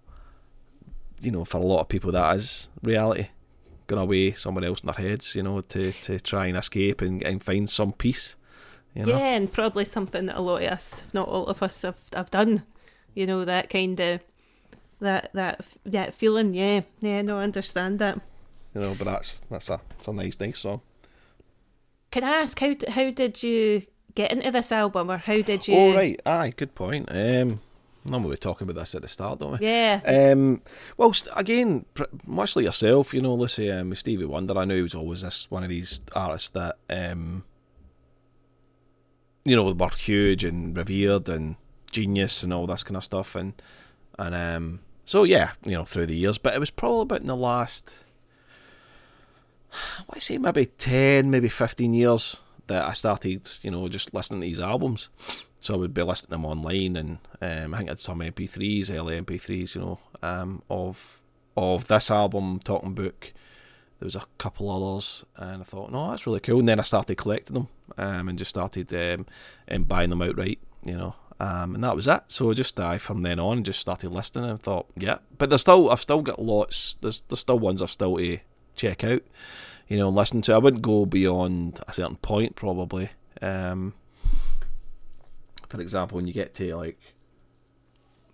you 1.20 1.30
know, 1.30 1.44
for 1.44 1.58
a 1.58 1.62
lot 1.62 1.80
of 1.80 1.88
people 1.88 2.12
that 2.12 2.36
is 2.36 2.68
reality, 2.82 3.28
going 3.86 4.02
away 4.02 4.32
somewhere 4.32 4.64
else 4.64 4.80
in 4.80 4.86
their 4.86 5.08
heads, 5.08 5.34
you 5.34 5.42
know, 5.42 5.60
to 5.60 5.92
to 5.92 6.20
try 6.20 6.46
and 6.46 6.56
escape 6.56 7.00
and, 7.00 7.22
and 7.22 7.42
find 7.42 7.68
some 7.68 7.92
peace. 7.92 8.36
You 8.94 9.06
know? 9.06 9.18
Yeah, 9.18 9.34
and 9.34 9.52
probably 9.52 9.84
something 9.84 10.26
that 10.26 10.36
a 10.36 10.40
lot 10.40 10.62
of 10.62 10.70
us, 10.70 11.02
if 11.04 11.14
not 11.14 11.28
all 11.28 11.46
of 11.46 11.62
us, 11.62 11.82
have 11.82 11.98
have 12.14 12.30
done. 12.30 12.62
You 13.14 13.26
know 13.26 13.44
that 13.44 13.70
kind 13.70 13.98
of 14.00 14.20
that 15.00 15.30
that 15.34 15.64
that 15.84 16.14
feeling. 16.14 16.54
Yeah, 16.54 16.82
yeah. 17.00 17.22
No, 17.22 17.38
I 17.38 17.44
understand 17.44 17.98
that. 18.00 18.20
You 18.74 18.80
know, 18.80 18.94
but 18.96 19.04
that's 19.04 19.40
that's 19.50 19.68
a 19.68 19.80
it's 19.98 20.08
a 20.08 20.12
nice 20.12 20.38
nice 20.38 20.58
song. 20.58 20.80
Can 22.10 22.24
I 22.24 22.36
ask 22.36 22.58
how 22.58 22.74
how 22.88 23.10
did 23.10 23.42
you 23.42 23.82
get 24.14 24.32
into 24.32 24.50
this 24.50 24.72
album, 24.72 25.10
or 25.10 25.18
how 25.18 25.40
did 25.40 25.68
you? 25.68 25.76
Oh 25.76 25.94
right, 25.94 26.20
aye, 26.24 26.52
good 26.56 26.74
point. 26.74 27.08
Um, 27.10 27.60
normally 28.04 28.30
we 28.30 28.36
talking 28.36 28.68
about 28.68 28.78
this 28.80 28.94
at 28.94 29.02
the 29.02 29.08
start, 29.08 29.38
don't 29.38 29.60
we? 29.60 29.66
Yeah. 29.66 30.00
Um, 30.04 30.62
well, 30.96 31.12
again, 31.34 31.86
much 32.26 32.56
like 32.56 32.64
yourself, 32.64 33.14
you 33.14 33.22
know, 33.22 33.34
let's 33.34 33.54
say 33.54 33.70
um, 33.70 33.94
Stevie 33.94 34.24
Wonder, 34.24 34.56
I 34.58 34.64
know 34.64 34.76
he 34.76 34.82
was 34.82 34.94
always 34.94 35.22
this 35.22 35.50
one 35.50 35.62
of 35.62 35.68
these 35.68 36.00
artists 36.14 36.50
that, 36.50 36.76
um, 36.90 37.44
you 39.44 39.56
know, 39.56 39.64
were 39.72 39.88
huge 39.90 40.44
and 40.44 40.76
revered 40.76 41.28
and 41.28 41.56
genius 41.90 42.42
and 42.42 42.52
all 42.52 42.66
this 42.66 42.82
kind 42.82 42.96
of 42.96 43.04
stuff, 43.04 43.34
and 43.34 43.54
and 44.18 44.34
um, 44.34 44.80
so 45.04 45.24
yeah, 45.24 45.52
you 45.64 45.72
know, 45.72 45.84
through 45.84 46.06
the 46.06 46.16
years, 46.16 46.38
but 46.38 46.54
it 46.54 46.60
was 46.60 46.70
probably 46.70 47.02
about 47.02 47.20
in 47.20 47.26
the 47.26 47.36
last, 47.36 47.94
what 50.06 50.16
I 50.16 50.20
say, 50.20 50.38
maybe 50.38 50.66
ten, 50.66 51.30
maybe 51.30 51.48
fifteen 51.48 51.94
years 51.94 52.40
that 52.66 52.84
I 52.84 52.92
started, 52.92 53.48
you 53.62 53.70
know, 53.70 53.88
just 53.88 54.14
listening 54.14 54.40
to 54.40 54.46
these 54.46 54.60
albums. 54.60 55.08
So 55.60 55.74
I 55.74 55.76
would 55.78 55.94
be 55.94 56.02
listening 56.02 56.26
to 56.26 56.30
them 56.30 56.44
online, 56.44 56.96
and 56.96 57.18
um, 57.40 57.74
I 57.74 57.78
think 57.78 57.88
I 57.88 57.92
had 57.92 58.00
some 58.00 58.20
MP3s, 58.20 58.94
early 58.94 59.20
MP3s, 59.20 59.74
you 59.74 59.80
know, 59.80 59.98
um, 60.22 60.62
of 60.68 61.20
of 61.56 61.86
this 61.86 62.10
album, 62.10 62.60
Talking 62.62 62.94
Book. 62.94 63.32
There 63.98 64.06
was 64.06 64.16
a 64.16 64.24
couple 64.38 64.70
others, 64.70 65.24
and 65.36 65.62
I 65.62 65.64
thought, 65.64 65.92
no, 65.92 66.10
that's 66.10 66.26
really 66.26 66.40
cool. 66.40 66.58
And 66.58 66.68
then 66.68 66.80
I 66.80 66.82
started 66.82 67.16
collecting 67.16 67.54
them, 67.54 67.68
um, 67.96 68.28
and 68.28 68.38
just 68.38 68.50
started 68.50 68.92
um, 68.92 69.26
and 69.66 69.88
buying 69.88 70.10
them 70.10 70.22
outright, 70.22 70.58
you 70.84 70.96
know. 70.96 71.14
Um, 71.40 71.74
and 71.74 71.82
that 71.82 71.96
was 71.96 72.06
it. 72.06 72.22
So 72.28 72.52
just 72.52 72.78
I 72.78 72.98
from 72.98 73.22
then 73.22 73.40
on 73.40 73.64
just 73.64 73.80
started 73.80 74.10
listening 74.10 74.48
and 74.48 74.62
thought, 74.62 74.86
yeah. 74.96 75.18
But 75.38 75.48
there's 75.48 75.62
still 75.62 75.90
I've 75.90 76.00
still 76.00 76.22
got 76.22 76.40
lots. 76.42 76.96
There's 77.00 77.22
there's 77.28 77.40
still 77.40 77.58
ones 77.58 77.82
I've 77.82 77.90
still 77.90 78.16
to 78.16 78.38
check 78.76 79.04
out, 79.04 79.22
you 79.88 79.96
know, 79.98 80.08
and 80.08 80.16
listen 80.16 80.42
to. 80.42 80.54
I 80.54 80.58
wouldn't 80.58 80.82
go 80.82 81.06
beyond 81.06 81.80
a 81.86 81.92
certain 81.92 82.16
point 82.16 82.56
probably. 82.56 83.10
Um, 83.42 83.94
for 85.68 85.80
example, 85.80 86.16
when 86.16 86.26
you 86.26 86.32
get 86.32 86.54
to 86.54 86.76
like, 86.76 86.98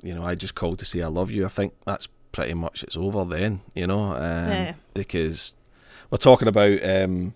you 0.02 0.14
know, 0.14 0.24
I 0.24 0.34
just 0.34 0.54
called 0.54 0.78
to 0.80 0.84
say 0.84 1.02
I 1.02 1.08
love 1.08 1.30
you. 1.30 1.44
I 1.44 1.48
think 1.48 1.72
that's 1.86 2.08
pretty 2.32 2.54
much 2.54 2.82
it's 2.84 2.96
over 2.96 3.24
then, 3.24 3.60
you 3.74 3.86
know, 3.86 4.14
um, 4.14 4.48
Yeah. 4.50 4.74
because 4.94 5.56
we're 6.10 6.18
talking 6.18 6.48
about 6.48 6.82
um, 6.84 7.34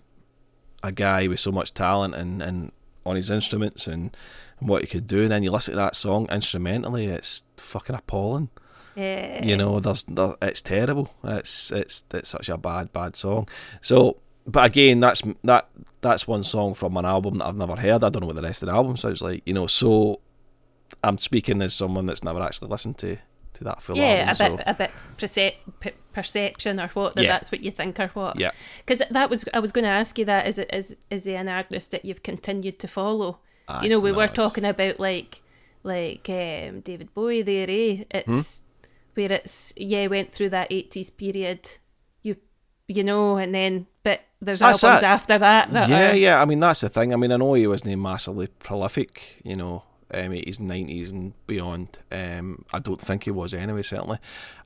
a 0.83 0.91
guy 0.91 1.27
with 1.27 1.39
so 1.39 1.51
much 1.51 1.73
talent 1.73 2.15
and, 2.15 2.41
and 2.41 2.71
on 3.05 3.15
his 3.15 3.29
instruments 3.29 3.87
and, 3.87 4.15
and 4.59 4.69
what 4.69 4.81
he 4.81 4.87
could 4.87 5.07
do. 5.07 5.23
And 5.23 5.31
then 5.31 5.43
you 5.43 5.51
listen 5.51 5.73
to 5.73 5.77
that 5.77 5.95
song 5.95 6.27
instrumentally, 6.31 7.05
it's 7.07 7.43
fucking 7.57 7.95
appalling. 7.95 8.49
Yeah. 8.95 9.43
You 9.45 9.57
know, 9.57 9.79
there's, 9.79 10.03
there, 10.05 10.35
it's 10.41 10.61
terrible. 10.61 11.11
It's 11.23 11.71
it's 11.71 12.03
it's 12.13 12.29
such 12.29 12.49
a 12.49 12.57
bad 12.57 12.91
bad 12.93 13.15
song. 13.15 13.47
So, 13.81 14.17
but 14.47 14.65
again, 14.65 14.99
that's 14.99 15.21
that 15.43 15.69
that's 16.01 16.27
one 16.27 16.43
song 16.43 16.73
from 16.73 16.97
an 16.97 17.05
album 17.05 17.35
that 17.37 17.45
I've 17.45 17.55
never 17.57 17.75
heard. 17.75 18.03
I 18.03 18.09
don't 18.09 18.21
know 18.21 18.27
what 18.27 18.35
the 18.35 18.41
rest 18.41 18.63
of 18.63 18.67
the 18.67 18.73
album 18.75 18.97
sounds 18.97 19.21
like. 19.21 19.41
You 19.45 19.53
know, 19.53 19.67
so 19.67 20.21
I'm 21.03 21.17
speaking 21.17 21.61
as 21.61 21.73
someone 21.73 22.05
that's 22.05 22.23
never 22.23 22.41
actually 22.41 22.69
listened 22.69 22.97
to 22.99 23.17
to 23.53 23.63
that 23.63 23.81
full 23.81 23.95
yeah, 23.97 24.33
album. 24.37 24.53
a 24.53 24.57
bit, 24.57 24.65
a 24.67 24.73
bit 24.73 24.91
percep- 25.17 25.79
per- 25.79 25.91
perception 26.11 26.77
or 26.79 26.87
what 26.89 27.15
that 27.15 27.23
Yeah. 27.23 27.29
that's 27.31 27.51
what 27.51 27.61
you 27.61 27.71
think 27.71 27.99
or 28.01 28.07
what. 28.07 28.37
yeah. 28.37 28.51
Because 28.85 29.01
that 29.09 29.29
was 29.29 29.45
I 29.53 29.59
was 29.59 29.71
going 29.71 29.85
to 29.85 29.89
ask 29.89 30.17
you 30.19 30.25
that 30.25 30.45
is 30.47 30.57
it 30.57 30.69
is 30.73 30.97
is 31.09 31.23
he 31.23 31.35
an 31.35 31.47
artist 31.47 31.91
that 31.91 32.03
you've 32.05 32.21
continued 32.23 32.79
to 32.79 32.87
follow? 32.87 33.39
Aye, 33.67 33.83
you 33.83 33.89
know, 33.89 33.99
we 33.99 34.11
no, 34.11 34.17
were 34.17 34.23
it's- 34.25 34.35
talking 34.35 34.65
about 34.65 34.99
like 34.99 35.41
like 35.83 36.27
um, 36.29 36.81
David 36.81 37.13
Bowie 37.13 37.43
there, 37.43 37.67
eh? 37.69 38.03
It's 38.11 38.57
Hmm? 38.59 38.64
Where 39.15 39.31
it's 39.31 39.73
yeah 39.75 40.07
went 40.07 40.31
through 40.31 40.49
that 40.49 40.67
eighties 40.71 41.09
period, 41.09 41.67
you 42.21 42.37
you 42.87 43.03
know, 43.03 43.37
and 43.37 43.53
then 43.55 43.87
but 44.03 44.21
there's 44.39 44.59
That's 44.59 44.83
albums 44.83 45.01
it. 45.01 45.05
after 45.05 45.37
that. 45.39 45.73
that 45.73 45.89
yeah, 45.89 46.11
are- 46.11 46.15
yeah. 46.15 46.41
I 46.41 46.45
mean, 46.45 46.59
that's 46.59 46.81
the 46.81 46.89
thing. 46.89 47.11
I 47.13 47.15
mean, 47.15 47.31
I 47.31 47.37
know 47.37 47.53
he 47.55 47.65
wasn't 47.65 47.99
massively 47.99 48.45
prolific, 48.47 49.41
you 49.43 49.55
know, 49.55 49.83
um, 50.13 50.29
80s, 50.31 50.59
90s, 50.59 51.11
and 51.11 51.33
beyond. 51.47 51.97
Um, 52.11 52.63
I 52.71 52.77
don't 52.79 53.01
think 53.01 53.23
he 53.23 53.31
was 53.31 53.55
anyway, 53.55 53.81
certainly. 53.81 54.19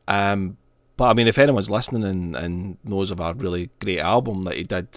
Um, 0.09 0.57
but 0.97 1.05
I 1.05 1.13
mean, 1.13 1.27
if 1.27 1.37
anyone's 1.37 1.69
listening 1.69 2.03
and, 2.03 2.35
and 2.35 2.77
knows 2.83 3.09
of 3.11 3.21
a 3.21 3.33
really 3.33 3.69
great 3.79 3.99
album 3.99 4.41
that 4.43 4.57
he 4.57 4.63
did, 4.63 4.89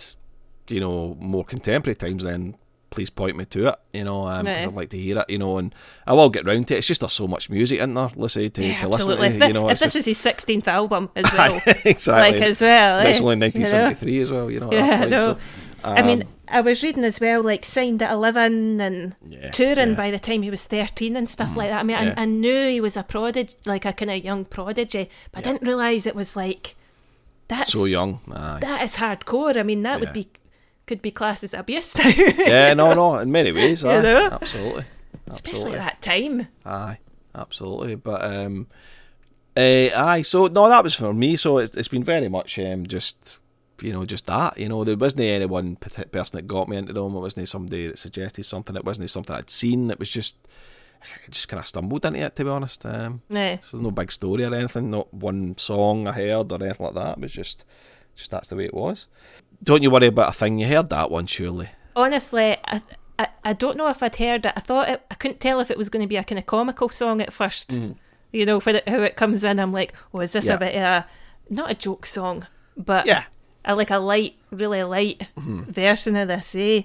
you 0.69 0.81
know, 0.81 1.17
more 1.21 1.45
contemporary 1.45 1.95
times, 1.95 2.25
then 2.25 2.57
please 2.93 3.11
point 3.11 3.37
me 3.37 3.45
to 3.47 3.69
it, 3.71 3.75
you 3.93 4.05
know, 4.05 4.23
because 4.43 4.47
Yeah. 4.47 4.69
I'd 4.69 4.75
like 4.75 4.91
to 4.91 4.99
hear 4.99 5.19
it, 5.19 5.29
you 5.31 5.39
know, 5.39 5.59
and 5.59 5.75
I 6.07 6.13
will 6.13 6.31
get 6.31 6.47
round 6.47 6.69
to 6.69 6.75
it. 6.75 6.79
It's 6.79 6.87
just 6.87 7.01
there's 7.01 7.13
so 7.13 7.27
much 7.27 7.51
music 7.51 7.81
in 7.81 7.95
there, 7.95 8.11
let's 8.15 8.35
say, 8.35 8.49
to, 8.51 8.65
Yeah, 8.65 8.83
to 8.83 8.89
listen 8.89 9.17
to, 9.17 9.25
If, 9.25 9.33
you 9.49 9.53
know. 9.55 9.69
if 9.69 9.81
this 9.81 9.95
just- 9.95 9.97
is 9.97 10.05
his 10.05 10.19
sixteenth 10.19 10.69
album 10.69 11.11
as 11.17 11.25
well, 11.33 11.61
exactly. 11.85 12.33
like 12.39 12.49
as 12.49 12.61
well, 12.61 13.01
And 13.01 13.09
it's 13.09 13.19
eh? 13.21 13.23
only 13.25 13.35
You 13.35 13.41
know? 13.41 13.47
1973 13.47 14.21
as 14.21 14.31
well, 14.31 14.51
you 14.51 14.61
know. 14.61 14.71
Yeah, 14.73 15.01
I 15.03 15.05
know. 15.07 15.19
so, 15.19 15.39
I 15.83 16.03
mean, 16.03 16.23
um, 16.23 16.29
I 16.49 16.61
was 16.61 16.83
reading 16.85 17.03
as 17.05 17.19
well, 17.19 17.43
like 17.43 17.65
signed 17.65 18.03
at 18.03 18.13
eleven 18.13 18.81
and 18.81 19.17
yeah, 19.27 19.51
touring 19.51 19.79
yeah. 19.79 19.95
Mm. 19.95 19.97
by 19.97 20.11
the 20.13 20.19
time 20.19 20.43
he 20.43 20.51
was 20.51 20.65
13 20.67 21.17
and 21.17 21.29
stuff 21.29 21.57
like 21.57 21.71
that. 21.71 21.81
I 21.81 21.83
mean, 21.83 21.97
yeah. 21.97 22.15
I, 22.17 22.23
I 22.23 22.25
knew 22.27 22.69
he 22.69 22.81
was 22.81 22.97
a 22.97 23.03
prodigy, 23.03 23.55
like 23.67 23.85
a 23.87 23.93
kind 23.93 24.11
of 24.11 24.23
young 24.23 24.45
prodigy, 24.45 25.09
but 25.33 25.47
I 25.47 25.51
didn't 25.53 25.67
realise 25.67 26.07
it 26.07 26.15
was 26.15 26.37
like 26.37 26.77
that's 27.49 27.73
so 27.73 27.87
young. 27.87 28.21
Aye. 28.31 28.59
that 28.61 28.83
is 28.83 28.97
hardcore. 28.97 29.57
I 29.57 29.63
mean, 29.63 29.83
that 29.83 29.99
would 30.01 30.13
be 30.13 30.29
could 30.87 31.03
be 31.03 31.11
classed 31.11 31.45
as 31.45 31.55
abuse 31.55 31.97
now, 31.97 32.09
yeah, 32.09 32.75
no, 32.75 32.93
no, 32.95 33.17
in 33.19 33.31
many 33.31 33.53
ways, 33.53 33.85
aye, 33.85 34.01
know? 34.03 34.29
absolutely, 34.33 34.85
especially 35.29 35.75
absolutely, 35.75 35.79
at 35.79 35.85
that 35.85 36.03
time. 36.03 36.49
aye, 36.67 36.99
absolutely. 37.35 37.95
But 37.97 38.25
um, 38.25 38.67
uh, 39.57 39.61
aye, 39.95 40.23
so 40.23 40.47
no, 40.49 40.69
that 40.69 40.83
was 40.83 40.95
for 40.95 41.13
me. 41.15 41.37
So 41.37 41.59
it's, 41.59 41.75
it's 41.77 41.89
been 41.89 42.05
very 42.05 42.29
much 42.29 42.59
um, 42.59 42.87
just 42.87 43.39
you 43.81 43.93
know, 43.93 44.05
just 44.05 44.27
that. 44.27 44.59
You 44.59 44.69
know, 44.69 44.85
there 44.85 44.97
wasn't 44.97 45.23
any 45.23 45.47
one 45.47 45.77
person 45.77 46.37
that 46.37 46.47
got 46.47 46.69
me 46.69 46.77
into 46.77 46.93
them. 46.93 47.17
It 47.17 47.21
wasn't 47.21 47.49
somebody 47.49 47.89
that 47.89 47.99
suggested 47.99 48.45
something. 48.45 48.77
It 48.77 48.85
wasn't 48.85 49.11
something 49.11 49.35
I'd 49.35 49.51
seen. 49.51 49.91
It 49.91 49.99
was 49.99 50.11
just, 50.11 50.37
I 51.03 51.07
just 51.31 51.49
kind 51.49 51.59
of 51.59 51.67
stumbled 51.67 52.05
into 52.05 52.21
it. 52.21 52.37
To 52.37 52.45
be 52.45 52.51
honest, 52.51 52.87
um, 52.87 53.23
Yeah. 53.29 53.57
so 53.61 53.77
there's 53.77 53.83
no 53.83 53.91
big 53.91 54.13
story 54.13 54.45
or 54.45 54.55
anything. 54.55 54.91
Not 54.91 55.13
one 55.13 55.59
song 55.59 56.07
I 56.07 56.13
heard 56.13 56.53
or 56.53 56.63
anything 56.63 56.87
like 56.87 56.95
that. 56.95 57.17
It 57.19 57.23
was 57.23 57.33
just, 57.33 57.65
just 58.15 58.31
that's 58.31 58.49
the 58.49 58.57
way 58.57 58.67
it 58.67 58.75
was. 58.75 59.09
Don't 59.63 59.83
you 59.83 59.91
worry 59.91 60.07
about 60.09 60.31
a 60.31 60.33
thing. 60.33 60.59
You 60.59 60.67
heard 60.67 60.89
that 60.91 61.11
one, 61.11 61.27
surely. 61.27 61.71
Honestly, 61.95 62.57
I, 62.65 62.83
I 63.19 63.29
I 63.45 63.53
don't 63.53 63.77
know 63.77 63.89
if 63.89 64.03
I'd 64.03 64.17
heard 64.17 64.47
it. 64.47 64.53
I 64.57 64.61
thought 64.61 64.89
it, 64.89 65.05
I 65.11 65.15
couldn't 65.15 65.41
tell 65.41 65.61
if 65.61 65.71
it 65.71 65.79
was 65.79 65.89
going 65.89 66.03
to 66.03 66.09
be 66.09 66.17
a 66.17 66.25
kind 66.25 66.39
of 66.39 66.47
comical 66.47 66.89
song 66.89 67.21
at 67.21 67.33
first. 67.33 67.79
You 68.33 68.47
know, 68.47 68.61
it, 68.65 68.89
how 68.89 69.01
it 69.03 69.15
comes 69.17 69.45
in, 69.45 69.61
I'm 69.61 69.73
like, 69.73 69.93
oh, 70.15 70.21
is 70.21 70.33
this 70.33 70.47
Mm. 70.47 70.49
Yeah. 70.49 70.55
a 70.55 70.59
bit 70.59 70.75
of 70.77 70.83
a 70.83 71.07
not 71.51 71.71
a 71.71 71.75
joke 71.75 72.07
song, 72.07 72.47
but 72.77 73.07
Yeah. 73.07 73.25
a, 73.65 73.75
like 73.77 73.91
a 73.91 73.99
light, 73.99 74.35
really 74.51 74.83
light 74.83 75.29
Mm-hmm. 75.39 75.71
version 75.71 76.17
of 76.17 76.29
this, 76.29 76.55
eh? 76.57 76.83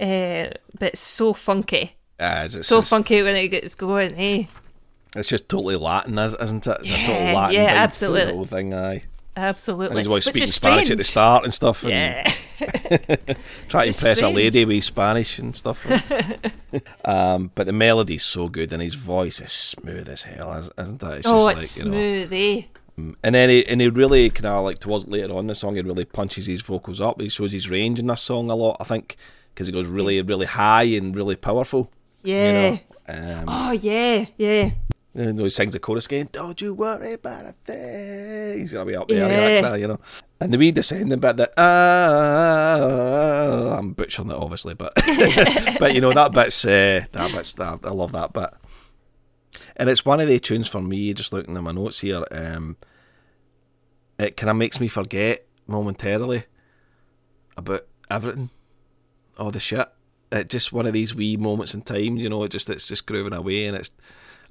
Uh, 0.00 0.52
but 0.78 0.88
it's 0.92 1.00
so 1.00 1.32
funky, 1.32 1.96
As 2.18 2.54
it's 2.54 2.66
so 2.66 2.82
funky 2.82 3.22
when 3.22 3.36
it 3.36 3.48
gets 3.48 3.74
going, 3.74 4.12
eh? 4.16 4.44
It's 5.16 5.28
just 5.28 5.48
totally 5.48 5.76
Latin, 5.76 6.18
is- 6.18 6.34
isn't 6.40 6.66
it? 6.66 6.76
It's 6.80 6.88
a 6.88 6.92
Yeah, 6.92 7.06
total 7.06 7.34
Latin 7.34 7.54
yeah, 7.54 7.66
absolutely. 7.74 8.44
Thing, 8.46 8.74
aye. 8.74 9.02
And 9.34 9.46
Absolutely. 9.46 9.96
he's 9.98 10.06
always 10.06 10.26
Which 10.26 10.34
speaking 10.34 10.46
Spanish 10.46 10.90
at 10.90 10.98
the 10.98 11.04
start 11.04 11.44
and 11.44 11.54
stuff. 11.54 11.84
And 11.84 11.90
Yeah, 11.92 12.32
Try 13.68 13.82
to 13.84 13.88
impress 13.88 14.18
strange. 14.18 14.20
a 14.22 14.28
lady 14.28 14.64
with 14.66 14.84
Spanish 14.84 15.38
and 15.38 15.56
stuff. 15.56 15.86
um, 17.04 17.50
but 17.54 17.66
the 17.66 17.72
melody's 17.72 18.24
so 18.24 18.48
good 18.48 18.72
and 18.72 18.82
his 18.82 18.94
voice 18.94 19.40
is 19.40 19.52
smooth 19.52 20.08
as 20.08 20.22
hell, 20.22 20.52
is- 20.54 20.70
isn't 20.78 21.02
it? 21.02 21.18
It's 21.18 21.26
oh, 21.28 21.50
just 21.52 21.64
it's 21.64 21.78
like, 21.78 21.86
you 21.86 21.92
know. 21.92 22.28
eh? 22.36 22.62
And 23.22 23.34
then 23.34 23.48
he, 23.48 23.66
and 23.66 23.80
he 23.80 23.88
really 23.88 24.28
kind 24.28 24.46
of 24.46 24.64
like 24.64 24.78
towards 24.78 25.06
later 25.08 25.32
on 25.34 25.46
the 25.46 25.54
song, 25.54 25.76
he 25.76 25.80
really 25.80 26.04
punches 26.04 26.44
his 26.46 26.60
vocals 26.60 27.00
up. 27.00 27.20
He 27.20 27.28
shows 27.30 27.52
his 27.52 27.70
range 27.70 27.98
in 27.98 28.06
this 28.06 28.20
song 28.20 28.50
a 28.50 28.54
lot, 28.54 28.76
I 28.80 28.84
think, 28.84 29.16
because 29.54 29.66
he 29.66 29.72
goes 29.72 29.86
really, 29.86 30.20
really 30.20 30.44
high 30.46 30.82
and 30.84 31.16
really 31.16 31.36
powerful. 31.36 31.90
Yeah. 32.22 32.72
You 32.72 32.78
know? 33.08 33.40
um, 33.40 33.44
Oh 33.48 33.72
yeah, 33.72 34.26
yeah. 34.36 34.70
And 35.14 35.38
he 35.38 35.50
sings 35.50 35.74
the 35.74 35.78
chorus 35.78 36.06
again. 36.06 36.30
Don't 36.32 36.58
you 36.60 36.72
worry 36.72 37.12
about 37.12 37.44
a 37.44 37.52
thing. 37.52 38.60
He's 38.60 38.72
gonna 38.72 38.86
be 38.86 38.96
up 38.96 39.08
there, 39.08 39.28
Yeah. 39.28 39.60
yeah. 39.60 39.74
you 39.74 39.86
know. 39.88 40.00
And 40.40 40.54
the 40.54 40.58
wee 40.58 40.72
descending 40.72 41.18
bit 41.20 41.36
that 41.36 41.52
uh, 41.58 41.62
I'm 43.78 43.92
butchering 43.92 44.30
it 44.30 44.36
obviously, 44.36 44.74
but 44.74 44.92
but 45.78 45.94
you 45.94 46.00
know 46.00 46.12
that 46.12 46.32
bit's 46.32 46.64
uh, 46.64 47.04
that 47.12 47.32
bit's 47.32 47.52
that, 47.54 47.80
I 47.84 47.90
love 47.90 48.12
that 48.12 48.32
bit. 48.32 48.50
And 49.76 49.88
it's 49.90 50.04
one 50.04 50.20
of 50.20 50.28
the 50.28 50.38
tunes 50.38 50.68
for 50.68 50.80
me. 50.82 51.12
Just 51.14 51.32
looking 51.32 51.56
at 51.56 51.62
my 51.62 51.72
notes 51.72 52.00
here, 52.00 52.24
um, 52.30 52.76
it 54.18 54.36
kind 54.36 54.50
of 54.50 54.56
makes 54.56 54.80
me 54.80 54.88
forget 54.88 55.46
momentarily 55.66 56.44
about 57.56 57.86
everything, 58.10 58.50
all 59.38 59.50
the 59.50 59.60
shit. 59.60 59.88
It's 60.30 60.50
just 60.50 60.72
one 60.72 60.86
of 60.86 60.92
these 60.94 61.14
wee 61.14 61.36
moments 61.36 61.74
in 61.74 61.82
time, 61.82 62.16
you 62.16 62.28
know. 62.28 62.42
It 62.44 62.50
just 62.50 62.70
it's 62.70 62.88
just 62.88 63.06
grooving 63.06 63.34
away, 63.34 63.66
and 63.66 63.76
it's 63.76 63.90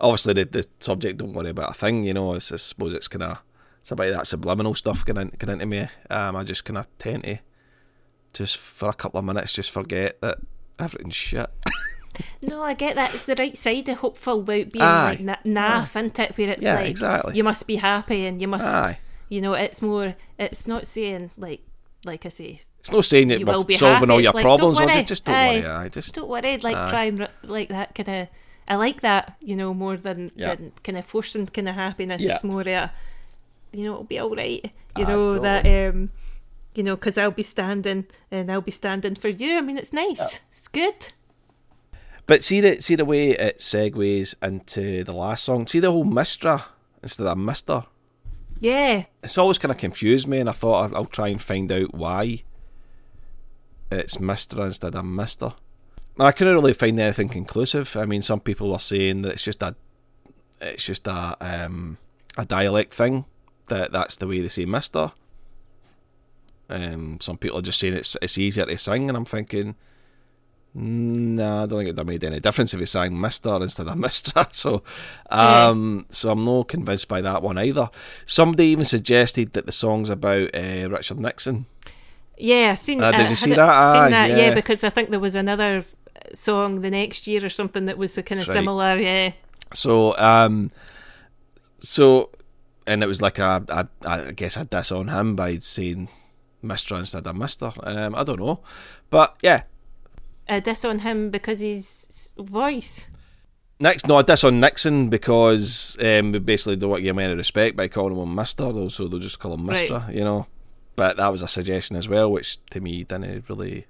obviously 0.02 0.34
the, 0.34 0.46
the 0.46 0.66
subject. 0.80 1.20
Don't 1.20 1.34
worry 1.34 1.50
about 1.52 1.72
a 1.72 1.74
thing, 1.74 2.04
you 2.04 2.14
know. 2.14 2.34
It's, 2.34 2.52
I 2.52 2.58
suppose 2.58 2.94
it's 2.94 3.08
kind 3.08 3.24
of 3.24 3.38
it's 3.82 3.92
about 3.92 4.12
that 4.14 4.28
subliminal 4.28 4.76
stuff 4.76 5.06
getting, 5.06 5.30
getting 5.40 5.54
into 5.54 5.66
me. 5.66 5.88
Um, 6.10 6.36
I 6.36 6.44
just 6.44 6.66
kind 6.66 6.78
of 6.78 6.88
tend 6.98 7.24
to 7.24 7.40
just 8.34 8.58
for 8.58 8.90
a 8.90 8.94
couple 8.94 9.20
of 9.20 9.26
minutes 9.26 9.54
just 9.54 9.72
forget 9.72 10.20
that 10.22 10.40
everything's 10.80 11.16
shit. 11.16 11.50
No, 12.44 12.62
I 12.62 12.74
get 12.74 12.96
that. 12.96 13.16
It's 13.16 13.26
the 13.26 13.36
right 13.40 13.58
side 13.58 13.88
of 13.88 14.00
hopeful 14.00 14.42
about 14.42 14.72
being 14.74 14.84
Aye. 14.84 15.10
like 15.12 15.22
na- 15.22 15.36
naff, 15.46 15.92
isn't 15.96 16.20
it? 16.20 16.38
Where 16.38 16.50
it's 16.50 16.62
Yeah, 16.64 16.76
like 16.76 16.90
exactly. 16.90 17.36
you 17.38 17.44
must 17.44 17.66
be 17.66 17.78
happy 17.78 18.26
and 18.26 18.40
you 18.42 18.50
must, 18.50 18.68
Aye. 18.68 19.00
you 19.30 19.40
know, 19.42 19.54
it's 19.54 19.82
more. 19.82 20.14
It's 20.38 20.68
not 20.68 20.86
saying 20.86 21.32
like, 21.38 21.62
like 22.06 22.26
I 22.26 22.30
say, 22.30 22.62
It's 22.82 22.92
not 22.92 23.06
saying 23.06 23.30
that 23.30 23.40
you 23.40 23.46
we're 23.46 23.54
will 23.54 23.64
be 23.64 23.76
solving 23.78 24.10
happy. 24.10 24.12
all 24.12 24.18
It's 24.20 24.24
your 24.26 24.34
like, 24.34 24.44
problems. 24.44 24.78
Don't 24.78 24.84
or 24.84 24.88
worry. 24.88 24.96
just, 24.98 25.08
just 25.08 25.26
don't 25.26 25.36
Aye. 25.36 25.60
worry. 25.62 25.66
I 25.68 25.88
just 25.90 26.14
don't 26.14 26.30
worry. 26.30 26.58
Like 26.58 26.76
Aye. 26.76 26.90
try 26.90 27.04
and 27.06 27.20
re- 27.20 27.28
like 27.44 27.70
that 27.70 27.96
kind 27.96 28.10
of. 28.10 28.28
I 28.68 28.76
like 28.76 29.02
that, 29.02 29.36
you 29.42 29.56
know, 29.56 29.74
more 29.74 29.98
than, 29.98 30.32
Yeah. 30.36 30.56
than 30.56 30.72
kind 30.84 30.98
of 30.98 31.06
forcing 31.06 31.48
kind 31.48 31.68
of 31.68 31.76
happiness. 31.76 32.22
Yeah. 32.22 32.34
It's 32.34 32.44
more 32.44 32.62
a, 32.62 32.92
you 33.74 33.84
know, 33.84 33.94
it'll 33.94 34.04
be 34.04 34.20
all 34.20 34.36
right. 34.36 34.64
You 34.98 35.06
Aye, 35.06 35.08
know 35.08 35.40
that, 35.40 35.66
um, 35.66 36.12
you 36.76 36.84
know, 36.84 36.96
because 36.96 37.18
I'll 37.18 37.32
be 37.32 37.44
standing 37.44 38.06
and 38.30 38.52
I'll 38.52 38.62
be 38.62 38.72
standing 38.72 39.16
for 39.16 39.30
you. 39.30 39.58
I 39.58 39.62
mean, 39.62 39.78
it's 39.78 39.94
nice. 39.94 40.40
It's 40.50 40.68
good. 40.68 41.14
But 42.28 42.44
see 42.44 42.62
the 42.62 42.82
see 42.82 42.96
the 42.96 43.04
way 43.04 43.32
it 43.32 43.60
segues 43.60 44.36
into 44.42 45.04
the 45.04 45.12
last 45.12 45.44
song. 45.44 45.68
See 45.68 45.80
the 45.80 45.92
whole 45.92 46.06
Mistra 46.06 46.64
instead 47.04 47.28
of 47.28 47.38
Mister. 47.38 47.84
Yeah. 48.60 49.04
It's 49.24 49.38
always 49.38 49.58
kind 49.58 49.72
of 49.72 49.78
confused 49.78 50.28
me, 50.28 50.40
and 50.40 50.48
I 50.50 50.54
thought 50.54 50.92
I'll, 50.92 50.96
I'll 50.98 51.06
try 51.06 51.28
and 51.28 51.42
find 51.42 51.70
out 51.72 51.94
why 51.94 52.44
it's 53.92 54.20
Mister 54.20 54.64
instead 54.64 54.96
of 54.96 55.04
Mister. 55.04 55.54
And 56.18 56.28
I 56.28 56.32
couldn't 56.32 56.54
really 56.54 56.74
find 56.74 57.00
anything 57.00 57.30
conclusive. 57.30 57.96
I 57.96 58.06
mean, 58.06 58.22
some 58.22 58.40
people 58.40 58.72
were 58.72 58.80
saying 58.80 59.22
that 59.24 59.34
it's 59.34 59.44
just 59.44 59.64
a 59.64 59.76
it's 60.60 60.86
just 60.86 61.08
a 61.08 61.38
um, 61.42 61.98
a 62.38 62.46
dialect 62.46 62.94
thing 62.94 63.26
that 63.68 63.92
that's 63.92 64.18
the 64.18 64.28
way 64.28 64.42
they 64.42 64.48
say 64.48 64.66
Mister. 64.66 65.12
Um, 66.70 67.20
some 67.20 67.38
people 67.38 67.60
are 67.60 67.64
just 67.64 67.80
saying 67.80 67.96
it's 67.96 68.16
it's 68.22 68.38
easier 68.38 68.66
to 68.66 68.78
sing, 68.78 69.10
and 69.10 69.18
I'm 69.18 69.26
thinking. 69.26 69.76
Nah, 70.74 71.64
I 71.64 71.66
don't 71.66 71.80
think 71.80 71.88
it 71.90 71.92
would 71.92 71.98
have 71.98 72.08
made 72.08 72.24
any 72.24 72.40
difference 72.40 72.74
if 72.74 72.80
he 72.80 72.86
sang 72.86 73.20
Mister 73.20 73.58
instead 73.58 73.90
of 73.90 73.98
Mister. 73.98 74.48
So, 74.52 74.84
um, 75.30 76.06
so 76.10 76.32
I'm 76.32 76.46
not 76.46 76.70
convinced 76.70 77.10
by 77.10 77.20
that 77.20 77.44
one 77.44 77.60
either. 77.60 77.90
Somebody 78.26 78.68
even 78.68 78.86
suggested 78.86 79.52
that 79.52 79.66
the 79.66 79.74
song's 79.74 80.10
about 80.10 80.56
uh, 80.56 80.90
Richard 80.90 81.20
Nixon. 81.20 81.66
Yeah, 82.38 82.72
I've 82.72 82.80
seen. 82.80 83.04
Uh, 83.04 83.12
did 83.12 83.30
you 83.30 83.36
see 83.36 83.54
that? 83.54 83.94
Seen 83.94 84.12
that, 84.12 84.30
yeah. 84.30 84.38
yeah. 84.38 84.54
because 84.54 84.86
I 84.86 84.90
think 84.90 85.10
there 85.10 85.20
was 85.20 85.36
another 85.36 85.84
song 86.34 86.82
the 86.82 86.90
next 86.90 87.28
year 87.28 87.46
or 87.46 87.50
something 87.50 87.86
that 87.86 87.98
was 87.98 88.18
a 88.18 88.24
kind 88.24 88.42
of 88.42 88.48
right. 88.48 88.54
similar. 88.54 88.98
Yeah, 88.98 89.34
So, 89.74 90.18
um, 90.18 90.72
so, 91.80 92.30
and 92.86 93.04
it 93.04 93.08
was 93.08 93.22
like 93.22 93.40
a, 93.40 93.64
a, 93.70 93.88
I 94.08 94.32
guess 94.32 94.58
a 94.58 94.66
diss 94.66 94.92
on 94.92 95.08
him 95.08 95.36
by 95.36 95.58
saying 95.58 96.10
Mister 96.62 96.96
instead 96.96 97.28
of 97.28 97.36
Mister. 97.36 97.72
Um, 97.84 98.16
I 98.16 98.24
don't 98.24 98.40
know, 98.40 98.62
but 99.10 99.38
yeah. 99.42 99.64
a 100.48 100.62
diss 100.62 100.86
on 100.86 101.00
him 101.00 101.30
because 101.30 101.60
his 101.60 102.34
voice. 102.38 103.10
Next, 103.80 104.08
no, 104.08 104.20
a 104.20 104.24
diss 104.24 104.44
on 104.44 104.60
Nixon 104.60 105.10
because 105.10 105.98
um, 106.00 106.34
we 106.34 106.40
basically 106.40 106.76
don't 106.76 106.92
want 106.92 107.00
to 107.00 107.04
give 107.04 107.16
him 107.16 107.20
any 107.20 107.34
respect 107.34 107.76
by 107.76 107.88
calling 107.88 108.18
him 108.18 108.36
Mister, 108.36 108.72
though, 108.72 108.90
so 108.90 109.08
they'll 109.08 109.20
just 109.20 109.40
call 109.40 109.54
him 109.54 109.66
Right. 109.66 109.90
Mister, 109.90 110.06
you 110.12 110.24
know. 110.24 110.48
But 110.96 111.18
that 111.18 111.30
was 111.30 111.42
a 111.42 111.48
suggestion 111.48 111.96
as 111.96 112.08
well, 112.08 112.32
which 112.32 112.64
to 112.68 112.82
me 112.82 113.04
didn't 113.04 113.50
really 113.50 113.88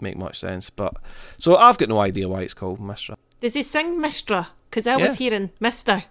make 0.00 0.16
much 0.16 0.38
sense. 0.38 0.70
But 0.70 0.94
so 1.38 1.56
I've 1.56 1.78
got 1.78 1.88
no 1.88 2.00
idea 2.00 2.28
why 2.28 2.42
it's 2.42 2.54
called 2.54 2.80
Mister. 2.80 3.14
Does 3.40 3.54
he 3.54 3.62
sing 3.62 3.98
Mistra? 4.00 4.48
Because 4.68 4.86
I 4.86 4.96
was 4.96 5.18
hearing 5.18 5.50
Mister. 5.60 6.04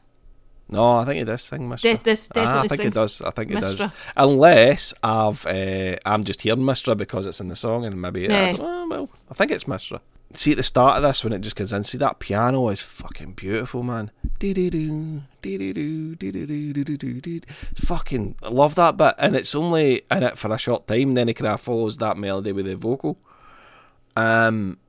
No, 0.69 0.95
I 0.95 1.05
think 1.05 1.21
it 1.21 1.25
does 1.25 1.41
sing 1.43 1.69
Mister. 1.69 1.93
De- 1.95 2.03
this 2.03 2.27
Ah, 2.35 2.61
I 2.63 2.67
think 2.67 2.83
it 2.85 2.93
does. 2.93 3.21
I 3.21 3.31
think 3.31 3.51
it 3.51 3.61
does. 3.61 3.85
Unless 4.17 4.93
I've, 5.01 5.45
uh, 5.45 5.95
I'm 6.05 6.23
just 6.25 6.41
hearing 6.41 6.59
Mistra 6.59 6.97
because 6.97 7.25
it's 7.25 7.39
in 7.39 7.47
the 7.47 7.55
song, 7.55 7.85
and 7.85 8.01
maybe 8.01 8.27
I 8.29 8.31
Yeah. 8.31 8.51
don't. 8.53 8.89
Well, 8.89 9.09
I 9.31 9.33
think 9.33 9.51
it's 9.51 9.63
Mistra. 9.63 10.01
See 10.33 10.51
at 10.51 10.57
the 10.57 10.63
start 10.63 10.97
of 10.97 11.03
this 11.03 11.23
when 11.23 11.31
it 11.31 11.39
just 11.39 11.55
comes 11.55 11.71
in. 11.71 11.85
See 11.85 11.97
that 11.99 12.19
piano 12.19 12.67
is 12.67 12.81
fucking 12.81 13.33
beautiful, 13.33 13.81
man. 13.81 14.11
Fucking. 17.75 18.35
I 18.43 18.49
love 18.49 18.75
that 18.75 18.97
bit, 18.97 19.15
and 19.17 19.35
it's 19.38 19.55
only 19.55 20.01
in 20.11 20.23
it 20.23 20.38
for 20.38 20.53
a 20.53 20.57
short 20.57 20.85
time. 20.88 21.13
Then 21.13 21.29
it 21.29 21.35
kind 21.35 21.47
of 21.53 21.61
follows 21.61 21.95
that 21.97 22.17
melody 22.17 22.51
with 22.51 22.65
the 22.65 22.75
vocal. 22.75 23.17
Um, 24.18 24.80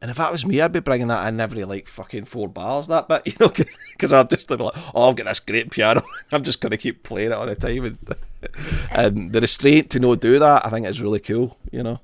and 0.00 0.10
if 0.10 0.16
that 0.16 0.32
was 0.32 0.46
me, 0.46 0.60
I'd 0.62 0.72
be 0.72 0.80
bringing 0.80 1.08
that 1.08 1.26
in 1.28 1.38
every 1.40 1.64
like 1.64 1.86
fucking 1.86 2.24
four 2.24 2.48
bars. 2.48 2.86
That 2.86 3.06
bit, 3.06 3.22
you 3.26 3.34
know, 3.38 3.52
because 3.92 4.12
I'd 4.12 4.30
just 4.30 4.48
be 4.48 4.56
like, 4.56 4.74
"Oh, 4.94 5.10
I've 5.10 5.16
got 5.16 5.26
this 5.26 5.40
great 5.40 5.70
piano. 5.70 6.02
I'm 6.32 6.42
just 6.42 6.60
going 6.60 6.70
to 6.70 6.78
keep 6.78 7.02
playing 7.02 7.32
it 7.32 7.34
all 7.34 7.46
the 7.46 7.54
time." 7.54 7.84
And, 7.84 7.98
and 8.90 9.32
the 9.32 9.42
restraint 9.42 9.90
to 9.90 10.00
not 10.00 10.20
do 10.20 10.38
that, 10.38 10.64
I 10.64 10.70
think, 10.70 10.86
is 10.86 11.02
really 11.02 11.20
cool. 11.20 11.58
You 11.70 11.82
know, 11.82 12.00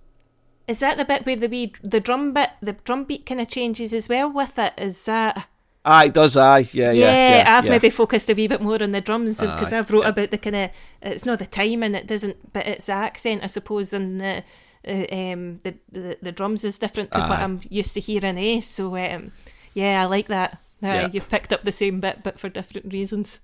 Is 0.68 0.81
that 0.81 0.99
the 0.99 1.07
bit 1.07 1.24
where 1.24 1.37
the 1.37 1.49
wee, 1.49 1.72
the 1.83 2.01
drum 2.01 2.35
bit, 2.35 2.51
the 2.61 2.72
drum 2.72 3.05
beat 3.05 3.24
kind 3.24 3.41
of 3.41 3.49
changes 3.49 3.95
as 3.95 4.11
well 4.11 4.31
with 4.31 4.59
it? 4.59 4.74
Is 4.77 5.03
that? 5.07 5.49
aye, 5.87 6.07
it 6.07 6.14
does 6.14 6.37
aye, 6.37 6.68
yeah, 6.72 6.91
yeah, 6.91 7.39
yeah. 7.39 7.57
I've 7.57 7.64
yeah. 7.64 7.70
maybe 7.70 7.91
focused 7.91 8.29
a 8.29 8.35
wee 8.35 8.49
bit 8.49 8.61
more 8.61 8.83
on 8.83 8.91
the 8.91 9.01
drums 9.01 9.41
because 9.41 9.72
I've 9.72 9.91
wrote 9.91 10.03
yeah. 10.03 10.09
about 10.09 10.31
the 10.33 10.39
kind 10.39 10.57
of 10.57 10.70
it's 11.01 11.24
not 11.24 11.39
the 11.39 11.47
timing, 11.47 11.95
it 11.95 12.09
doesn't, 12.09 12.53
but 12.53 12.66
it's 12.66 12.87
the 12.87 12.93
accent, 12.93 13.45
I 13.45 13.47
suppose, 13.47 13.93
and 13.93 14.20
the 14.20 14.43
uh, 14.87 15.14
um 15.14 15.59
the, 15.64 15.74
the 15.91 16.18
the 16.22 16.32
drums 16.32 16.64
is 16.64 16.78
different 16.78 17.12
to 17.12 17.18
what 17.18 17.39
I'm 17.39 17.61
used 17.70 17.95
to 17.95 18.01
hearing. 18.01 18.39
Eh, 18.39 18.61
so 18.61 18.97
um, 18.97 19.32
yeah, 19.74 20.03
I 20.03 20.07
like 20.07 20.28
that. 20.28 20.59
Uh. 20.82 21.09
You've 21.12 21.28
picked 21.28 21.53
up 21.53 21.62
the 21.62 21.72
same 21.72 22.01
bit, 22.01 22.22
but 22.22 22.39
for 22.39 22.49
different 22.49 22.93
reasons. 22.93 23.41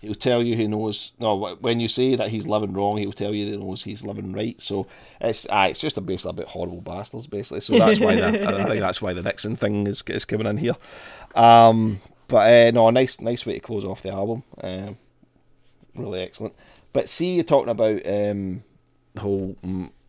He'll 0.00 0.14
tell 0.14 0.42
you 0.42 0.54
he 0.54 0.66
knows. 0.66 1.12
No, 1.18 1.56
when 1.60 1.80
you 1.80 1.88
say 1.88 2.14
that 2.14 2.28
he's 2.28 2.46
living 2.46 2.74
wrong, 2.74 2.98
he'll 2.98 3.12
tell 3.12 3.32
you 3.32 3.50
he 3.50 3.56
knows 3.56 3.84
he's 3.84 4.04
living 4.04 4.32
right. 4.32 4.60
So 4.60 4.86
it's 5.18 5.48
aye, 5.48 5.68
it's 5.68 5.80
just 5.80 5.96
a 5.96 6.02
basically 6.02 6.30
about 6.30 6.48
horrible 6.48 6.82
bastards, 6.82 7.26
basically. 7.26 7.60
So 7.60 7.78
that's 7.78 7.98
why 7.98 8.16
the, 8.16 8.46
I 8.46 8.68
think 8.68 8.80
that's 8.80 9.00
why 9.00 9.14
the 9.14 9.22
Nixon 9.22 9.56
thing 9.56 9.86
is 9.86 10.02
is 10.08 10.26
coming 10.26 10.46
in 10.46 10.58
here. 10.58 10.76
Um, 11.34 12.02
but 12.28 12.50
uh, 12.50 12.70
no, 12.72 12.90
nice 12.90 13.20
nice 13.22 13.46
way 13.46 13.54
to 13.54 13.60
close 13.60 13.86
off 13.86 14.02
the 14.02 14.10
album. 14.10 14.42
Um, 14.62 14.98
really 15.94 16.20
excellent. 16.20 16.54
But 16.92 17.08
see, 17.08 17.34
you're 17.34 17.44
talking 17.44 17.70
about 17.70 18.06
um, 18.06 18.62
whole 19.18 19.56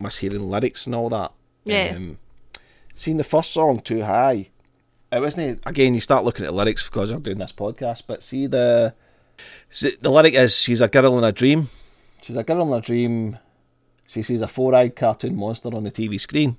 mishearing 0.00 0.48
lyrics 0.48 0.86
and 0.86 0.94
all 0.94 1.08
that. 1.10 1.32
Yeah. 1.64 1.94
Um, 1.96 2.18
seeing 2.94 3.16
the 3.16 3.24
first 3.24 3.52
song, 3.52 3.80
Too 3.80 4.02
High, 4.02 4.50
it 5.12 5.20
wasn't. 5.20 5.62
Again, 5.66 5.94
you 5.94 6.00
start 6.00 6.24
looking 6.24 6.44
at 6.44 6.50
the 6.50 6.56
lyrics 6.56 6.88
because 6.88 7.10
I'm 7.10 7.22
doing 7.22 7.38
this 7.38 7.52
podcast. 7.52 8.02
But 8.06 8.22
see 8.22 8.46
the 8.46 8.94
see, 9.70 9.96
the 10.00 10.10
lyric 10.10 10.34
is 10.34 10.56
she's 10.58 10.80
a 10.80 10.88
girl 10.88 11.18
in 11.18 11.24
a 11.24 11.32
dream. 11.32 11.68
She's 12.22 12.36
a 12.36 12.44
girl 12.44 12.62
in 12.62 12.72
a 12.72 12.80
dream. 12.80 13.38
She 14.06 14.22
sees 14.22 14.40
a 14.40 14.48
four-eyed 14.48 14.94
cartoon 14.96 15.36
monster 15.36 15.74
on 15.74 15.84
the 15.84 15.90
TV 15.90 16.20
screen. 16.20 16.56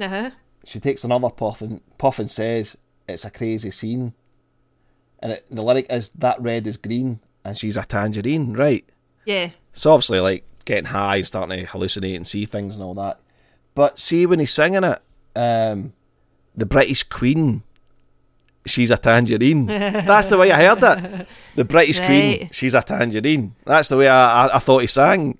Uh 0.00 0.08
huh. 0.08 0.30
She 0.64 0.78
takes 0.80 1.04
another 1.04 1.30
puff 1.30 1.62
and 1.62 1.80
puff 1.98 2.18
and 2.18 2.30
says, 2.30 2.76
"It's 3.08 3.24
a 3.24 3.30
crazy 3.30 3.70
scene." 3.70 4.14
And 5.22 5.32
it, 5.32 5.46
the 5.50 5.62
lyric 5.62 5.86
is 5.90 6.08
that 6.10 6.40
red 6.40 6.66
is 6.66 6.76
green, 6.76 7.20
and 7.44 7.56
she's 7.56 7.76
a 7.76 7.84
tangerine, 7.84 8.54
right? 8.54 8.88
Yeah. 9.26 9.50
So 9.72 9.92
obviously, 9.92 10.20
like 10.20 10.44
getting 10.64 10.86
high 10.86 11.16
and 11.16 11.26
starting 11.26 11.58
to 11.58 11.66
hallucinate 11.66 12.16
and 12.16 12.26
see 12.26 12.44
things 12.44 12.76
and 12.76 12.84
all 12.84 12.94
that. 12.94 13.20
But 13.74 13.98
see, 13.98 14.26
when 14.26 14.40
he's 14.40 14.52
singing 14.52 14.84
it, 14.84 15.00
um, 15.36 15.92
the 16.56 16.66
British 16.66 17.02
Queen, 17.04 17.62
she's 18.66 18.90
a 18.90 18.96
tangerine. 18.96 19.66
That's 19.66 20.28
the 20.28 20.38
way 20.38 20.50
I 20.50 20.64
heard 20.64 20.82
it. 20.82 21.28
The 21.56 21.64
British 21.64 22.00
Queen, 22.00 22.48
she's 22.52 22.74
a 22.74 22.82
tangerine. 22.82 23.54
That's 23.64 23.88
the 23.88 23.96
way 23.96 24.08
I, 24.08 24.46
I, 24.46 24.56
I 24.56 24.58
thought 24.58 24.80
he 24.80 24.86
sang 24.86 25.38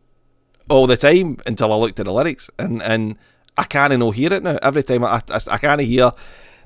all 0.68 0.86
the 0.86 0.96
time 0.96 1.38
until 1.46 1.72
I 1.72 1.76
looked 1.76 1.98
at 2.00 2.06
the 2.06 2.12
lyrics, 2.12 2.48
and 2.58 2.82
and 2.82 3.16
I 3.58 3.64
can't 3.64 3.96
no 3.98 4.10
hear 4.12 4.32
it 4.32 4.42
now. 4.42 4.58
Every 4.62 4.82
time 4.82 5.04
I 5.04 5.20
I, 5.28 5.40
I 5.50 5.58
can't 5.58 5.80
hear 5.80 6.12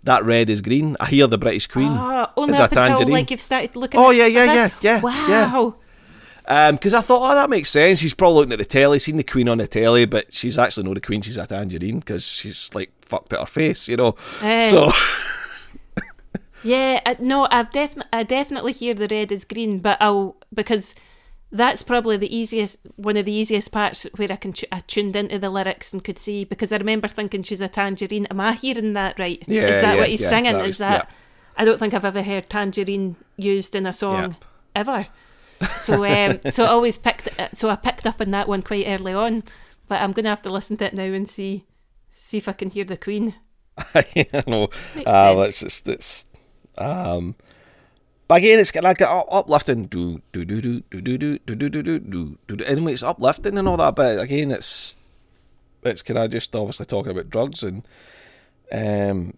that 0.05 0.23
red 0.25 0.51
is 0.51 0.61
green. 0.61 0.97
I 1.01 1.07
hear 1.07 1.27
the 1.27 1.39
British 1.39 1.67
Queen. 1.67 1.91
Oh, 1.91 2.31
only 2.37 2.53
is 2.53 2.59
a 2.59 2.65
up 2.65 2.73
until 2.73 3.09
like 3.09 3.31
you've 3.31 3.41
started 3.41 3.75
looking. 3.75 3.99
Oh, 3.99 4.11
yeah, 4.11 4.27
yeah, 4.27 4.45
yeah, 4.45 4.71
yeah, 4.81 5.01
yeah. 5.29 5.71
Because 6.47 6.93
I 6.95 7.01
thought, 7.01 7.31
oh, 7.31 7.35
that 7.35 7.49
makes 7.49 7.71
sense. 7.71 8.01
She's 8.01 8.13
probably 8.15 8.37
looking 8.41 8.53
at 8.53 8.59
the 8.59 8.65
telly, 8.67 8.99
seen 8.99 9.17
the 9.17 9.25
Queen 9.25 9.49
on 9.49 9.59
the 9.59 9.67
telly, 9.67 10.05
but 10.05 10.33
she's 10.35 10.59
actually 10.59 10.85
not 10.85 10.95
the 10.95 11.01
Queen. 11.01 11.23
She's 11.23 11.39
a 11.39 11.47
tangerine 11.47 12.01
because 12.01 12.27
she's 12.27 12.71
like 12.75 12.93
fucked 13.03 13.33
at 13.33 13.41
her 13.41 13.47
face, 13.47 13.89
you 13.89 13.97
know. 13.97 14.15
Eh. 14.43 14.69
So 14.69 14.91
Yeah, 16.63 17.01
I, 17.05 17.17
no, 17.21 17.47
I've 17.51 17.71
definitely, 17.73 18.09
I 18.13 18.23
definitely 18.23 18.73
hear 18.73 18.95
the 18.95 19.07
red 19.09 19.31
is 19.31 19.45
green, 19.45 19.81
but 19.81 20.01
I'll 20.01 20.37
because 20.53 20.95
that's 21.53 21.83
probably 21.83 22.17
the 22.17 22.35
easiest, 22.35 22.79
one 22.97 23.19
of 23.19 23.27
the 23.27 23.33
easiest 23.33 23.71
parts 23.71 24.07
where 24.17 24.33
I 24.33 24.37
can 24.37 24.55
t- 24.55 24.67
I 24.73 24.81
tuned 24.81 25.15
into 25.15 25.39
the 25.39 25.51
lyrics 25.51 25.93
and 25.93 26.03
could 26.03 26.19
see 26.19 26.45
because 26.45 26.73
I 26.73 26.79
remember 26.79 27.07
thinking 27.07 27.43
she's 27.43 27.61
a 27.61 27.69
tangerine. 27.69 28.27
Am 28.27 28.41
I 28.41 28.55
hearing 28.55 28.95
that 28.95 29.19
right? 29.19 29.43
Yeah, 29.47 29.63
is 29.67 29.83
that 29.83 29.95
yeah, 29.95 30.01
what 30.01 30.09
he's 30.09 30.23
yeah, 30.23 30.29
singing? 30.31 30.53
that 30.55 30.63
is 30.63 30.67
was- 30.69 30.79
that? 30.79 31.11
I 31.57 31.65
don't 31.65 31.79
think 31.79 31.93
I've 31.95 32.05
ever 32.05 32.23
heard 32.23 32.49
tangerine 32.51 33.17
used 33.37 33.75
in 33.77 33.87
a 33.87 33.93
song 33.93 34.23
Yep. 34.33 34.45
ever. 34.75 35.07
So 35.79 36.05
um, 36.05 36.41
so 36.51 36.65
I 36.65 36.69
always 36.69 36.99
picked 36.99 37.29
so 37.57 37.71
I 37.71 37.77
picked 37.77 38.07
up 38.07 38.21
on 38.21 38.31
that 38.31 38.49
one 38.49 38.63
quite 38.63 38.87
early 38.87 39.13
on. 39.13 39.43
But 39.89 40.01
I'm 40.03 40.13
gonna 40.13 40.31
have 40.31 40.43
to 40.43 40.51
listen 40.51 40.77
to 40.79 40.87
it 40.87 40.95
now 40.95 41.05
and 41.05 41.29
see 41.29 41.65
see 42.11 42.39
if 42.39 42.49
I 42.49 42.53
can 42.53 42.71
hear 42.71 42.85
the 42.85 42.97
Queen. 42.97 43.35
I 43.95 44.27
know. 44.47 44.69
Uh, 45.07 45.45
it's 45.49 45.61
just 45.61 45.89
it's 45.89 46.27
um. 46.79 47.35
But 48.27 48.37
again, 48.37 48.59
it's 48.59 48.75
like 48.75 49.03
uplifting. 49.03 49.85
Do 49.85 50.23
do 50.33 50.45
do 50.45 50.61
do 50.61 50.81
do 50.91 51.01
do 51.03 51.19
do 51.19 51.39
do 51.39 51.57
do 51.57 51.69
do 51.69 51.83
do 51.83 51.99
do. 52.47 52.57
do. 52.57 52.65
Anyway, 52.65 52.95
it's 52.95 53.03
uplifting 53.03 53.59
and 53.59 53.69
all 53.69 53.77
that. 53.77 53.95
But 53.95 54.19
again, 54.19 54.51
it's 54.51 54.97
it's 55.83 56.03
kind 56.03 56.19
of 56.19 56.31
just 56.31 56.57
obviously 56.57 56.87
talking 56.87 57.13
about 57.13 57.31
drugs 57.31 57.63
and 57.63 57.87
um. 58.73 59.35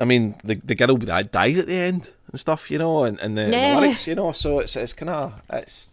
I 0.00 0.04
mean, 0.04 0.34
the 0.44 0.54
the 0.64 0.74
girl 0.74 0.96
that 0.96 1.32
dies 1.32 1.58
at 1.58 1.66
the 1.66 1.74
end 1.74 2.10
and 2.30 2.38
stuff, 2.40 2.70
you 2.70 2.78
know, 2.78 3.04
and, 3.04 3.18
and 3.20 3.36
the, 3.36 3.50
Yeah. 3.50 3.74
the 3.74 3.80
lyrics, 3.80 4.06
you 4.06 4.14
know. 4.14 4.32
So 4.32 4.60
it's 4.60 4.76
it's 4.76 4.92
kind 4.92 5.10
of 5.10 5.40
it's 5.52 5.90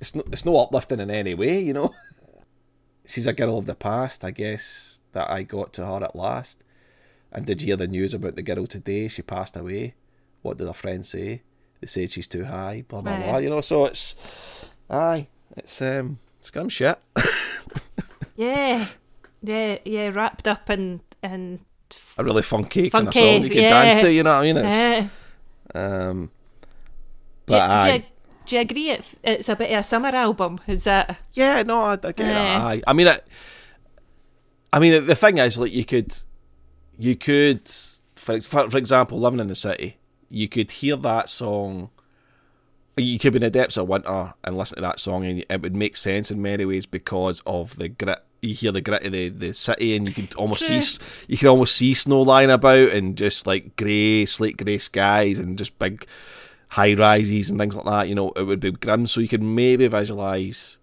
it's 0.00 0.14
no 0.14 0.22
it's 0.32 0.44
no 0.44 0.56
uplifting 0.58 1.00
in 1.00 1.10
any 1.10 1.34
way, 1.34 1.60
you 1.60 1.72
know. 1.72 1.94
She's 3.06 3.26
a 3.26 3.32
girl 3.32 3.56
of 3.56 3.64
the 3.64 3.74
past, 3.74 4.22
I 4.22 4.30
guess, 4.32 5.00
that 5.12 5.30
I 5.30 5.42
got 5.42 5.72
to 5.74 5.86
her 5.86 6.04
at 6.04 6.14
last. 6.14 6.62
And 7.32 7.46
did 7.46 7.60
you 7.62 7.68
hear 7.68 7.76
the 7.76 7.88
news 7.88 8.12
about 8.14 8.36
the 8.36 8.42
girl 8.42 8.66
today? 8.66 9.08
She 9.08 9.22
passed 9.22 9.56
away. 9.56 9.94
What 10.42 10.58
did 10.58 10.66
her 10.66 10.74
friends 10.74 11.08
say? 11.08 11.42
They 11.80 11.86
said 11.86 12.10
she's 12.10 12.26
too 12.26 12.44
high, 12.44 12.84
blah 12.88 13.00
blah 13.00 13.12
Right. 13.14 13.22
blah. 13.24 13.36
You 13.38 13.50
know, 13.50 13.60
so 13.62 13.86
it's 13.86 14.14
aye, 14.90 15.28
it's 15.56 15.80
um 15.80 16.18
it's 16.38 16.50
grim 16.50 16.68
shit. 16.68 16.98
Yeah, 18.36 18.86
yeah, 19.42 19.78
yeah. 19.84 20.10
Wrapped 20.10 20.46
up 20.46 20.70
in 20.70 21.00
in 21.24 21.60
A 22.18 22.24
really 22.24 22.42
funky, 22.42 22.90
kind 22.90 23.06
of 23.08 23.14
Funky, 23.14 23.34
song 23.36 23.42
you 23.44 23.48
can 23.50 23.62
yeah. 23.62 23.70
dance 23.84 24.02
to, 24.02 24.12
you 24.12 24.22
know 24.24 24.30
what 24.36 24.40
I 24.40 24.52
mean? 24.52 24.56
It's 24.56 25.10
yeah. 25.74 26.08
um 26.08 26.30
Do, 27.46 27.54
you- 27.54 27.60
but 27.60 27.98
do, 27.98 28.04
do 28.46 28.56
you 28.56 28.62
agree 28.62 28.90
it, 28.90 29.04
it's 29.22 29.48
a 29.48 29.54
bit 29.56 29.70
of 29.70 29.78
a 29.78 29.82
summer 29.82 30.08
album? 30.08 30.58
Is 30.66 30.84
that 30.84 31.18
Yeah, 31.32 31.62
no, 31.62 31.82
I, 31.82 31.92
I 31.92 31.96
get 31.96 32.20
it. 32.20 32.24
Yeah. 32.26 32.66
Aye. 32.66 32.82
I 32.86 32.92
mean, 32.92 33.06
it, 33.06 33.24
I 34.72 34.80
mean, 34.80 35.06
the 35.06 35.14
thing 35.14 35.38
is, 35.38 35.58
like, 35.58 35.72
you 35.72 35.84
could, 35.84 36.14
you 36.98 37.16
could, 37.16 37.70
for, 38.16 38.38
for 38.40 38.76
example, 38.76 39.18
living 39.18 39.40
in 39.40 39.46
the 39.46 39.54
city, 39.54 39.96
you 40.28 40.48
could 40.48 40.70
hear 40.70 40.96
that 40.96 41.28
song. 41.30 41.90
You 42.96 43.18
could 43.18 43.32
be 43.32 43.36
in 43.36 43.42
the 43.42 43.50
depths 43.50 43.76
of 43.76 43.88
winter 43.88 44.34
and 44.42 44.58
listen 44.58 44.76
to 44.76 44.82
that 44.82 44.98
song, 44.98 45.24
and 45.24 45.44
it 45.48 45.62
would 45.62 45.74
make 45.74 45.96
sense 45.96 46.30
in 46.32 46.42
many 46.42 46.64
ways 46.64 46.84
because 46.84 47.40
of 47.46 47.76
the 47.76 47.88
grit. 47.88 48.18
You 48.40 48.54
hear 48.54 48.72
the 48.72 48.80
grit 48.80 49.04
of 49.04 49.12
the, 49.12 49.28
the 49.28 49.52
city, 49.52 49.96
and 49.96 50.06
you 50.06 50.14
could 50.14 50.34
almost 50.34 50.66
True. 50.66 50.80
see 50.80 51.04
you 51.26 51.36
can 51.36 51.48
almost 51.48 51.76
see 51.76 51.94
snow 51.94 52.22
lying 52.22 52.50
about, 52.50 52.90
and 52.90 53.16
just 53.16 53.46
like 53.46 53.76
grey, 53.76 54.26
slate 54.26 54.56
grey 54.56 54.78
skies, 54.78 55.38
and 55.38 55.58
just 55.58 55.78
big 55.78 56.06
high 56.68 56.94
rises 56.94 57.50
and 57.50 57.58
things 57.58 57.74
like 57.74 57.86
that. 57.86 58.08
You 58.08 58.14
know, 58.14 58.30
it 58.36 58.44
would 58.44 58.60
be 58.60 58.70
grim. 58.70 59.06
So 59.06 59.20
you 59.20 59.28
could 59.28 59.42
maybe 59.42 59.86
visualize 59.88 60.78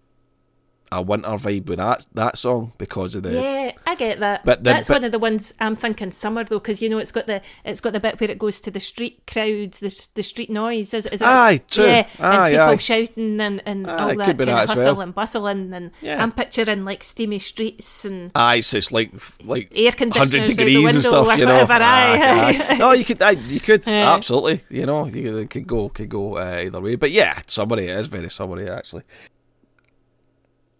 a 0.92 1.02
winter 1.02 1.28
vibe 1.30 1.66
with 1.66 1.78
that 1.78 2.06
that 2.14 2.38
song 2.38 2.72
because 2.78 3.14
of 3.14 3.22
the 3.24 3.32
yeah? 3.32 3.72
Get 3.98 4.20
that. 4.20 4.44
But 4.44 4.62
then- 4.64 4.74
That's 4.74 4.88
but- 4.88 4.94
one 4.96 5.04
of 5.04 5.12
the 5.12 5.18
ones 5.18 5.54
I'm 5.60 5.76
thinking 5.76 6.10
summer 6.12 6.44
though, 6.44 6.58
because 6.58 6.82
you 6.82 6.88
know 6.88 6.98
it's 6.98 7.12
got 7.12 7.26
the 7.26 7.40
it's 7.64 7.80
got 7.80 7.92
the 7.92 8.00
bit 8.00 8.20
where 8.20 8.30
it 8.30 8.38
goes 8.38 8.60
to 8.60 8.70
the 8.70 8.80
street 8.80 9.22
crowds, 9.26 9.80
the 9.80 10.08
the 10.14 10.22
street 10.22 10.50
noise. 10.50 10.92
Is, 10.94 11.06
is 11.06 11.20
that 11.20 11.28
Aye, 11.28 11.60
true. 11.70 11.84
Yeah, 11.86 12.06
Aye, 12.20 12.48
and 12.50 12.54
people 12.54 12.64
aye. 12.66 12.76
shouting 12.76 13.40
and 13.40 13.62
and 13.66 13.86
Aye, 13.90 13.98
all 14.02 14.08
that 14.16 14.26
kind 14.26 14.38
that 14.40 14.48
of 14.48 14.68
hustle 14.70 14.84
well. 14.84 15.00
and 15.00 15.14
bustling. 15.14 15.72
And 15.72 15.90
Yeah. 16.02 16.22
I'm 16.22 16.32
picturing 16.32 16.84
like 16.84 17.02
steamy 17.02 17.38
streets 17.38 18.04
and 18.04 18.30
Aye, 18.34 18.60
so 18.60 18.76
it's 18.76 18.92
like 18.92 19.12
like 19.44 19.70
air 19.74 19.92
conditioners 19.92 20.30
hundred 20.32 20.46
degrees 20.56 20.94
and 20.94 21.02
stuff, 21.04 21.38
you 21.38 21.46
know. 21.46 21.54
whatever. 21.54 21.82
Aye, 21.84 22.66
aye. 22.70 22.76
No, 22.78 22.92
you 22.92 23.04
could, 23.04 23.20
you 23.48 23.60
could 23.60 23.86
absolutely, 23.88 24.60
you 24.70 24.86
know, 24.86 25.06
you 25.06 25.32
could, 25.32 25.50
could 25.50 25.66
go, 25.66 25.88
could 25.88 26.08
go 26.08 26.36
uh, 26.36 26.62
either 26.64 26.80
way. 26.80 26.96
But 26.96 27.10
yeah, 27.10 27.38
summary 27.46 27.86
it 27.86 27.98
is 27.98 28.06
very 28.06 28.28
summary 28.30 28.68
actually. 28.68 29.02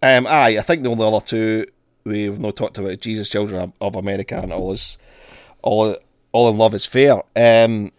Um, 0.02 0.26
aye, 0.26 0.58
I 0.58 0.62
think 0.62 0.82
the 0.82 0.90
only 0.90 1.04
other 1.06 1.24
two 1.24 1.66
we've 2.06 2.38
not 2.38 2.56
talked 2.56 2.78
about 2.78 3.00
Jesus, 3.00 3.28
Children 3.28 3.72
of, 3.80 3.96
America, 3.96 4.40
and 4.40 4.52
all 4.52 4.72
is 4.72 4.96
all 5.62 5.96
all 6.32 6.48
in 6.48 6.56
love 6.56 6.74
is 6.74 6.86
fair. 6.86 7.22
Um, 7.34 7.92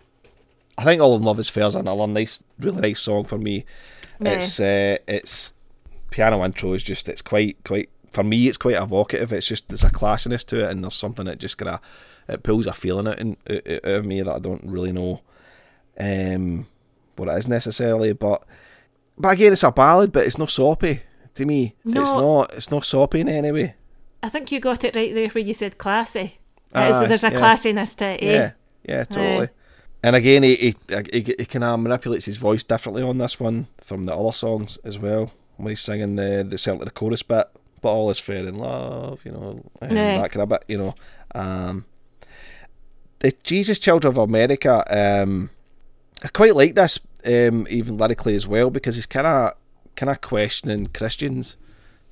I 0.78 0.84
think 0.84 1.02
all 1.02 1.16
in 1.16 1.24
love 1.24 1.40
is 1.40 1.50
fair 1.50 1.66
is 1.66 1.76
another 1.76 2.08
nice, 2.08 2.42
really 2.60 2.82
nice 2.82 3.02
song 3.02 3.26
for 3.26 3.38
me. 3.38 3.66
Yeah. 4.20 4.32
It's 4.32 4.60
uh, 4.60 4.98
it's 5.08 5.54
piano 6.10 6.44
intro 6.44 6.74
is 6.74 6.84
just 6.84 7.10
it's 7.10 7.22
quite 7.22 7.58
quite 7.64 7.90
for 8.12 8.24
me 8.24 8.48
it's 8.48 8.58
quite 8.58 8.82
evocative. 8.82 9.34
It's 9.34 9.48
just 9.48 9.68
there's 9.68 9.84
a 9.84 9.90
classiness 9.90 10.46
to 10.48 10.64
it 10.64 10.72
and 10.72 10.84
there's 10.84 10.96
something 10.96 11.26
that 11.26 11.40
just 11.40 11.58
kind 11.58 11.74
of 11.74 11.80
it 12.28 12.44
pulls 12.44 12.68
a 12.68 12.74
feeling 12.74 13.08
out, 13.08 13.20
in, 13.20 13.38
out 13.50 13.86
of 13.86 14.06
me 14.06 14.22
that 14.22 14.36
I 14.36 14.40
don't 14.40 14.66
really 14.66 14.92
know 14.92 15.22
um, 16.00 16.68
what 17.16 17.30
it 17.30 17.38
is 17.38 17.48
necessarily. 17.48 18.14
But 18.14 18.44
but 19.18 19.34
again, 19.34 19.52
it's 19.52 19.64
a 19.64 19.72
ballad, 19.72 20.12
but 20.12 20.26
it's 20.26 20.38
not 20.38 20.52
soppy 20.52 21.02
to 21.34 21.46
me. 21.46 21.76
No. 21.84 22.02
It's 22.02 22.14
not 22.14 22.54
it's 22.54 22.72
not 22.72 22.86
soppy 22.86 23.22
in 23.22 23.30
any 23.30 23.52
way. 23.52 23.76
I 24.28 24.30
think 24.30 24.52
you 24.52 24.60
got 24.60 24.84
it 24.84 24.94
right 24.94 25.14
there 25.14 25.30
where 25.30 25.44
you 25.44 25.54
said 25.54 25.78
classy. 25.78 26.38
There's 26.74 27.24
a 27.24 27.32
yeah. 27.32 27.40
classiness 27.40 27.96
to 27.96 28.06
it. 28.06 28.24
eh? 28.24 28.34
Yeah, 28.34 28.52
yeah, 28.84 29.04
totally. 29.06 29.48
And 30.04 30.16
again, 30.18 30.44
he 30.44 30.56
he, 30.56 30.76
he, 31.14 31.22
he 31.40 31.46
kind 31.46 31.64
of 31.64 31.80
manipulates 31.80 32.26
his 32.26 32.36
voice 32.36 32.62
differently 32.64 33.04
on 33.04 33.18
this 33.20 33.40
one 33.40 33.68
from 33.82 34.06
the 34.06 34.14
other 34.14 34.34
songs 34.34 34.78
as 34.84 34.98
well. 35.00 35.32
When 35.56 35.70
he's 35.70 35.80
singing 35.80 36.18
the 36.18 36.46
the 36.48 36.58
certainly 36.58 36.84
the 36.86 36.92
chorus 36.92 37.24
bit, 37.24 37.48
but 37.82 37.90
all 37.94 38.10
is 38.10 38.20
fair 38.20 38.46
in 38.46 38.56
love, 38.60 39.22
you 39.24 39.32
know, 39.32 39.64
and 39.82 39.96
Yeah. 39.96 40.20
that 40.22 40.32
kind 40.34 40.44
of 40.44 40.50
bit, 40.50 40.66
you 40.68 40.78
know. 40.78 40.94
Um, 41.34 41.86
the 43.20 43.32
Jesus 43.44 43.80
Children 43.80 44.12
of 44.12 44.18
America, 44.18 44.84
um, 45.24 45.50
I 46.24 46.28
quite 46.28 46.54
like 46.56 46.76
this, 46.76 47.00
um, 47.26 47.66
even 47.70 47.98
lyrically 47.98 48.36
as 48.36 48.46
well, 48.46 48.70
because 48.70 48.96
he's 48.98 49.06
kind 49.06 49.26
of 49.26 49.54
kind 49.96 50.10
of 50.10 50.20
questioning 50.20 50.88
Christians, 50.88 51.56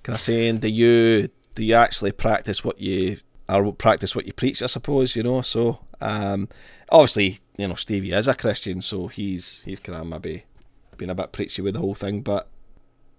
kind 0.04 0.16
of 0.16 0.22
saying, 0.22 0.60
"Do 0.60 0.70
you 0.70 1.28
do 1.56 1.66
you 1.66 1.74
actually 1.74 2.12
practice 2.12 2.64
what 2.64 2.80
you 2.80 3.20
or 3.50 3.74
practice 3.74 4.16
what 4.16 4.28
you 4.28 4.34
preach?" 4.34 4.62
I 4.62 4.68
suppose 4.68 5.16
you 5.16 5.24
know. 5.24 5.42
So 5.42 5.80
um, 6.02 6.50
obviously, 6.90 7.40
you 7.58 7.68
know, 7.68 7.76
Stevie 7.76 8.12
is 8.12 8.28
a 8.28 8.36
Christian, 8.36 8.82
so 8.82 9.08
he's 9.08 9.64
he's 9.64 9.80
kind 9.80 10.00
of 10.00 10.08
maybe 10.08 10.44
being 10.98 11.12
a 11.12 11.16
bit 11.16 11.32
preachy 11.32 11.62
with 11.62 11.74
the 11.74 11.80
whole 11.80 11.96
thing, 11.96 12.22
but. 12.22 12.50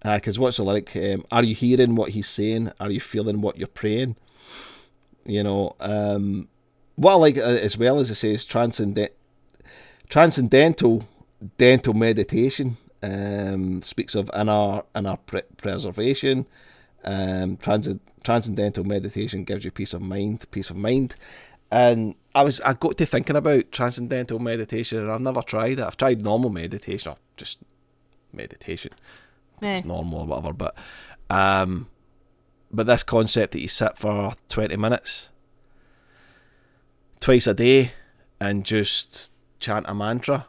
Because 0.03 0.37
what's 0.37 0.57
the 0.57 0.63
lyric? 0.63 0.95
Um, 0.95 1.25
are 1.31 1.43
you 1.43 1.55
hearing 1.55 1.95
what 1.95 2.11
he's 2.11 2.29
saying? 2.29 2.71
Are 2.79 2.91
you 2.91 3.01
feeling 3.01 3.41
what 3.41 3.57
you're 3.57 3.67
praying? 3.67 4.15
You 5.25 5.43
know, 5.43 5.75
um, 5.79 6.47
what 6.95 7.13
I 7.13 7.15
like 7.15 7.37
uh, 7.37 7.41
as 7.41 7.77
well 7.77 7.99
as 7.99 8.11
it 8.11 8.15
says 8.15 8.45
transcendent, 8.45 9.11
transcendental 10.07 11.03
dental 11.57 11.93
meditation 11.93 12.77
um, 13.01 13.81
speaks 13.81 14.15
of 14.15 14.29
inner 14.37 14.83
inner 14.95 15.17
pre- 15.17 15.41
preservation. 15.57 16.45
Um, 17.09 17.55
transcend, 17.57 18.01
transcendental 18.23 18.83
meditation 18.83 19.45
gives 19.45 19.63
you 19.63 19.71
peace 19.71 19.93
of 19.93 20.01
mind, 20.01 20.45
peace 20.51 20.69
of 20.69 20.75
mind. 20.75 21.15
And 21.71 22.15
I 22.35 22.43
was 22.43 22.59
I 22.61 22.73
got 22.73 22.97
to 22.97 23.05
thinking 23.05 23.35
about 23.37 23.71
transcendental 23.71 24.39
meditation, 24.39 24.99
and 24.99 25.11
I've 25.11 25.21
never 25.21 25.41
tried 25.41 25.79
it. 25.79 25.85
I've 25.85 25.95
tried 25.97 26.21
normal 26.21 26.49
meditation, 26.49 27.13
or 27.13 27.17
just 27.37 27.59
meditation, 28.33 28.91
Yeah. 29.61 29.77
it's 29.77 29.85
normal 29.85 30.19
or 30.19 30.25
whatever. 30.25 30.53
But 30.53 30.75
um, 31.29 31.87
but 32.71 32.87
this 32.87 33.03
concept 33.03 33.53
that 33.53 33.61
you 33.61 33.67
sit 33.69 33.97
for 33.97 34.33
twenty 34.49 34.75
minutes 34.75 35.29
twice 37.19 37.47
a 37.47 37.53
day 37.53 37.93
and 38.39 38.65
just 38.65 39.31
chant 39.59 39.85
a 39.89 39.93
mantra 39.95 40.45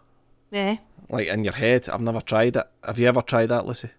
Yeah. 0.50 0.78
like 1.08 1.28
in 1.28 1.44
your 1.44 1.54
head. 1.54 1.88
I've 1.88 2.00
never 2.00 2.20
tried 2.20 2.56
it. 2.56 2.66
Have 2.84 2.98
you 2.98 3.06
ever 3.08 3.22
tried 3.22 3.46
that, 3.46 3.64
Lucy? 3.66 3.90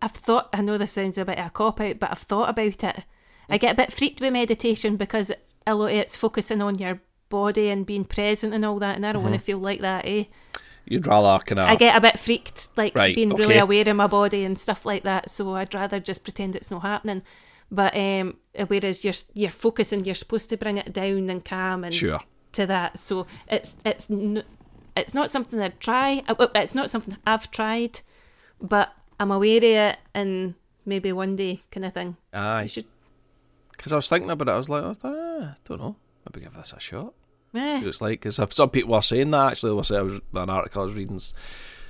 I've 0.00 0.12
thought, 0.12 0.48
I 0.52 0.60
know 0.62 0.78
this 0.78 0.92
sounds 0.92 1.18
a 1.18 1.24
bit 1.24 1.38
of 1.38 1.46
a 1.46 1.50
cop 1.50 1.80
out, 1.80 1.98
but 1.98 2.10
I've 2.10 2.18
thought 2.18 2.48
about 2.50 2.84
it. 2.84 3.04
I 3.48 3.58
get 3.58 3.72
a 3.72 3.76
bit 3.76 3.92
freaked 3.92 4.20
with 4.20 4.32
meditation 4.32 4.96
because 4.96 5.32
a 5.66 5.74
lot 5.74 5.86
of 5.86 5.92
it's 5.92 6.16
focusing 6.16 6.62
on 6.62 6.78
your 6.78 7.00
body 7.30 7.68
and 7.68 7.84
being 7.86 8.04
present 8.04 8.54
and 8.54 8.64
all 8.64 8.78
that, 8.78 8.96
and 8.96 9.04
I 9.06 9.12
don't 9.12 9.22
want 9.22 9.34
to 9.34 9.40
feel 9.40 9.58
like 9.58 9.80
that, 9.80 10.04
eh? 10.06 10.24
You'd 10.86 11.06
rather 11.06 11.44
kind 11.44 11.60
I 11.60 11.72
of 11.74 11.78
get 11.78 11.96
a 11.96 12.00
bit 12.00 12.18
freaked, 12.18 12.68
like 12.76 12.94
Right, 12.94 13.14
being 13.14 13.28
really 13.34 13.58
aware 13.58 13.88
of 13.88 13.96
my 13.96 14.06
body 14.06 14.44
and 14.44 14.58
stuff 14.58 14.86
like 14.86 15.02
that. 15.02 15.30
So 15.30 15.54
I'd 15.54 15.74
rather 15.74 16.00
just 16.00 16.24
pretend 16.24 16.56
it's 16.56 16.70
not 16.70 16.80
happening. 16.82 17.22
But 17.70 17.94
um, 17.94 18.38
whereas 18.68 19.04
you're 19.04 19.12
you're 19.34 19.50
focusing, 19.50 20.04
you're 20.04 20.14
supposed 20.14 20.48
to 20.48 20.56
bring 20.56 20.78
it 20.78 20.94
down 20.94 21.28
and 21.28 21.44
calm 21.44 21.84
and 21.84 21.92
sure. 21.92 22.20
to 22.52 22.66
that. 22.66 22.98
So 22.98 23.26
it's 23.48 23.76
it's 23.84 24.10
n- 24.10 24.44
it's 24.96 25.12
not 25.12 25.28
something 25.30 25.60
I'd 25.60 25.78
try. 25.78 26.22
uh, 26.26 26.46
It's 26.54 26.74
not 26.74 26.88
something 26.88 27.18
I've 27.26 27.50
tried, 27.50 28.00
but 28.58 28.94
I'm 29.20 29.30
aware 29.30 29.58
of 29.58 29.64
it, 29.64 29.98
and 30.14 30.54
maybe 30.86 31.12
one 31.12 31.36
day 31.36 31.60
kind 31.70 31.84
of 31.86 31.92
thing. 31.94 32.16
You 32.32 32.38
Aye, 32.40 32.66
should. 32.66 32.86
because 33.72 33.92
I 33.92 33.96
was 33.96 34.08
thinking 34.08 34.30
about 34.30 34.48
it. 34.48 34.52
I 34.52 34.56
was 34.56 34.68
like, 34.68 34.84
I, 34.84 34.94
ah, 35.04 35.42
I 35.52 35.54
don't 35.64 35.80
know. 35.80 35.96
Maybe 36.32 36.44
give 36.44 36.54
this 36.54 36.72
a 36.72 36.80
shot. 36.80 37.14
Yeah. 37.52 37.80
See 37.80 37.86
it's 37.88 38.00
like 38.02 38.20
because 38.20 38.36
some 38.54 38.70
people 38.70 38.92
were 38.92 39.02
saying 39.02 39.30
that 39.30 39.52
actually. 39.52 39.70
There 39.70 39.76
was 39.76 39.88
there 39.88 40.04
was 40.04 40.20
an 40.34 40.50
article 40.50 40.82
I 40.82 40.84
was 40.84 40.94
reading 40.94 41.18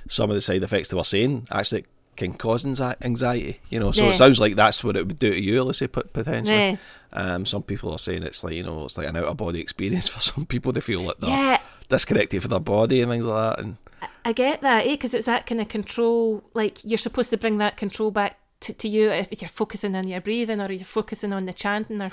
some 0.07 0.29
of 0.29 0.35
the 0.35 0.41
side 0.41 0.63
effects 0.63 0.87
they 0.87 0.95
were 0.97 1.03
saying 1.03 1.47
actually 1.51 1.85
can 2.15 2.33
cause 2.33 2.65
anxiety. 2.65 3.59
You 3.69 3.79
know, 3.79 3.91
so 3.91 4.05
Yeah. 4.05 4.11
it 4.11 4.15
sounds 4.15 4.39
like 4.39 4.55
that's 4.55 4.83
what 4.83 4.95
it 4.97 5.05
would 5.07 5.19
do 5.19 5.33
to 5.33 5.39
you, 5.39 5.61
let's 5.63 5.79
say, 5.79 5.87
potentially. 5.87 6.57
Yeah. 6.57 6.77
Um, 7.11 7.45
some 7.45 7.63
people 7.63 7.91
are 7.91 7.97
saying 7.97 8.23
it's 8.23 8.43
like 8.43 8.53
you 8.53 8.63
know, 8.63 8.85
it's 8.85 8.97
like 8.97 9.07
an 9.07 9.17
out 9.17 9.25
of 9.25 9.37
body 9.37 9.59
experience 9.65 10.07
for 10.07 10.21
some 10.21 10.45
people. 10.45 10.71
They 10.71 10.81
feel 10.81 11.01
like 11.01 11.17
they're 11.19 11.59
disconnected 11.89 12.41
from 12.41 12.51
their 12.51 12.59
body 12.59 13.01
and 13.01 13.11
things 13.11 13.25
like 13.25 13.57
that. 13.57 13.63
And 13.63 13.77
I 14.25 14.33
get 14.33 14.61
that, 14.61 14.85
eh? 14.85 14.91
Because 14.91 15.13
it's 15.13 15.25
that 15.25 15.45
kind 15.45 15.61
of 15.61 15.67
control. 15.67 16.43
Like 16.53 16.79
you're 16.83 16.97
supposed 16.97 17.29
to 17.31 17.37
bring 17.37 17.57
that 17.57 17.77
control 17.77 18.11
back 18.11 18.37
to, 18.61 18.73
to 18.73 18.87
you 18.87 19.09
if 19.09 19.41
you're 19.41 19.49
focusing 19.49 19.95
on 19.95 20.07
your 20.07 20.21
breathing 20.21 20.59
or 20.61 20.71
you're 20.71 20.85
focusing 20.85 21.33
on 21.33 21.45
the 21.45 21.53
chanting 21.53 22.01
or 22.01 22.11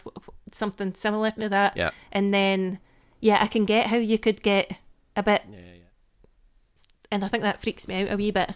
something 0.53 0.95
similar 0.95 1.31
to 1.33 1.49
that. 1.49 1.77
yeah, 1.77 1.91
And 2.13 2.33
then, 2.33 2.79
yeah, 3.21 3.39
I 3.43 3.47
can 3.47 3.65
get 3.65 3.89
how 3.89 3.97
you 3.97 4.19
could 4.19 4.43
get 4.43 4.77
a 5.17 5.23
bit, 5.23 5.43
yeah, 5.51 5.59
yeah. 5.59 5.89
and 7.11 7.25
I 7.25 7.29
think 7.29 7.43
that 7.43 7.61
freaks 7.61 7.89
me 7.89 8.03
out 8.03 8.13
a 8.13 8.17
wee 8.17 8.31
bit. 8.31 8.51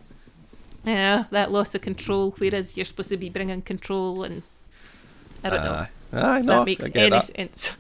Yeah, 0.85 1.25
that 1.31 1.51
loss 1.51 1.75
of 1.75 1.81
control, 1.81 2.35
whereas 2.39 2.77
you're 2.77 2.85
supposed 2.87 3.09
to 3.11 3.17
be 3.17 3.29
bringing 3.29 3.63
control, 3.63 4.23
and 4.25 4.43
I 5.45 5.51
don't 5.51 5.65
know 5.65 5.73
Aye. 5.73 5.89
Aye, 6.13 6.39
if 6.41 6.45
no, 6.45 6.53
that 6.53 6.61
I 6.61 6.65
makes 6.65 6.91
any 6.95 7.11
that. 7.11 7.25
sense. 7.25 7.77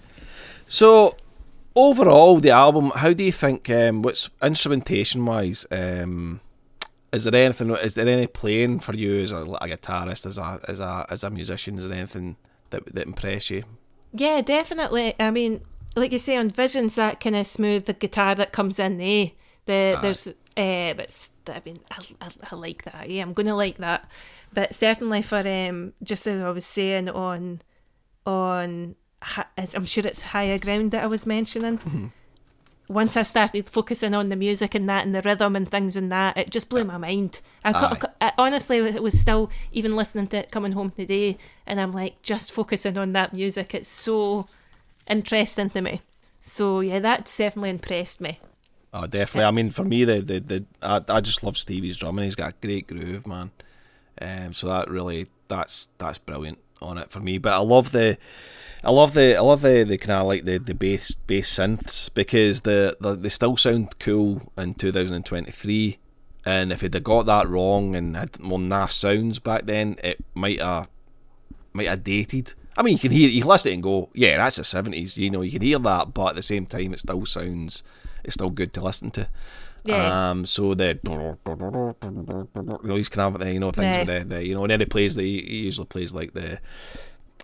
So 0.66 1.16
overall, 1.74 2.38
the 2.38 2.50
album, 2.50 2.92
how 2.94 3.12
do 3.12 3.24
you 3.24 3.32
think? 3.32 3.68
Um, 3.70 4.02
what's 4.02 4.30
instrumentation 4.42 5.24
wise? 5.24 5.66
Um, 5.70 6.40
is 7.12 7.24
there 7.24 7.34
anything? 7.34 7.70
Is 7.70 7.94
there 7.94 8.08
any 8.08 8.26
playing 8.26 8.80
for 8.80 8.94
you 8.94 9.22
as 9.22 9.32
a, 9.32 9.42
a 9.42 9.68
guitarist, 9.68 10.26
as 10.26 10.38
a 10.38 10.60
as 10.68 10.80
a 10.80 11.06
as 11.10 11.24
a 11.24 11.30
musician? 11.30 11.78
Is 11.78 11.86
there 11.86 11.96
anything 11.96 12.36
that 12.70 12.86
that 12.94 13.06
impress 13.06 13.50
you? 13.50 13.64
Yeah, 14.12 14.40
definitely. 14.40 15.14
I 15.18 15.30
mean, 15.30 15.62
like 15.96 16.12
you 16.12 16.18
say 16.18 16.36
on 16.36 16.50
Visions, 16.50 16.94
that 16.96 17.20
kind 17.20 17.36
of 17.36 17.46
smooth 17.46 17.86
the 17.86 17.92
guitar 17.92 18.34
that 18.36 18.52
comes 18.52 18.78
in. 18.78 19.00
Eh, 19.00 19.30
the 19.66 19.98
there's 20.00 20.28
uh, 20.56 20.94
but 20.94 21.30
I 21.48 21.62
mean, 21.64 21.76
I, 21.90 22.02
I, 22.20 22.28
I 22.50 22.54
like 22.54 22.84
that. 22.84 23.08
Yeah, 23.08 23.22
I'm 23.22 23.32
gonna 23.32 23.56
like 23.56 23.78
that. 23.78 24.08
But 24.52 24.74
certainly 24.74 25.22
for 25.22 25.46
um, 25.46 25.92
just 26.02 26.26
as 26.26 26.42
I 26.42 26.50
was 26.50 26.66
saying 26.66 27.08
on 27.08 27.62
on, 28.26 28.96
I'm 29.22 29.84
sure 29.84 30.06
it's 30.06 30.22
higher 30.22 30.58
ground 30.58 30.92
that 30.92 31.04
I 31.04 31.06
was 31.06 31.26
mentioning. 31.26 32.12
Once 32.88 33.16
I 33.16 33.22
started 33.22 33.70
focusing 33.70 34.14
on 34.14 34.30
the 34.30 34.36
music 34.36 34.74
and 34.74 34.88
that 34.88 35.06
and 35.06 35.14
the 35.14 35.22
rhythm 35.22 35.54
and 35.54 35.70
things 35.70 35.94
and 35.94 36.10
that, 36.10 36.36
it 36.36 36.50
just 36.50 36.68
blew 36.68 36.82
my 36.84 36.96
mind. 36.96 37.40
I, 37.64 37.72
got, 37.72 38.16
I 38.20 38.32
honestly 38.36 38.78
it 38.78 39.02
was 39.02 39.20
still 39.20 39.50
even 39.72 39.94
listening 39.94 40.26
to 40.28 40.38
it 40.38 40.50
coming 40.50 40.72
home 40.72 40.90
today, 40.90 41.38
and 41.66 41.80
I'm 41.80 41.92
like 41.92 42.20
just 42.22 42.50
focusing 42.50 42.98
on 42.98 43.12
that 43.12 43.32
music. 43.32 43.74
It's 43.74 43.88
so 43.88 44.48
interesting 45.08 45.70
to 45.70 45.80
me. 45.80 46.00
So 46.40 46.80
yeah, 46.80 46.98
that 46.98 47.28
certainly 47.28 47.70
impressed 47.70 48.20
me. 48.20 48.40
Oh, 48.92 49.06
definitely. 49.06 49.44
I 49.44 49.50
mean, 49.52 49.70
for 49.70 49.84
me, 49.84 50.04
the 50.04 50.20
the, 50.20 50.40
the 50.40 50.64
I, 50.82 51.00
I 51.08 51.20
just 51.20 51.44
love 51.44 51.56
Stevie's 51.56 51.96
drumming. 51.96 52.24
He's 52.24 52.34
got 52.34 52.54
a 52.54 52.66
great 52.66 52.88
groove, 52.88 53.24
man. 53.26 53.52
Um, 54.20 54.52
so 54.52 54.66
that 54.66 54.90
really 54.90 55.28
that's 55.46 55.90
that's 55.98 56.18
brilliant 56.18 56.58
on 56.80 56.98
it 56.98 57.10
for 57.10 57.20
me. 57.20 57.38
But 57.38 57.52
I 57.52 57.58
love 57.58 57.92
the, 57.92 58.18
I 58.82 58.90
love 58.90 59.14
the 59.14 59.36
I 59.36 59.40
love 59.40 59.62
the, 59.62 59.84
the 59.84 59.98
kind 59.98 60.20
of 60.20 60.26
like 60.26 60.44
the, 60.44 60.58
the 60.58 60.74
bass 60.74 61.12
bass 61.12 61.58
synths 61.58 62.12
because 62.12 62.62
the, 62.62 62.96
the 63.00 63.14
they 63.14 63.28
still 63.28 63.56
sound 63.56 63.98
cool 63.98 64.52
in 64.56 64.74
2023. 64.74 65.98
And 66.46 66.72
if 66.72 66.80
they'd 66.80 67.04
got 67.04 67.26
that 67.26 67.48
wrong 67.48 67.94
and 67.94 68.16
had 68.16 68.40
more 68.40 68.58
naff 68.58 68.90
sounds 68.90 69.38
back 69.38 69.66
then, 69.66 69.96
it 70.02 70.24
might 70.34 70.60
have 70.60 70.88
might 71.72 71.88
have 71.88 72.02
dated. 72.04 72.54
I 72.76 72.82
mean, 72.82 72.94
you 72.94 72.98
can 72.98 73.10
hear 73.10 73.28
you 73.28 73.42
can 73.42 73.50
listen 73.50 73.72
it 73.72 73.74
and 73.74 73.82
go, 73.82 74.08
yeah, 74.14 74.38
that's 74.38 74.56
the 74.56 74.64
seventies. 74.64 75.18
You 75.18 75.30
know, 75.30 75.42
you 75.42 75.52
can 75.52 75.62
hear 75.62 75.78
that, 75.78 76.14
but 76.14 76.30
at 76.30 76.36
the 76.36 76.42
same 76.42 76.66
time, 76.66 76.94
it 76.94 77.00
still 77.00 77.26
sounds 77.26 77.82
it's 78.24 78.34
still 78.34 78.50
good 78.50 78.72
to 78.74 78.80
listen 78.82 79.10
to. 79.12 79.28
Yeah. 79.84 80.30
Um. 80.30 80.44
So 80.46 80.74
the 80.74 80.98
you 81.04 82.88
know 82.88 82.96
he's 82.96 83.08
kind 83.08 83.34
of 83.40 83.46
you 83.52 83.60
know 83.60 83.70
things 83.70 83.96
Yeah. 83.96 84.04
with 84.04 84.28
the, 84.28 84.34
the 84.36 84.46
you 84.46 84.54
know 84.54 84.64
and 84.64 84.70
then 84.70 84.80
he 84.80 84.86
plays 84.86 85.14
the 85.16 85.22
he 85.22 85.64
usually 85.64 85.86
plays 85.86 86.14
like 86.14 86.32
the 86.34 86.58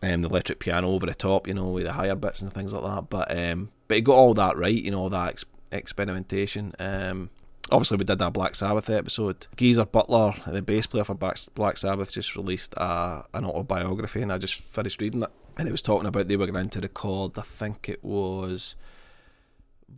um 0.03 0.21
the 0.21 0.29
electric 0.29 0.59
piano 0.59 0.91
over 0.91 1.07
the 1.07 1.15
top 1.15 1.47
you 1.49 1.55
know 1.55 1.69
with 1.69 1.85
the 1.85 1.93
higher 1.93 2.15
bits 2.15 2.43
and 2.43 2.53
things 2.53 2.73
like 2.75 2.83
that. 2.85 3.09
But 3.11 3.37
um 3.37 3.71
but 3.89 3.97
he 3.97 4.01
got 4.01 4.17
all 4.17 4.35
that 4.35 4.57
right 4.57 4.83
you 4.83 4.91
know 4.91 5.01
all 5.01 5.11
that 5.11 5.29
ex- 5.31 5.45
experimentation. 5.73 6.73
Um. 6.79 7.31
Obviously, 7.73 7.97
we 7.97 8.05
did 8.05 8.21
that 8.21 8.33
Black 8.33 8.55
Sabbath 8.55 8.89
episode. 8.89 9.49
Geezer 9.57 9.85
Butler, 9.87 10.35
the 10.47 10.63
bass 10.63 10.87
player 10.87 11.03
for 11.03 11.15
Black 11.17 11.77
Sabbath, 11.77 12.13
just 12.13 12.37
released 12.37 12.79
uh, 12.79 13.23
an 13.35 13.45
autobiography, 13.45 14.23
and 14.23 14.33
I 14.33 14.39
just 14.39 14.55
finished 14.55 15.01
reading 15.01 15.23
it. 15.25 15.31
And 15.59 15.67
it 15.67 15.73
was 15.73 15.83
talking 15.83 16.07
about 16.07 16.29
they 16.29 16.37
were 16.37 16.47
going 16.47 16.69
to 16.69 16.81
record, 16.81 17.37
I 17.37 17.43
think 17.43 17.89
it 17.89 18.05
was 18.05 18.77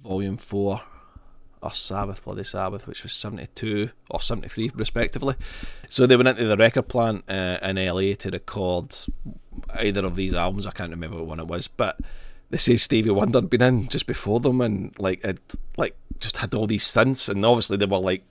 Volume 0.03 0.39
4 0.39 0.80
or 1.62 1.72
Sabbath, 1.72 2.24
Bloody 2.24 2.44
Sabbath, 2.44 2.86
which 2.86 3.02
was 3.02 3.12
72 3.12 3.90
or 4.11 4.20
73, 4.20 4.72
respectively. 4.74 5.34
So 5.88 6.06
they 6.06 6.16
went 6.16 6.28
into 6.28 6.46
the 6.46 6.56
record 6.56 6.88
plant 6.88 7.24
uh, 7.28 7.59
in 7.62 7.76
LA 7.76 8.14
to 8.14 8.30
record 8.30 8.96
either 9.78 10.04
of 10.04 10.16
these 10.16 10.34
albums. 10.34 10.66
I 10.66 10.70
can't 10.70 10.90
remember 10.90 11.16
what 11.16 11.26
one 11.26 11.40
it 11.40 11.46
was, 11.46 11.68
but 11.68 11.98
they 12.50 12.59
say 12.59 12.76
Stevie 12.76 13.11
Wonder 13.11 13.38
had 13.38 13.50
been 13.50 13.62
in 13.62 13.88
just 13.88 14.06
before 14.06 14.40
them 14.40 14.61
and 14.61 14.94
like 14.98 15.22
had 15.22 15.40
like 15.76 15.96
just 16.18 16.38
had 16.38 16.54
all 16.54 16.66
these 16.66 16.84
synths 16.84 17.28
and 17.28 17.44
obviously 17.44 17.76
they 17.76 17.86
were 17.86 17.98
like 17.98 18.24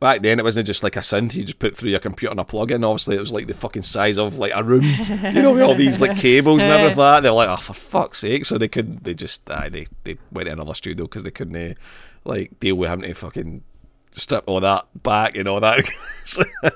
back 0.00 0.22
then 0.22 0.38
it 0.38 0.42
wasn't 0.42 0.66
just 0.66 0.82
like 0.82 0.96
a 0.96 1.00
synth 1.00 1.34
you 1.34 1.44
just 1.44 1.58
put 1.58 1.76
through 1.76 1.90
your 1.90 2.00
computer 2.00 2.30
and 2.30 2.40
a 2.40 2.44
plug 2.44 2.70
in. 2.70 2.82
Obviously 2.82 3.16
it 3.16 3.20
was 3.20 3.32
like 3.32 3.46
the 3.46 3.54
fucking 3.54 3.82
size 3.82 4.18
of 4.18 4.38
like 4.38 4.52
a 4.54 4.64
room. 4.64 4.82
You 4.82 5.42
know 5.42 5.52
with 5.52 5.62
all 5.62 5.74
these 5.74 6.00
like 6.00 6.16
cables 6.16 6.62
and 6.62 6.72
everything 6.72 7.22
they're 7.22 7.32
like 7.32 7.48
oh 7.48 7.56
for 7.56 7.74
fuck's 7.74 8.18
sake. 8.18 8.46
So 8.46 8.56
they 8.56 8.68
couldn't 8.68 9.04
they 9.04 9.14
just 9.14 9.48
uh, 9.50 9.68
they 9.68 9.86
they 10.04 10.16
went 10.32 10.46
to 10.46 10.52
another 10.52 10.74
studio 10.74 11.04
because 11.04 11.22
they 11.22 11.30
couldn't 11.30 11.56
uh, 11.56 11.74
like 12.24 12.58
deal 12.60 12.76
with 12.76 12.88
having 12.88 13.08
to 13.08 13.14
fucking 13.14 13.62
strip 14.12 14.42
all 14.48 14.60
that 14.60 14.86
back 15.02 15.36
and 15.36 15.46
all 15.46 15.60
that 15.60 15.78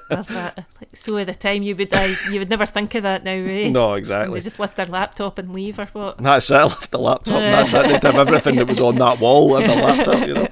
that. 0.08 0.54
Like, 0.80 0.94
so 0.94 1.16
at 1.18 1.26
the 1.26 1.34
time 1.34 1.62
you 1.62 1.74
would 1.76 1.92
uh, 1.92 2.14
you 2.30 2.38
would 2.38 2.48
never 2.50 2.66
think 2.66 2.94
of 2.94 3.02
that 3.02 3.24
now, 3.24 3.32
eh? 3.32 3.70
no 3.70 3.94
exactly 3.94 4.38
They 4.38 4.44
just 4.44 4.60
lift 4.60 4.76
their 4.76 4.86
laptop 4.86 5.38
and 5.38 5.52
leave 5.52 5.78
or 5.78 5.86
what? 5.86 6.18
And 6.18 6.26
that's 6.26 6.50
it. 6.50 6.54
I 6.54 6.64
left 6.64 6.90
the 6.90 6.98
laptop. 6.98 7.34
And 7.36 7.54
that's 7.54 7.74
it. 7.74 8.00
They'd 8.02 8.12
have 8.12 8.28
everything 8.28 8.56
that 8.56 8.68
was 8.68 8.80
on 8.80 8.96
that 8.96 9.18
wall 9.18 9.56
in 9.56 9.66
the 9.66 9.74
laptop. 9.74 10.28
You 10.28 10.34
know, 10.34 10.48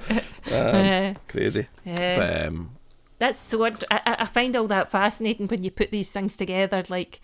um, 1.09 1.15
crazy. 1.27 1.67
yeah. 1.85 2.17
But 2.17 2.47
um, 2.47 2.71
That's 3.19 3.39
so. 3.39 3.63
I 3.65 3.73
I 3.89 4.25
find 4.25 4.55
all 4.55 4.67
that 4.67 4.91
fascinating 4.91 5.47
when 5.47 5.63
you 5.63 5.71
put 5.71 5.91
these 5.91 6.11
things 6.11 6.35
together, 6.35 6.83
like 6.89 7.21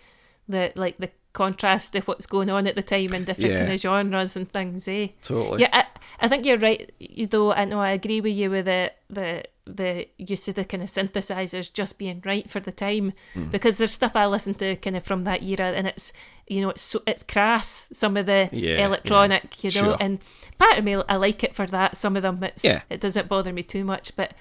the 0.48 0.72
like 0.74 0.96
the 0.98 1.10
contrast 1.32 1.94
of 1.96 2.06
what's 2.08 2.26
going 2.26 2.50
on 2.50 2.66
at 2.66 2.74
the 2.74 2.82
time 2.82 3.14
in 3.14 3.24
different 3.24 3.52
Yeah. 3.52 3.58
kind 3.60 3.72
of 3.72 3.80
genres 3.80 4.36
and 4.36 4.50
things. 4.50 4.88
Eh? 4.88 5.08
totally. 5.22 5.60
Yeah, 5.62 5.68
I, 5.72 5.84
I 6.20 6.28
think 6.28 6.44
you're 6.44 6.58
right. 6.58 6.90
you- 6.98 7.26
Though 7.26 7.52
I 7.52 7.64
know 7.64 7.80
I 7.80 7.90
agree 7.90 8.20
with 8.20 8.34
you 8.34 8.50
with 8.50 8.64
the 8.66 8.92
the 9.08 9.44
the 9.66 10.08
use 10.18 10.48
of 10.48 10.56
the 10.56 10.64
kind 10.64 10.82
of 10.82 10.88
synthesizers 10.88 11.72
just 11.72 11.96
being 11.98 12.20
right 12.24 12.50
for 12.50 12.58
the 12.58 12.72
time 12.72 13.12
Hmm. 13.34 13.44
because 13.50 13.78
there's 13.78 13.92
stuff 13.92 14.16
I 14.16 14.26
listen 14.26 14.54
to 14.54 14.74
kind 14.76 14.96
of 14.96 15.04
from 15.04 15.22
that 15.24 15.44
era 15.44 15.70
and 15.72 15.86
it's 15.86 16.12
you 16.48 16.60
know 16.60 16.70
it's 16.70 16.82
so 16.82 17.02
it's 17.06 17.22
crass 17.22 17.88
some 17.92 18.16
of 18.16 18.26
the 18.26 18.48
Yeah, 18.50 18.84
electronic 18.84 19.62
you 19.62 19.70
know 19.70 19.90
Sure. 19.90 19.96
and 20.00 20.18
part 20.58 20.76
of 20.78 20.84
me 20.84 20.96
I 21.08 21.14
like 21.16 21.44
it 21.44 21.54
for 21.54 21.66
that 21.68 21.96
some 21.96 22.16
of 22.16 22.22
them 22.22 22.42
it's 22.42 22.64
Yeah. 22.64 22.80
it 22.90 23.00
doesn't 23.00 23.28
bother 23.28 23.52
me 23.52 23.62
too 23.62 23.84
much 23.84 24.16
but 24.16 24.34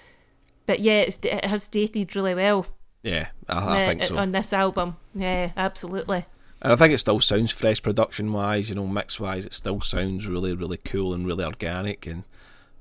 but 0.65 0.79
yeah 0.79 1.01
it's 1.01 1.19
it 1.21 1.45
has 1.45 1.67
dated 1.67 2.15
really 2.15 2.33
well 2.33 2.65
Yeah, 3.03 3.27
I, 3.47 3.53
I 3.53 3.83
uh, 3.83 3.87
think 3.89 4.03
so. 4.05 4.17
on 4.17 4.31
this 4.31 4.51
album 4.51 4.95
yeah 5.13 5.51
absolutely 5.55 6.25
And 6.61 6.73
I 6.73 6.75
think 6.75 6.93
it 6.93 6.97
still 6.97 7.21
sounds 7.21 7.51
fresh 7.51 7.81
production 7.81 8.33
wise, 8.33 8.69
you 8.69 8.75
know, 8.75 8.87
mix 8.87 9.19
wise. 9.19 9.45
It 9.45 9.53
still 9.53 9.81
sounds 9.81 10.27
really, 10.27 10.53
really 10.53 10.77
cool 10.77 11.13
and 11.13 11.25
really 11.25 11.45
organic, 11.45 12.05
and 12.05 12.23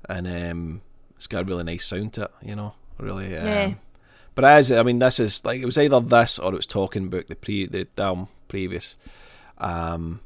and 0.07 0.27
um, 0.27 0.81
it's 1.15 1.27
got 1.27 1.43
a 1.43 1.45
really 1.45 1.63
nice 1.63 1.85
sound 1.85 2.13
to 2.13 2.23
it, 2.23 2.31
you 2.41 2.55
know, 2.55 2.73
really. 2.97 3.37
Um, 3.37 3.45
Yeah. 3.45 3.73
But 4.35 4.45
as 4.45 4.71
I 4.71 4.83
mean, 4.83 4.99
this 4.99 5.19
is 5.19 5.43
like 5.43 5.61
it 5.61 5.65
was 5.65 5.77
either 5.77 5.99
this 5.99 6.39
or 6.39 6.53
it 6.53 6.57
was 6.57 6.65
talking 6.65 7.05
about 7.07 7.27
the 7.27 7.35
pre 7.35 7.65
the 7.65 7.87
album 7.97 8.27
previous. 8.47 8.97
Um, 9.57 10.21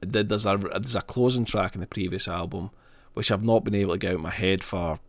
there's 0.00 0.46
a 0.46 0.56
there's 0.58 0.94
a 0.94 1.02
closing 1.02 1.44
track 1.44 1.74
in 1.74 1.80
the 1.80 1.86
previous 1.86 2.28
album, 2.28 2.70
which 3.14 3.30
I've 3.30 3.42
not 3.42 3.64
been 3.64 3.74
able 3.74 3.94
to 3.94 3.98
get 3.98 4.10
out 4.10 4.16
of 4.16 4.20
my 4.20 4.30
head 4.30 4.62
for 4.64 5.00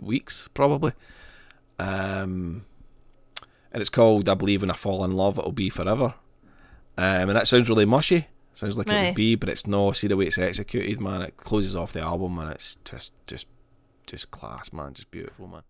weeks 0.00 0.48
probably. 0.54 0.92
Um, 1.78 2.64
and 3.72 3.80
it's 3.80 3.90
called 3.90 4.28
"I 4.28 4.34
Believe 4.34 4.62
When 4.62 4.70
I 4.70 4.74
Fall 4.74 5.04
in 5.04 5.12
Love, 5.12 5.38
It'll 5.38 5.52
Be 5.52 5.70
Forever." 5.70 6.14
Um, 6.96 7.28
and 7.28 7.36
that 7.36 7.48
sounds 7.48 7.68
really 7.68 7.84
mushy. 7.84 8.28
Sounds 8.52 8.76
like 8.76 8.88
it 8.88 9.06
would 9.06 9.14
be, 9.14 9.36
but 9.36 9.48
it's 9.48 9.66
not. 9.66 9.96
See 9.96 10.08
the 10.08 10.16
way 10.16 10.26
it's 10.26 10.38
executed, 10.38 11.00
man. 11.00 11.22
It 11.22 11.36
closes 11.36 11.76
off 11.76 11.92
the 11.92 12.00
album, 12.00 12.38
and 12.38 12.50
it's 12.50 12.76
just, 12.84 13.12
just, 13.26 13.46
just 14.06 14.30
class, 14.30 14.72
man. 14.72 14.92
Just 14.92 15.10
beautiful, 15.10 15.48
man. 15.48 15.62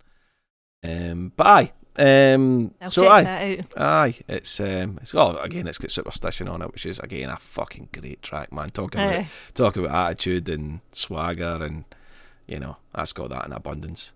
Um, 0.82 1.32
but 1.36 1.46
aye, 1.46 1.72
um, 1.98 2.74
I'll 2.80 2.88
so 2.88 3.06
aye, 3.06 3.60
aye, 3.76 4.14
it's 4.26 4.58
um, 4.60 4.98
it's 5.02 5.14
oh 5.14 5.36
again, 5.36 5.68
it's 5.68 5.76
got 5.78 5.90
Superstition 5.90 6.48
on 6.48 6.62
it, 6.62 6.72
which 6.72 6.86
is 6.86 6.98
again 7.00 7.28
a 7.28 7.36
fucking 7.36 7.90
great 7.92 8.22
track, 8.22 8.50
man. 8.50 8.70
Talking 8.70 9.02
about 9.02 9.14
Aye. 9.14 9.28
talk 9.52 9.76
about 9.76 10.06
attitude 10.06 10.48
and 10.48 10.80
swagger 10.92 11.58
and 11.62 11.84
you 12.50 12.58
know 12.58 12.76
that's 12.92 13.12
got 13.12 13.30
that 13.30 13.46
in 13.46 13.52
abundance 13.52 14.12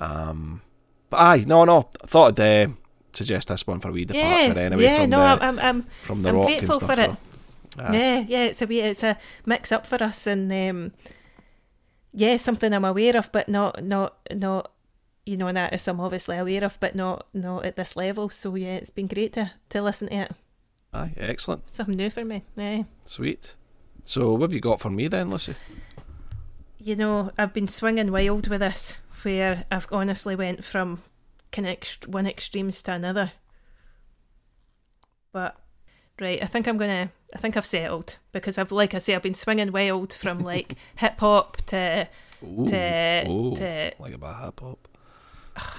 um 0.00 0.60
but 1.08 1.18
aye 1.18 1.44
no 1.46 1.64
no 1.64 1.88
i 2.02 2.06
thought 2.06 2.38
i'd 2.38 2.68
uh, 2.68 2.72
suggest 3.16 3.48
this 3.48 3.66
one 3.66 3.80
for 3.80 3.88
a 3.88 3.92
wee 3.92 4.04
departure 4.04 4.52
yeah 4.54 4.66
anyway 4.66 4.82
yeah 4.82 5.00
from 5.02 5.10
no 5.10 5.18
the 5.18 5.24
I'm, 5.24 5.42
I'm, 5.42 5.58
I'm 5.58 5.82
from 6.02 6.20
the 6.20 6.28
I'm 6.28 6.36
rock 6.36 6.46
grateful 6.46 6.74
and 6.74 6.84
stuff 6.84 6.94
for 6.98 7.04
it. 7.04 7.10
so. 7.10 7.92
Yeah, 7.92 8.24
yeah, 8.26 8.44
it's 8.44 8.62
a 8.62 8.66
wee, 8.66 8.80
it's 8.80 9.02
a 9.02 9.18
mix 9.44 9.70
up 9.70 9.86
for 9.86 10.02
us, 10.02 10.26
and 10.26 10.50
um, 10.50 10.92
yeah, 12.14 12.38
something 12.38 12.72
I'm 12.72 12.86
aware 12.86 13.14
of, 13.18 13.30
but 13.32 13.50
not 13.50 13.84
not 13.84 14.16
not 14.34 14.72
you 15.26 15.36
know, 15.36 15.48
an 15.48 15.56
artist 15.56 15.88
I'm 15.88 16.00
obviously 16.00 16.38
aware 16.38 16.64
of, 16.64 16.78
but 16.80 16.94
not 16.94 17.26
not 17.34 17.66
at 17.66 17.76
this 17.76 17.96
level. 17.96 18.30
So 18.30 18.54
yeah, 18.54 18.76
it's 18.76 18.90
been 18.90 19.08
great 19.08 19.32
to 19.34 19.50
to 19.70 19.82
listen 19.82 20.08
to 20.08 20.14
it. 20.14 20.32
Aye, 20.94 21.12
excellent. 21.18 21.74
Something 21.74 21.96
new 21.96 22.08
for 22.08 22.24
me. 22.24 22.44
Yeah. 22.56 22.84
Sweet. 23.02 23.56
So, 24.04 24.32
what 24.32 24.42
have 24.42 24.52
you 24.52 24.60
got 24.60 24.80
for 24.80 24.88
me 24.88 25.08
then, 25.08 25.30
Lucy? 25.30 25.54
You 26.78 26.94
know, 26.94 27.32
I've 27.36 27.52
been 27.52 27.66
swinging 27.66 28.12
wild 28.12 28.46
with 28.46 28.60
this, 28.60 28.98
where 29.22 29.64
I've 29.70 29.88
honestly 29.90 30.36
went 30.36 30.64
from 30.64 31.02
kind 31.52 31.66
of 31.68 31.78
ext- 31.78 32.06
one 32.08 32.26
extremes 32.26 32.82
to 32.82 32.92
another. 32.92 33.32
But 35.32 35.56
right, 36.20 36.42
I 36.42 36.46
think 36.46 36.66
I'm 36.66 36.76
gonna. 36.78 37.10
I 37.34 37.38
think 37.38 37.56
I've 37.56 37.66
settled 37.66 38.18
because 38.32 38.56
I've, 38.58 38.72
like 38.72 38.94
I 38.94 38.98
say, 38.98 39.14
I've 39.14 39.22
been 39.22 39.34
swinging 39.34 39.72
wild 39.72 40.12
from 40.12 40.40
like 40.42 40.74
hip 40.96 41.18
hop 41.20 41.58
to 41.66 42.08
Ooh, 42.44 42.66
to 42.68 43.24
ooh, 43.28 43.56
to. 43.56 43.92
like 43.98 44.14
a 44.14 44.18
bad 44.18 44.44
hip 44.44 44.60
hop. 44.60 44.88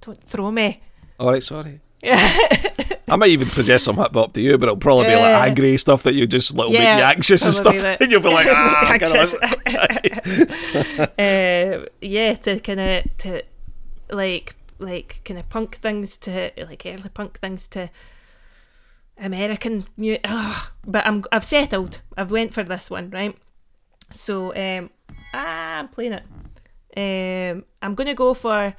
Don't 0.00 0.22
throw 0.24 0.50
me. 0.50 0.82
All 1.18 1.30
right, 1.30 1.42
sorry. 1.42 1.80
Yeah. 2.02 2.36
I 3.08 3.16
might 3.16 3.30
even 3.30 3.48
suggest 3.48 3.84
some 3.84 3.96
hip 3.96 4.12
hop 4.14 4.32
to 4.34 4.40
you, 4.40 4.56
but 4.58 4.66
it'll 4.66 4.76
probably 4.76 5.06
be 5.06 5.14
like 5.16 5.48
angry 5.48 5.76
stuff 5.76 6.02
that 6.04 6.14
you 6.14 6.26
just 6.26 6.54
little 6.54 6.72
Yeah, 6.72 6.96
make 6.96 6.98
you 6.98 7.04
anxious 7.10 7.44
and 7.44 7.54
stuff, 7.54 7.76
that. 7.76 8.00
and 8.00 8.10
you'll 8.10 8.20
be 8.22 8.28
like, 8.30 8.46
ah, 8.50 8.92
Anxious. 8.92 9.34
uh, 11.18 11.86
yeah, 12.00 12.34
to 12.34 12.60
kind 12.60 12.80
of 12.80 13.16
to 13.18 13.42
like 14.10 14.54
like 14.82 15.20
kind 15.24 15.38
of 15.38 15.48
punk 15.48 15.76
things 15.76 16.16
to 16.18 16.52
like 16.56 16.82
early 16.84 17.08
punk 17.14 17.38
things 17.40 17.66
to 17.68 17.90
American 19.18 19.84
music. 19.96 20.24
but 20.86 21.06
I'm 21.06 21.24
I've 21.32 21.44
settled. 21.44 22.02
I've 22.16 22.30
went 22.30 22.52
for 22.54 22.62
this 22.62 22.90
one 22.90 23.10
right. 23.10 23.36
So 24.10 24.54
um, 24.54 24.90
ah, 25.32 25.78
I'm 25.78 25.88
playing 25.88 26.12
it. 26.14 26.24
Um, 26.94 27.64
I'm 27.80 27.94
gonna 27.94 28.14
go 28.14 28.34
for 28.34 28.74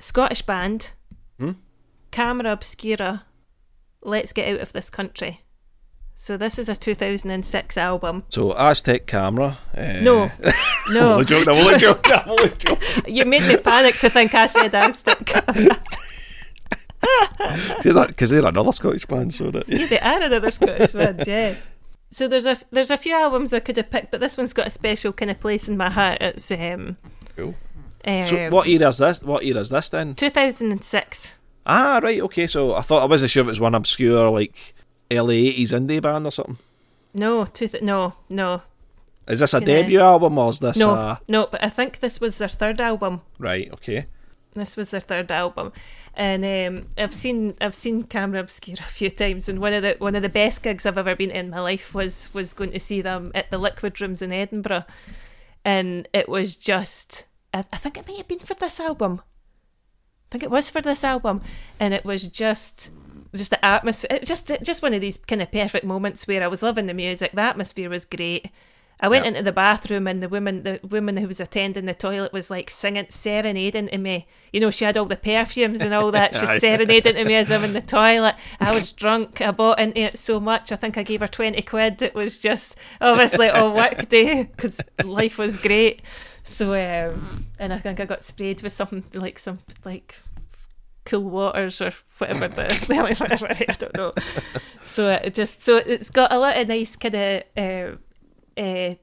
Scottish 0.00 0.42
band, 0.42 0.92
Hmm? 1.38 1.52
Camera 2.10 2.52
Obscura. 2.52 3.24
Let's 4.02 4.32
get 4.32 4.54
out 4.54 4.60
of 4.60 4.72
this 4.72 4.88
country. 4.88 5.42
So 6.22 6.36
this 6.36 6.58
is 6.58 6.68
a 6.68 6.76
2006 6.76 7.78
album. 7.78 8.24
So 8.28 8.54
Aztec 8.54 9.06
camera. 9.06 9.56
Uh, 9.74 10.00
No, 10.02 10.24
I'm 10.24 10.32
no. 10.92 11.12
only 11.14 11.24
joking. 11.24 11.48
I'm 11.48 11.66
only 11.66 11.78
joking. 11.78 12.12
I'm 12.12 12.28
only 12.28 12.50
joking. 12.58 13.14
You 13.14 13.24
made 13.24 13.48
me 13.48 13.56
panic 13.56 13.94
to 14.00 14.10
think 14.10 14.34
I 14.34 14.46
said 14.46 14.74
Aztec. 14.74 15.24
Camera. 15.24 15.46
See 17.80 17.92
that 17.92 18.08
because 18.08 18.28
they're 18.28 18.44
another 18.44 18.70
Scottish 18.72 19.06
band, 19.06 19.32
so 19.32 19.50
that 19.50 19.66
yeah, 19.66 19.86
they 19.86 19.98
are 19.98 20.22
another 20.22 20.50
Scottish 20.50 20.92
band, 20.92 21.24
yeah. 21.26 21.54
So 22.10 22.28
there's 22.28 22.44
a 22.44 22.58
there's 22.70 22.90
a 22.90 22.98
few 22.98 23.14
albums 23.14 23.54
I 23.54 23.60
could 23.60 23.78
have 23.78 23.88
picked, 23.88 24.10
but 24.10 24.20
this 24.20 24.36
one's 24.36 24.52
got 24.52 24.66
a 24.66 24.70
special 24.70 25.14
kind 25.14 25.30
of 25.30 25.40
place 25.40 25.70
in 25.70 25.78
my 25.78 25.88
heart. 25.88 26.18
It's 26.20 26.52
um, 26.52 26.98
cool. 27.34 27.54
um 28.04 28.26
So 28.26 28.50
what 28.50 28.68
era 28.68 28.88
is 28.88 28.98
this? 28.98 29.22
What 29.22 29.42
era 29.42 29.60
is 29.60 29.70
this 29.70 29.88
then? 29.88 30.14
2006. 30.16 31.32
Ah, 31.64 31.98
right. 32.02 32.20
Okay. 32.20 32.46
So 32.46 32.74
I 32.74 32.82
thought 32.82 33.02
I 33.02 33.06
wasn't 33.06 33.30
sure 33.30 33.40
if 33.40 33.46
it 33.46 33.56
was 33.56 33.60
one 33.60 33.74
obscure 33.74 34.28
like 34.28 34.74
early 35.10 35.52
'80s 35.52 35.72
indie 35.72 36.02
band 36.02 36.26
or 36.26 36.30
something. 36.30 36.58
No, 37.12 37.44
two 37.44 37.68
th- 37.68 37.82
no, 37.82 38.14
no, 38.28 38.62
Is 39.26 39.40
this 39.40 39.54
a 39.54 39.60
debut 39.60 40.00
album 40.00 40.38
or 40.38 40.50
is 40.50 40.60
this 40.60 40.76
no, 40.76 40.90
a 40.94 41.20
no. 41.28 41.48
But 41.50 41.64
I 41.64 41.68
think 41.68 41.98
this 41.98 42.20
was 42.20 42.38
their 42.38 42.48
third 42.48 42.80
album. 42.80 43.22
right? 43.38 43.68
Okay. 43.72 44.06
This 44.54 44.76
was 44.76 44.90
their 44.90 45.00
third 45.00 45.30
album, 45.30 45.72
and 46.14 46.44
um, 46.44 46.86
I've 46.98 47.14
seen 47.14 47.54
I've 47.60 47.74
seen 47.74 48.02
Camera 48.04 48.40
Obscura 48.40 48.78
a 48.80 48.82
few 48.82 49.10
times, 49.10 49.48
and 49.48 49.60
one 49.60 49.72
of 49.72 49.82
the 49.82 49.96
one 49.98 50.16
of 50.16 50.22
the 50.22 50.28
best 50.28 50.62
gigs 50.62 50.86
I've 50.86 50.98
ever 50.98 51.14
been 51.14 51.30
in 51.30 51.50
my 51.50 51.60
life 51.60 51.94
was 51.94 52.30
was 52.34 52.52
going 52.52 52.70
to 52.70 52.80
see 52.80 53.00
them 53.00 53.30
at 53.34 53.50
the 53.50 53.58
Liquid 53.58 54.00
Rooms 54.00 54.22
in 54.22 54.32
Edinburgh, 54.32 54.84
and 55.64 56.08
it 56.12 56.28
was 56.28 56.56
just 56.56 57.26
I, 57.54 57.64
I 57.72 57.76
think 57.76 57.96
it 57.96 58.06
might 58.08 58.18
have 58.18 58.28
been 58.28 58.40
for 58.40 58.54
this 58.54 58.80
album. 58.80 59.22
I 59.22 60.28
think 60.30 60.44
it 60.44 60.50
was 60.50 60.70
for 60.70 60.80
this 60.80 61.04
album, 61.04 61.42
and 61.78 61.94
it 61.94 62.04
was 62.04 62.28
just 62.28 62.90
just 63.34 63.50
the 63.50 63.64
atmosphere. 63.64 64.18
Just 64.24 64.50
just 64.62 64.82
one 64.82 64.94
of 64.94 65.00
these 65.00 65.18
kind 65.18 65.42
of 65.42 65.50
perfect 65.52 65.84
moments 65.84 66.26
where 66.26 66.42
I 66.42 66.46
was 66.48 66.62
loving 66.62 66.86
the 66.86 66.94
music. 66.94 67.32
The 67.32 67.42
atmosphere 67.42 67.88
was 67.90 68.04
great. 68.04 68.50
I 69.02 69.08
went 69.08 69.24
Yep. 69.24 69.30
into 69.30 69.42
the 69.44 69.52
bathroom 69.52 70.06
and 70.06 70.22
the 70.22 70.28
woman 70.28 70.62
the 70.62 70.78
woman 70.86 71.16
who 71.16 71.26
was 71.26 71.40
attending 71.40 71.86
the 71.86 71.94
toilet 71.94 72.34
was 72.34 72.50
like 72.50 72.68
singing 72.68 73.06
serenading 73.08 73.88
to 73.88 73.96
me. 73.96 74.26
You 74.52 74.60
know, 74.60 74.70
she 74.70 74.84
had 74.84 74.98
all 74.98 75.06
the 75.06 75.16
perfumes 75.16 75.80
and 75.80 75.94
all 75.94 76.10
that. 76.18 76.34
She's 76.34 76.60
serenading 76.60 77.14
to 77.14 77.24
me 77.24 77.34
as 77.34 77.50
I'm 77.50 77.64
in 77.64 77.72
the 77.72 77.80
toilet. 77.80 78.34
I 78.60 78.74
was 78.74 78.92
drunk. 78.92 79.40
I 79.40 79.52
bought 79.52 79.80
into 79.80 80.00
it 80.00 80.18
so 80.18 80.38
much. 80.38 80.70
I 80.70 80.76
think 80.76 80.98
I 80.98 81.02
gave 81.02 81.20
her 81.20 81.28
twenty 81.28 81.62
quid. 81.62 82.02
It 82.02 82.14
was 82.14 82.36
just 82.36 82.76
obviously 83.00 83.48
a 83.48 83.70
work 83.70 84.08
day 84.10 84.42
because 84.56 84.78
life 85.02 85.38
was 85.38 85.56
great. 85.56 86.02
So 86.44 86.72
um, 86.72 87.46
and 87.58 87.72
I 87.72 87.78
think 87.78 88.00
I 88.00 88.04
got 88.04 88.22
sprayed 88.22 88.60
with 88.60 88.72
something 88.74 89.04
like 89.14 89.38
some 89.38 89.60
like 89.84 90.18
cool 91.10 91.24
waters 91.28 91.80
or 91.82 91.92
whatever 92.18 92.48
the 92.48 92.74
whatever 92.86 93.46
I 93.50 93.74
don't 93.78 93.96
know. 93.96 94.12
So 94.82 95.08
it 95.08 95.34
just 95.34 95.62
so 95.62 95.76
it's 95.78 96.10
got 96.10 96.32
a 96.32 96.38
lot 96.38 96.56
of 96.56 96.68
nice 96.68 96.96
kind 96.96 97.14
of 97.14 97.98
uh, 98.56 98.94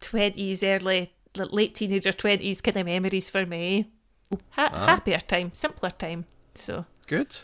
twenties, 0.00 0.62
early 0.62 1.12
late 1.36 1.74
teenager 1.74 2.12
twenties 2.12 2.60
kind 2.60 2.76
of 2.76 2.86
memories 2.86 3.30
for 3.30 3.44
me. 3.46 3.90
Ha- 4.50 4.70
Ah. 4.72 4.86
Happier 4.86 5.20
time, 5.20 5.50
simpler 5.54 5.90
time. 5.90 6.24
So 6.54 6.84
Good. 7.06 7.38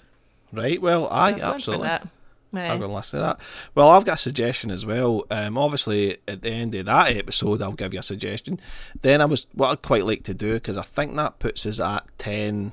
Right. 0.52 0.80
Well, 0.82 1.02
so 1.04 1.08
for 1.38 1.44
absolutely. 1.44 1.86
that. 1.88 2.08
I'm 2.54 2.78
going 2.80 2.90
to 2.90 2.96
listen 2.96 3.18
to 3.20 3.24
that. 3.24 3.40
Well, 3.74 3.88
I've 3.88 4.04
got 4.04 4.16
a 4.16 4.18
suggestion 4.18 4.70
as 4.70 4.84
well. 4.84 5.24
Um, 5.30 5.56
obviously, 5.56 6.18
at 6.28 6.42
the 6.42 6.50
end 6.50 6.74
of 6.74 6.84
that 6.84 7.16
episode, 7.16 7.62
I'll 7.62 7.72
give 7.72 7.94
you 7.94 8.00
a 8.00 8.02
suggestion. 8.02 8.60
Then 9.00 9.22
I 9.22 9.24
was 9.24 9.46
what 9.54 9.70
I'd 9.70 9.80
quite 9.80 10.04
like 10.04 10.22
to 10.24 10.34
do 10.34 10.54
because 10.54 10.76
I 10.76 10.82
think 10.82 11.16
that 11.16 11.38
puts 11.38 11.64
us 11.64 11.80
at 11.80 12.04
ten 12.18 12.72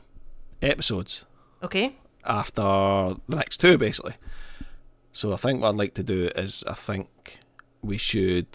episodes 0.62 1.24
Okay. 1.64 1.96
after 2.26 2.62
the 3.28 3.36
next 3.36 3.58
two, 3.58 3.78
basically. 3.78 4.14
So 5.12 5.34
I 5.34 5.36
think 5.38 5.62
what 5.62 5.70
I'd 5.70 5.76
like 5.76 5.94
to 5.96 6.04
do 6.04 6.30
is 6.36 6.64
I 6.68 6.74
think 6.74 7.40
we 7.82 7.98
should 7.98 8.48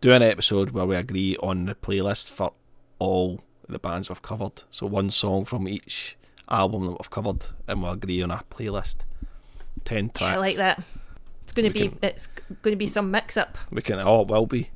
do 0.00 0.12
an 0.12 0.22
episode 0.22 0.70
where 0.70 0.86
we 0.86 0.96
agree 0.96 1.36
on 1.42 1.66
the 1.66 1.74
playlist 1.74 2.30
for 2.30 2.52
all 2.98 3.42
the 3.68 3.78
bands 3.78 4.08
we've 4.08 4.22
covered. 4.22 4.62
So 4.70 4.86
one 4.86 5.10
song 5.10 5.44
from 5.44 5.68
each 5.68 6.16
album 6.48 6.84
that 6.86 6.92
we've 6.98 7.10
covered, 7.10 7.46
and 7.66 7.82
we'll 7.82 7.92
agree 7.92 8.22
on 8.22 8.30
a 8.30 8.42
playlist. 8.50 8.98
Ten 9.84 10.08
tracks. 10.10 10.36
I 10.36 10.38
like 10.38 10.56
that. 10.56 10.82
It's 11.42 11.52
going 11.52 11.70
to 11.70 11.78
We 11.78 11.88
be 11.88 11.88
can- 11.90 11.98
it's 12.02 12.26
going 12.26 12.72
to 12.72 12.76
be 12.76 12.86
some 12.86 13.10
mix 13.10 13.36
up. 13.36 13.56
We 13.70 13.82
can. 13.82 13.98
Oh, 14.00 14.22
it 14.22 14.28
will 14.28 14.46
be. 14.46 14.70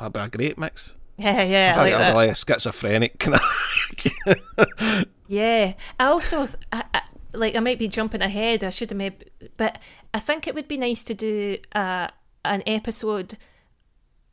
Be 0.00 0.20
a 0.20 0.28
great 0.28 0.58
mix. 0.58 0.94
Yeah, 1.20 1.42
yeah, 1.42 1.74
I 1.74 1.78
like 1.78 1.92
be 1.94 1.98
that. 1.98 2.14
like 2.14 2.30
a 2.30 2.34
schizophrenic 2.36 3.18
kind 3.18 3.34
of. 3.34 5.04
Yeah. 5.28 5.74
I 6.00 6.06
also 6.06 6.46
th- 6.46 6.58
I, 6.72 6.84
I, 6.92 7.02
like 7.32 7.54
I 7.54 7.60
might 7.60 7.78
be 7.78 7.86
jumping 7.86 8.22
ahead. 8.22 8.64
I 8.64 8.70
should 8.70 8.90
have 8.90 8.96
maybe, 8.96 9.26
but 9.56 9.78
I 10.12 10.18
think 10.18 10.46
it 10.46 10.54
would 10.54 10.66
be 10.66 10.78
nice 10.78 11.04
to 11.04 11.14
do 11.14 11.58
uh, 11.74 12.08
an 12.44 12.62
episode 12.66 13.36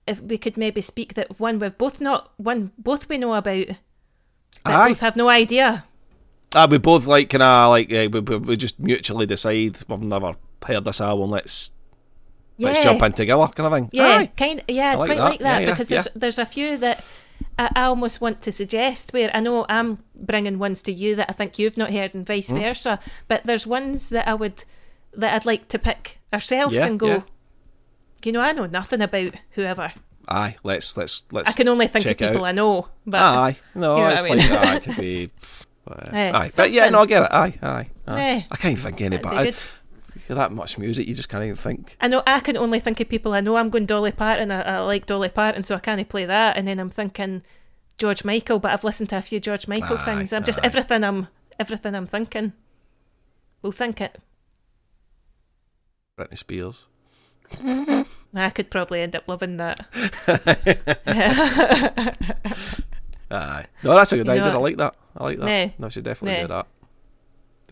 if 0.07 0.21
we 0.21 0.37
could 0.37 0.57
maybe 0.57 0.81
speak 0.81 1.15
that 1.15 1.39
one 1.39 1.59
we've 1.59 1.77
both 1.77 1.99
not 1.99 2.31
one 2.37 2.71
both 2.77 3.09
we 3.09 3.17
know 3.17 3.33
about. 3.33 3.67
But 4.63 4.87
both 4.87 5.01
have 5.01 5.15
no 5.15 5.29
idea. 5.29 5.85
Ah, 6.55 6.67
we 6.69 6.77
both 6.77 7.05
like 7.05 7.29
kind 7.29 7.43
of 7.43 7.69
like 7.69 7.91
uh, 7.91 8.07
we, 8.11 8.19
we, 8.19 8.57
just 8.57 8.79
mutually 8.79 9.25
decide 9.25 9.77
we've 9.87 10.01
never 10.01 10.35
heard 10.65 10.85
this 10.85 11.01
album. 11.01 11.31
Let's 11.31 11.71
Yeah. 12.57 12.69
let's 12.69 12.83
jump 12.83 13.03
in 13.03 13.11
together, 13.11 13.47
kind 13.47 13.67
of 13.67 13.73
thing. 13.73 13.89
Yeah, 13.91 14.19
Aye. 14.19 14.31
kind. 14.37 14.63
Yeah, 14.67 14.93
I'd 14.93 14.99
like 14.99 15.07
quite 15.07 15.17
that. 15.17 15.23
like 15.23 15.39
that 15.39 15.61
Yeah, 15.61 15.67
yeah, 15.67 15.73
because 15.73 15.89
there's 15.89 16.07
there's 16.15 16.39
a 16.39 16.45
few 16.45 16.77
that 16.77 17.03
I, 17.57 17.69
I 17.75 17.83
almost 17.83 18.21
want 18.21 18.41
to 18.43 18.51
suggest 18.51 19.13
where 19.13 19.29
I 19.33 19.39
know 19.39 19.65
I'm 19.69 19.99
bringing 20.15 20.59
ones 20.59 20.81
to 20.83 20.91
you 20.91 21.15
that 21.15 21.29
I 21.29 21.33
think 21.33 21.57
you've 21.59 21.77
not 21.77 21.91
heard 21.91 22.13
and 22.15 22.25
vice 22.25 22.49
Hmm. 22.49 22.59
versa. 22.59 22.99
But 23.27 23.43
there's 23.45 23.65
ones 23.67 24.09
that 24.09 24.27
I 24.27 24.33
would 24.33 24.63
that 25.13 25.33
I'd 25.33 25.45
like 25.45 25.67
to 25.69 25.79
pick 25.79 26.19
ourselves 26.33 26.75
Yeah, 26.75 26.87
and 26.87 26.99
go. 26.99 27.07
yeah. 27.07 27.21
You 28.23 28.31
know, 28.31 28.41
I 28.41 28.51
know 28.53 28.65
nothing 28.65 29.01
about 29.01 29.33
whoever. 29.51 29.93
Aye, 30.27 30.55
let's 30.63 30.97
let's 30.97 31.23
let's. 31.31 31.47
I 31.47 31.51
can 31.53 31.67
only 31.67 31.87
think 31.87 32.05
of 32.05 32.17
people 32.17 32.37
out. 32.43 32.45
I 32.45 32.51
know. 32.53 32.87
But 33.05 33.21
aye, 33.21 33.57
no, 33.75 33.97
You 33.97 34.01
know 34.03 34.09
it's 34.09 34.21
I 34.21 34.29
mean? 34.29 34.37
like 34.37 34.51
aye, 34.51 34.75
it 34.77 34.83
could 34.83 34.97
be. 34.97 35.29
Uh, 35.87 36.09
aye, 36.33 36.51
but 36.57 36.71
yeah, 36.71 36.89
no, 36.89 37.01
I 37.01 37.05
get 37.05 37.21
it. 37.23 37.29
Aye, 37.31 37.53
aye. 37.61 37.87
aye. 38.07 38.21
Eh, 38.21 38.41
I 38.49 38.55
can't 38.57 38.71
even 38.71 38.83
think 38.83 39.01
anybody. 39.01 39.53
That 40.27 40.51
much 40.51 40.77
music, 40.77 41.07
you 41.07 41.13
just 41.13 41.29
can't 41.29 41.43
even 41.43 41.55
think. 41.55 41.97
I 42.01 42.07
know 42.07 42.23
I 42.25 42.39
can 42.39 42.57
only 42.57 42.79
think 42.79 42.99
of 42.99 43.09
people 43.09 43.33
I 43.33 43.41
know. 43.41 43.57
I'm 43.57 43.69
going 43.69 43.85
Dolly 43.85 44.11
Parton. 44.11 44.51
I, 44.51 44.61
I 44.61 44.79
like 44.79 45.05
Dolly 45.05 45.29
Parton, 45.29 45.63
so 45.63 45.75
I 45.75 45.79
can't 45.79 46.07
play 46.09 46.25
that. 46.25 46.57
And 46.57 46.67
then 46.67 46.79
I'm 46.79 46.89
thinking 46.89 47.43
George 47.97 48.25
Michael, 48.25 48.59
but 48.59 48.71
I've 48.71 48.83
listened 48.83 49.09
to 49.09 49.17
a 49.17 49.21
few 49.21 49.39
George 49.39 49.67
Michael 49.67 49.97
Aye, 49.99 50.05
things. 50.05 50.33
I'm 50.33 50.43
just 50.43 50.59
everything. 50.63 51.03
I'm 51.03 51.27
everything. 51.59 51.95
I'm 51.95 52.07
thinking. 52.07 52.53
We'll 53.61 53.71
think 53.71 54.01
it. 54.01 54.19
Britney 56.17 56.37
Spears. 56.37 56.87
I 58.35 58.49
could 58.49 58.69
probably 58.69 59.01
end 59.01 59.15
up 59.15 59.27
loving 59.27 59.57
that. 59.57 59.87
Aye. 63.31 63.65
No, 63.83 63.95
that's 63.95 64.11
a 64.11 64.17
good 64.17 64.25
You 64.25 64.31
idea. 64.33 64.45
I 64.45 64.57
like 64.57 64.77
that. 64.77 64.95
I 65.17 65.23
like 65.23 65.39
that. 65.39 65.79
No, 65.79 65.85
I 65.85 65.89
should 65.89 66.03
definitely 66.03 66.41
do 66.41 66.47
that. 66.47 66.67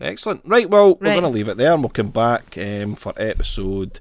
Excellent. 0.00 0.42
Right, 0.44 0.68
well, 0.68 0.90
right. 0.90 1.00
we're 1.00 1.20
going 1.20 1.22
to 1.22 1.28
leave 1.28 1.48
it 1.48 1.56
there 1.56 1.72
and 1.72 1.82
we'll 1.82 1.90
come 1.90 2.10
back 2.10 2.56
um, 2.58 2.96
for 2.96 3.12
episode 3.16 4.00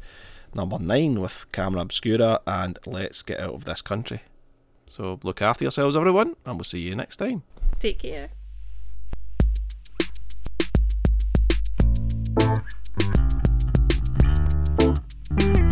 number 0.56 0.80
nine 0.80 1.20
with 1.20 1.46
Camera 1.52 1.82
Obscura 1.82 2.42
and 2.46 2.78
Let's 2.86 3.24
Get 3.24 3.40
Out 3.40 3.54
of 3.54 3.66
This 3.66 3.82
Country. 3.82 4.22
So 4.86 5.20
look 5.24 5.42
after 5.42 5.64
yourselves, 5.64 5.96
everyone, 5.96 6.36
and 6.46 6.58
we'll 6.58 6.64
see 6.64 6.80
you 6.80 6.96
next 6.96 7.18
time. 7.18 7.44
Take 7.80 8.00
care. 8.00 8.30
Mm-hmm. 15.34 15.63